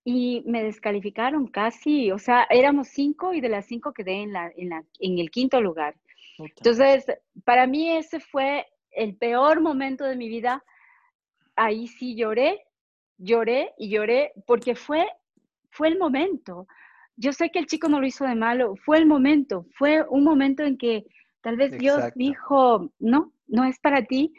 y 0.04 0.42
me 0.46 0.62
descalificaron 0.62 1.46
casi, 1.46 2.10
o 2.12 2.18
sea, 2.18 2.46
éramos 2.50 2.88
cinco 2.88 3.32
y 3.32 3.40
de 3.40 3.48
las 3.48 3.66
cinco 3.66 3.92
quedé 3.92 4.22
en, 4.22 4.32
la, 4.32 4.50
en, 4.56 4.68
la, 4.70 4.84
en 5.00 5.18
el 5.18 5.30
quinto 5.30 5.60
lugar. 5.60 5.94
Entonces, 6.38 7.06
para 7.44 7.66
mí 7.66 7.90
ese 7.90 8.20
fue 8.20 8.66
el 8.90 9.16
peor 9.16 9.60
momento 9.60 10.04
de 10.04 10.16
mi 10.16 10.28
vida. 10.28 10.62
Ahí 11.56 11.86
sí 11.86 12.16
lloré, 12.16 12.64
lloré 13.18 13.72
y 13.78 13.90
lloré 13.90 14.32
porque 14.46 14.74
fue, 14.74 15.06
fue 15.70 15.88
el 15.88 15.98
momento. 15.98 16.66
Yo 17.16 17.32
sé 17.32 17.50
que 17.50 17.58
el 17.58 17.66
chico 17.66 17.88
no 17.88 18.00
lo 18.00 18.06
hizo 18.06 18.24
de 18.24 18.34
malo, 18.34 18.74
fue 18.84 18.98
el 18.98 19.06
momento, 19.06 19.66
fue 19.76 20.04
un 20.08 20.24
momento 20.24 20.64
en 20.64 20.76
que 20.76 21.04
tal 21.42 21.56
vez 21.56 21.78
Dios 21.78 22.02
dijo, 22.16 22.90
no, 22.98 23.32
no 23.46 23.64
es 23.64 23.78
para 23.78 24.04
ti, 24.04 24.32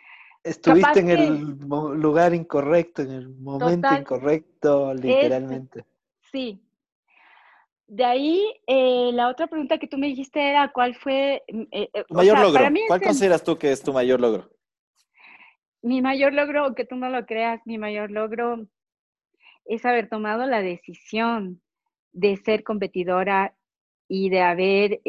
Estuviste 0.45 0.99
en 0.99 1.09
el 1.09 1.57
lugar 1.99 2.35
incorrecto, 2.35 3.01
en 3.01 3.11
el 3.11 3.29
momento 3.29 3.87
incorrecto, 3.91 4.93
literalmente. 4.93 5.85
sí. 6.31 6.61
De 7.87 8.05
ahí, 8.05 8.43
eh, 8.67 9.11
la 9.13 9.29
otra 9.29 9.47
pregunta 9.47 9.77
que 9.79 9.87
tú 9.87 9.97
me 9.97 10.07
dijiste 10.07 10.39
era 10.39 10.71
cuál 10.71 10.95
fue... 10.95 11.43
Mm, 11.51 11.61
eh, 11.71 11.89
eh, 11.93 12.03
mayor 12.09 12.39
logro. 12.39 12.63
¿Cuál 12.87 13.01
consideras 13.01 13.43
tú 13.43 13.57
que 13.57 13.71
es 13.71 13.81
tu 13.81 13.91
mayor 13.91 14.19
logro? 14.19 14.49
Mi 15.85 16.01
mayor 16.01 16.33
logro, 16.33 16.63
aunque 16.63 16.83
tú 16.83 16.95
no 16.95 17.09
lo 17.09 17.27
creas, 17.27 17.61
mi 17.65 17.77
mayor 17.77 18.09
logro 18.09 18.65
es 19.65 19.85
haber 19.85 20.09
tomado 20.09 20.47
la 20.47 20.63
decisión 20.63 21.61
de 22.11 22.37
ser 22.37 22.63
competidora 22.63 23.55
y 24.07 24.29
de 24.31 24.41
haber 24.41 24.99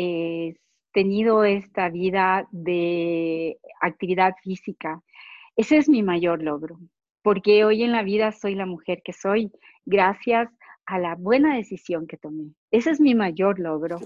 tenido 0.93 1.45
esta 1.45 1.89
vida 1.89 2.47
de 2.51 3.59
actividad 3.81 4.35
física. 4.43 5.01
Ese 5.57 5.79
es 5.79 5.89
mi 5.89 6.03
mayor 6.03 6.43
logro, 6.43 6.79
porque 7.23 7.65
hoy 7.65 7.83
en 7.83 7.93
la 7.93 8.03
vida 8.03 8.31
soy 8.33 8.55
la 8.55 8.67
mujer 8.67 9.01
que 9.03 9.15
soy 9.15 9.51
gracias 9.87 10.51
a 10.85 10.99
la 10.99 11.15
buena 11.15 11.57
decisión 11.57 12.07
que 12.07 12.19
tomé. 12.19 12.53
Ese 12.71 12.91
es 12.91 13.01
mi 13.01 13.15
mayor 13.15 13.59
logro. 13.59 13.99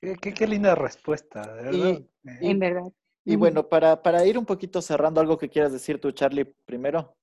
Qué, 0.00 0.46
linda 0.48 0.74
respuesta, 0.74 1.54
de 1.54 1.62
verdad. 1.62 2.00
en 2.40 2.58
verdad. 2.58 2.92
Y 3.24 3.36
bueno, 3.36 3.68
para, 3.68 4.02
para 4.02 4.24
ir 4.26 4.38
un 4.38 4.44
poquito 4.44 4.82
cerrando, 4.82 5.20
algo 5.20 5.38
que 5.38 5.48
quieras 5.48 5.72
decir 5.72 6.00
tú, 6.00 6.12
Charlie, 6.12 6.44
primero. 6.66 7.16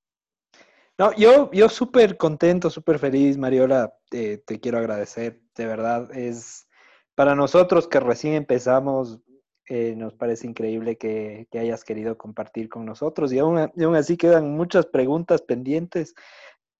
No, 0.97 1.13
yo, 1.15 1.51
yo 1.51 1.69
súper 1.69 2.17
contento, 2.17 2.69
súper 2.69 2.99
feliz, 2.99 3.37
Mariola, 3.37 3.93
te 4.09 4.41
quiero 4.61 4.79
agradecer, 4.79 5.41
de 5.55 5.65
verdad, 5.65 6.09
es 6.15 6.67
para 7.15 7.35
nosotros 7.35 7.87
que 7.87 7.99
recién 7.99 8.33
empezamos, 8.33 9.19
eh, 9.67 9.95
nos 9.95 10.13
parece 10.15 10.47
increíble 10.47 10.97
que, 10.97 11.47
hayas 11.53 11.83
querido 11.83 12.17
compartir 12.17 12.69
con 12.69 12.85
nosotros 12.85 13.31
y 13.31 13.39
aún, 13.39 13.59
así 13.95 14.17
quedan 14.17 14.55
muchas 14.55 14.85
preguntas 14.85 15.41
pendientes. 15.41 16.15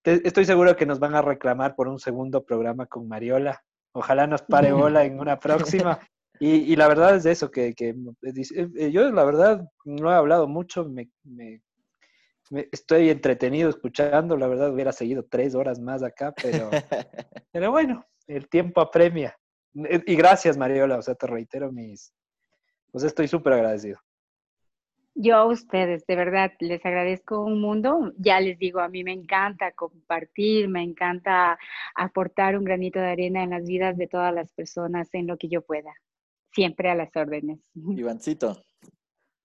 estoy 0.04 0.46
seguro 0.46 0.76
que 0.76 0.86
nos 0.86 1.00
van 1.00 1.16
a 1.16 1.22
reclamar 1.22 1.76
por 1.76 1.88
un 1.88 2.00
segundo 2.00 2.44
programa 2.44 2.88
con 2.88 3.08
Mariola. 3.08 3.64
Ojalá 3.94 4.26
nos 4.26 4.42
pare 4.42 4.72
bola 4.74 5.06
en 5.06 5.20
una 5.20 5.38
próxima. 5.38 6.00
Y, 6.44 6.76
la 6.76 6.88
verdad 6.88 7.16
es 7.16 7.28
eso, 7.28 7.52
que, 7.52 7.76
que 7.76 7.90
eh, 7.90 8.68
eh, 8.76 8.92
yo 8.92 9.12
la 9.12 9.24
verdad 9.24 9.64
no 9.86 10.12
he 10.12 10.16
hablado 10.16 10.48
mucho, 10.48 10.84
me, 10.90 11.08
estoy 12.72 13.12
entretenido 13.12 13.70
escuchando, 13.70 14.36
la 14.36 14.48
verdad 14.48 14.74
hubiera 14.74 14.92
seguido 14.92 15.24
tres 15.24 15.54
horas 15.54 15.80
más 15.80 16.02
acá, 16.02 16.34
pero, 16.42 16.72
pero 17.52 17.70
bueno, 17.70 18.04
el 18.26 18.50
tiempo 18.50 18.82
apremia. 18.82 19.38
Y 19.76 20.16
gracias, 20.16 20.58
Mariola, 20.58 20.98
o 20.98 21.02
sea, 21.04 21.14
te 21.14 21.28
reitero 21.28 21.72
mis, 21.72 22.12
pues 22.92 23.04
estoy 23.04 23.28
súper 23.28 23.54
agradecido. 23.54 24.00
Yo 25.14 25.36
a 25.36 25.46
ustedes, 25.46 26.08
de 26.08 26.16
verdad, 26.16 26.54
les 26.60 26.84
agradezco 26.84 27.46
un 27.46 27.62
mundo. 27.62 28.14
Ya 28.18 28.40
les 28.40 28.58
digo, 28.58 28.80
a 28.80 28.90
mí 28.90 29.04
me 29.04 29.14
encanta 29.14 29.74
compartir, 29.74 30.70
me 30.70 30.82
encanta 30.82 31.60
aportar 31.94 32.58
un 32.58 32.64
granito 32.64 32.98
de 32.98 33.10
arena 33.10 33.44
en 33.44 33.52
las 33.52 33.64
vidas 33.68 33.96
de 33.96 34.08
todas 34.08 34.34
las 34.34 34.52
personas 34.54 35.14
en 35.14 35.28
lo 35.28 35.38
que 35.38 35.48
yo 35.48 35.62
pueda. 35.62 35.94
Siempre 36.54 36.90
a 36.90 36.96
las 36.96 37.16
órdenes. 37.16 37.60
Ivancito. 37.76 38.64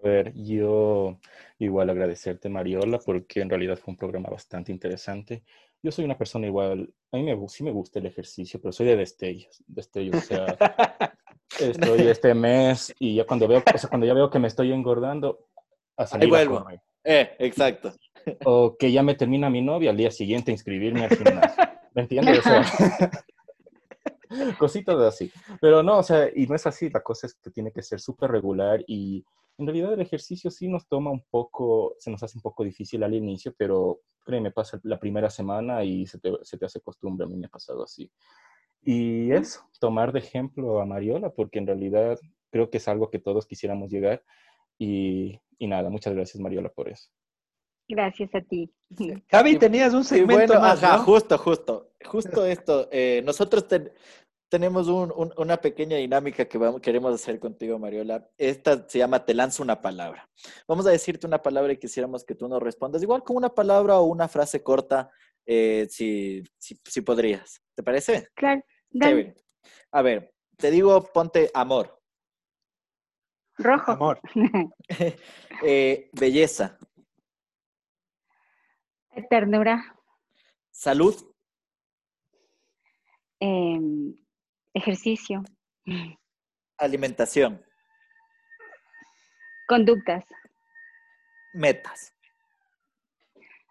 A 0.02 0.08
ver, 0.08 0.32
yo 0.34 1.18
igual 1.58 1.90
agradecerte, 1.90 2.48
Mariola, 2.48 2.98
porque 2.98 3.40
en 3.40 3.48
realidad 3.48 3.78
fue 3.78 3.92
un 3.92 3.98
programa 3.98 4.28
bastante 4.28 4.70
interesante. 4.70 5.42
Yo 5.82 5.90
soy 5.90 6.04
una 6.04 6.18
persona 6.18 6.46
igual, 6.46 6.92
a 7.12 7.16
mí 7.16 7.22
me, 7.22 7.48
sí 7.48 7.64
me 7.64 7.70
gusta 7.70 7.98
el 7.98 8.06
ejercicio, 8.06 8.60
pero 8.60 8.72
soy 8.72 8.86
de 8.86 8.96
destellos, 8.96 9.62
destellos, 9.66 10.16
o 10.16 10.20
sea, 10.20 10.46
estoy 11.60 12.08
este 12.08 12.34
mes 12.34 12.94
y 12.98 13.16
ya 13.16 13.24
cuando 13.24 13.48
veo, 13.48 13.62
o 13.74 13.78
sea, 13.78 13.88
cuando 13.88 14.06
ya 14.06 14.14
veo 14.14 14.30
que 14.30 14.38
me 14.38 14.48
estoy 14.48 14.72
engordando, 14.72 15.48
a 15.96 16.06
salir 16.06 16.24
Ahí 16.24 16.30
vuelvo. 16.30 16.66
eh, 17.04 17.30
exacto. 17.38 17.94
O 18.44 18.76
que 18.76 18.92
ya 18.92 19.02
me 19.02 19.14
termina 19.14 19.48
mi 19.48 19.62
novia 19.62 19.90
al 19.90 19.96
día 19.96 20.10
siguiente 20.10 20.50
inscribirme 20.50 21.04
al 21.04 21.16
gimnasio. 21.16 21.64
¿Me 21.94 22.02
entiendes? 22.02 22.40
O 22.40 22.42
sea, 22.42 22.62
cositas 24.58 24.96
así. 24.96 25.30
Pero 25.60 25.82
no, 25.82 25.98
o 25.98 26.02
sea, 26.02 26.30
y 26.34 26.46
no 26.46 26.54
es 26.54 26.66
así, 26.66 26.90
la 26.90 27.02
cosa 27.02 27.26
es 27.26 27.34
que 27.34 27.50
tiene 27.50 27.72
que 27.72 27.82
ser 27.82 28.00
súper 28.00 28.30
regular 28.30 28.82
y 28.86 29.24
en 29.58 29.66
realidad 29.66 29.94
el 29.94 30.00
ejercicio 30.00 30.50
sí 30.50 30.68
nos 30.68 30.86
toma 30.86 31.10
un 31.10 31.24
poco, 31.30 31.94
se 31.98 32.10
nos 32.10 32.22
hace 32.22 32.36
un 32.38 32.42
poco 32.42 32.64
difícil 32.64 33.02
al 33.02 33.14
inicio, 33.14 33.54
pero 33.56 34.00
créeme, 34.24 34.50
pasa 34.50 34.78
la 34.82 34.98
primera 34.98 35.30
semana 35.30 35.82
y 35.84 36.06
se 36.06 36.18
te, 36.18 36.32
se 36.42 36.58
te 36.58 36.66
hace 36.66 36.80
costumbre, 36.80 37.24
a 37.26 37.28
mí 37.28 37.36
me 37.36 37.46
ha 37.46 37.50
pasado 37.50 37.84
así. 37.84 38.10
Y 38.82 39.32
eso, 39.32 39.68
tomar 39.80 40.12
de 40.12 40.18
ejemplo 40.20 40.80
a 40.80 40.86
Mariola, 40.86 41.30
porque 41.30 41.58
en 41.58 41.66
realidad 41.66 42.18
creo 42.50 42.70
que 42.70 42.78
es 42.78 42.88
algo 42.88 43.10
que 43.10 43.18
todos 43.18 43.46
quisiéramos 43.46 43.90
llegar. 43.90 44.22
Y, 44.78 45.40
y 45.58 45.66
nada, 45.66 45.88
muchas 45.90 46.14
gracias 46.14 46.40
Mariola 46.40 46.68
por 46.68 46.88
eso. 46.88 47.10
Gracias 47.88 48.34
a 48.34 48.40
ti. 48.40 48.72
Javi, 49.30 49.58
tenías 49.58 49.94
un 49.94 50.04
segmento 50.04 50.58
más, 50.60 50.82
ajá, 50.82 50.98
justo, 50.98 51.38
justo, 51.38 51.92
justo 52.04 52.44
esto. 52.44 52.88
Eh, 52.90 53.22
nosotros 53.24 53.66
tenemos 54.48 54.88
una 54.88 55.56
pequeña 55.58 55.96
dinámica 55.96 56.46
que 56.46 56.58
vamos, 56.58 56.80
queremos 56.80 57.14
hacer 57.14 57.38
contigo, 57.38 57.78
Mariola. 57.78 58.28
Esta 58.38 58.88
se 58.88 58.98
llama 58.98 59.24
Te 59.24 59.34
lanzo 59.34 59.62
una 59.62 59.80
palabra. 59.80 60.28
Vamos 60.66 60.86
a 60.86 60.90
decirte 60.90 61.26
una 61.26 61.42
palabra 61.42 61.72
y 61.72 61.78
quisiéramos 61.78 62.24
que 62.24 62.34
tú 62.34 62.48
nos 62.48 62.62
respondas, 62.62 63.02
igual 63.02 63.22
con 63.22 63.36
una 63.36 63.54
palabra 63.54 63.98
o 63.98 64.04
una 64.04 64.28
frase 64.28 64.62
corta, 64.62 65.10
eh, 65.44 65.86
si, 65.90 66.42
si, 66.58 67.00
podrías. 67.02 67.62
¿Te 67.74 67.82
parece? 67.82 68.28
Claro. 68.34 68.62
A 69.92 70.02
ver, 70.02 70.32
te 70.56 70.70
digo, 70.70 71.02
ponte 71.12 71.50
amor. 71.54 72.00
Rojo. 73.58 73.92
Amor. 73.92 74.20
Eh, 75.62 76.10
belleza. 76.12 76.78
Ternura. 79.30 79.96
Salud. 80.70 81.14
Em, 83.40 84.14
ejercicio. 84.74 85.42
Alimentación. 86.78 87.62
Conductas. 89.68 90.24
Metas. 91.54 92.14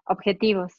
Objetivos. 0.08 0.74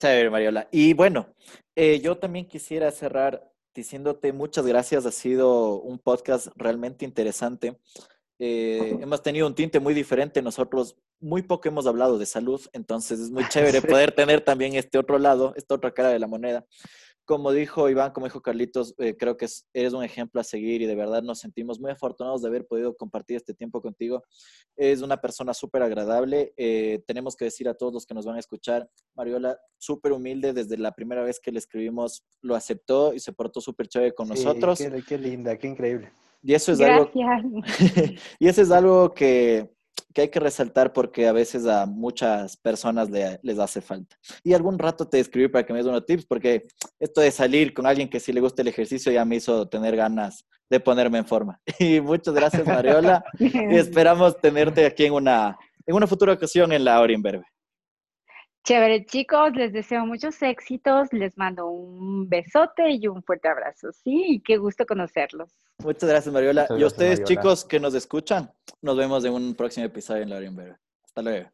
Chévere, 0.00 0.30
Mariola. 0.30 0.68
Y 0.72 0.94
bueno, 0.94 1.34
eh, 1.76 2.00
yo 2.00 2.18
también 2.18 2.48
quisiera 2.48 2.90
cerrar 2.90 3.52
diciéndote 3.74 4.32
muchas 4.32 4.66
gracias. 4.66 5.06
Ha 5.06 5.12
sido 5.12 5.80
un 5.80 5.98
podcast 5.98 6.48
realmente 6.56 7.04
interesante. 7.04 7.78
Eh, 8.38 8.96
hemos 9.00 9.22
tenido 9.22 9.46
un 9.46 9.54
tinte 9.54 9.78
muy 9.78 9.92
diferente. 9.92 10.40
Nosotros 10.42 10.96
muy 11.20 11.42
poco 11.42 11.68
hemos 11.68 11.86
hablado 11.86 12.18
de 12.18 12.26
salud, 12.26 12.60
entonces 12.72 13.20
es 13.20 13.30
muy 13.30 13.46
chévere 13.48 13.82
poder 13.82 14.12
tener 14.12 14.40
también 14.40 14.74
este 14.74 14.98
otro 14.98 15.18
lado, 15.18 15.52
esta 15.56 15.74
otra 15.74 15.92
cara 15.92 16.08
de 16.10 16.18
la 16.18 16.26
moneda. 16.26 16.64
Como 17.26 17.52
dijo 17.52 17.88
Iván, 17.88 18.10
como 18.10 18.26
dijo 18.26 18.42
Carlitos, 18.42 18.94
eh, 18.98 19.16
creo 19.16 19.36
que 19.36 19.46
eres 19.72 19.92
un 19.92 20.02
ejemplo 20.02 20.40
a 20.40 20.44
seguir 20.44 20.82
y 20.82 20.86
de 20.86 20.96
verdad 20.96 21.22
nos 21.22 21.38
sentimos 21.38 21.78
muy 21.78 21.92
afortunados 21.92 22.42
de 22.42 22.48
haber 22.48 22.66
podido 22.66 22.96
compartir 22.96 23.36
este 23.36 23.54
tiempo 23.54 23.80
contigo. 23.80 24.24
Es 24.74 25.00
una 25.00 25.20
persona 25.20 25.54
súper 25.54 25.82
agradable. 25.82 26.52
Eh, 26.56 27.04
tenemos 27.06 27.36
que 27.36 27.44
decir 27.44 27.68
a 27.68 27.74
todos 27.74 27.92
los 27.92 28.04
que 28.04 28.14
nos 28.14 28.26
van 28.26 28.34
a 28.34 28.40
escuchar, 28.40 28.90
Mariola, 29.14 29.56
súper 29.78 30.10
humilde, 30.10 30.52
desde 30.52 30.76
la 30.76 30.92
primera 30.92 31.22
vez 31.22 31.38
que 31.38 31.52
le 31.52 31.60
escribimos 31.60 32.24
lo 32.42 32.56
aceptó 32.56 33.14
y 33.14 33.20
se 33.20 33.32
portó 33.32 33.60
súper 33.60 33.86
chévere 33.86 34.12
con 34.12 34.28
nosotros. 34.28 34.78
Qué, 34.78 35.04
qué 35.06 35.18
linda, 35.18 35.56
qué 35.56 35.68
increíble. 35.68 36.10
Y 36.42 36.54
eso 36.54 36.72
es 36.72 36.80
algo. 36.80 37.10
y 38.38 38.48
eso 38.48 38.62
es 38.62 38.70
algo 38.70 39.12
que, 39.14 39.70
que, 40.14 40.22
hay 40.22 40.28
que 40.28 40.40
resaltar 40.40 40.92
porque 40.92 41.26
a 41.26 41.32
veces 41.32 41.66
a 41.66 41.86
muchas 41.86 42.56
personas 42.56 43.08
les 43.10 43.58
hace 43.58 43.80
falta. 43.80 44.16
Y 44.42 44.52
algún 44.52 44.78
rato 44.78 45.08
te 45.08 45.20
escribí 45.20 45.48
para 45.48 45.64
que 45.64 45.72
me 45.72 45.78
des 45.78 45.86
unos 45.86 46.06
tips, 46.06 46.26
porque 46.26 46.66
esto 46.98 47.20
de 47.20 47.30
salir 47.30 47.74
con 47.74 47.86
alguien 47.86 48.08
que 48.08 48.20
sí 48.20 48.32
le 48.32 48.40
gusta 48.40 48.62
el 48.62 48.68
ejercicio 48.68 49.12
ya 49.12 49.24
me 49.24 49.36
hizo 49.36 49.68
tener 49.68 49.96
ganas 49.96 50.46
de 50.68 50.80
ponerme 50.80 51.18
en 51.18 51.26
forma. 51.26 51.60
Y 51.78 52.00
muchas 52.00 52.34
gracias, 52.34 52.66
Mariola. 52.66 53.24
y 53.38 53.76
esperamos 53.76 54.40
tenerte 54.40 54.86
aquí 54.86 55.06
en 55.06 55.14
una, 55.14 55.58
en 55.86 55.94
una 55.94 56.06
futura 56.06 56.32
ocasión 56.32 56.72
en 56.72 56.84
la 56.84 57.00
hora 57.00 57.12
Inverbe. 57.12 57.44
Chévere, 58.62 59.06
chicos, 59.06 59.52
les 59.54 59.72
deseo 59.72 60.04
muchos 60.04 60.40
éxitos, 60.42 61.12
les 61.12 61.36
mando 61.38 61.68
un 61.68 62.28
besote 62.28 62.90
y 62.90 63.08
un 63.08 63.22
fuerte 63.22 63.48
abrazo, 63.48 63.90
¿sí? 63.92 64.24
Y 64.28 64.40
qué 64.40 64.58
gusto 64.58 64.84
conocerlos. 64.84 65.50
Muchas 65.78 66.08
gracias, 66.08 66.32
Mariola. 66.32 66.66
y 66.78 66.82
a 66.82 66.86
ustedes, 66.86 67.24
chicos, 67.24 67.64
que 67.64 67.80
nos 67.80 67.94
escuchan, 67.94 68.52
nos 68.82 68.96
vemos 68.96 69.24
en 69.24 69.32
un 69.32 69.54
próximo 69.54 69.86
episodio 69.86 70.22
en 70.22 70.30
La 70.30 70.36
Hora 70.36 70.78
Hasta 71.02 71.22
luego. 71.22 71.50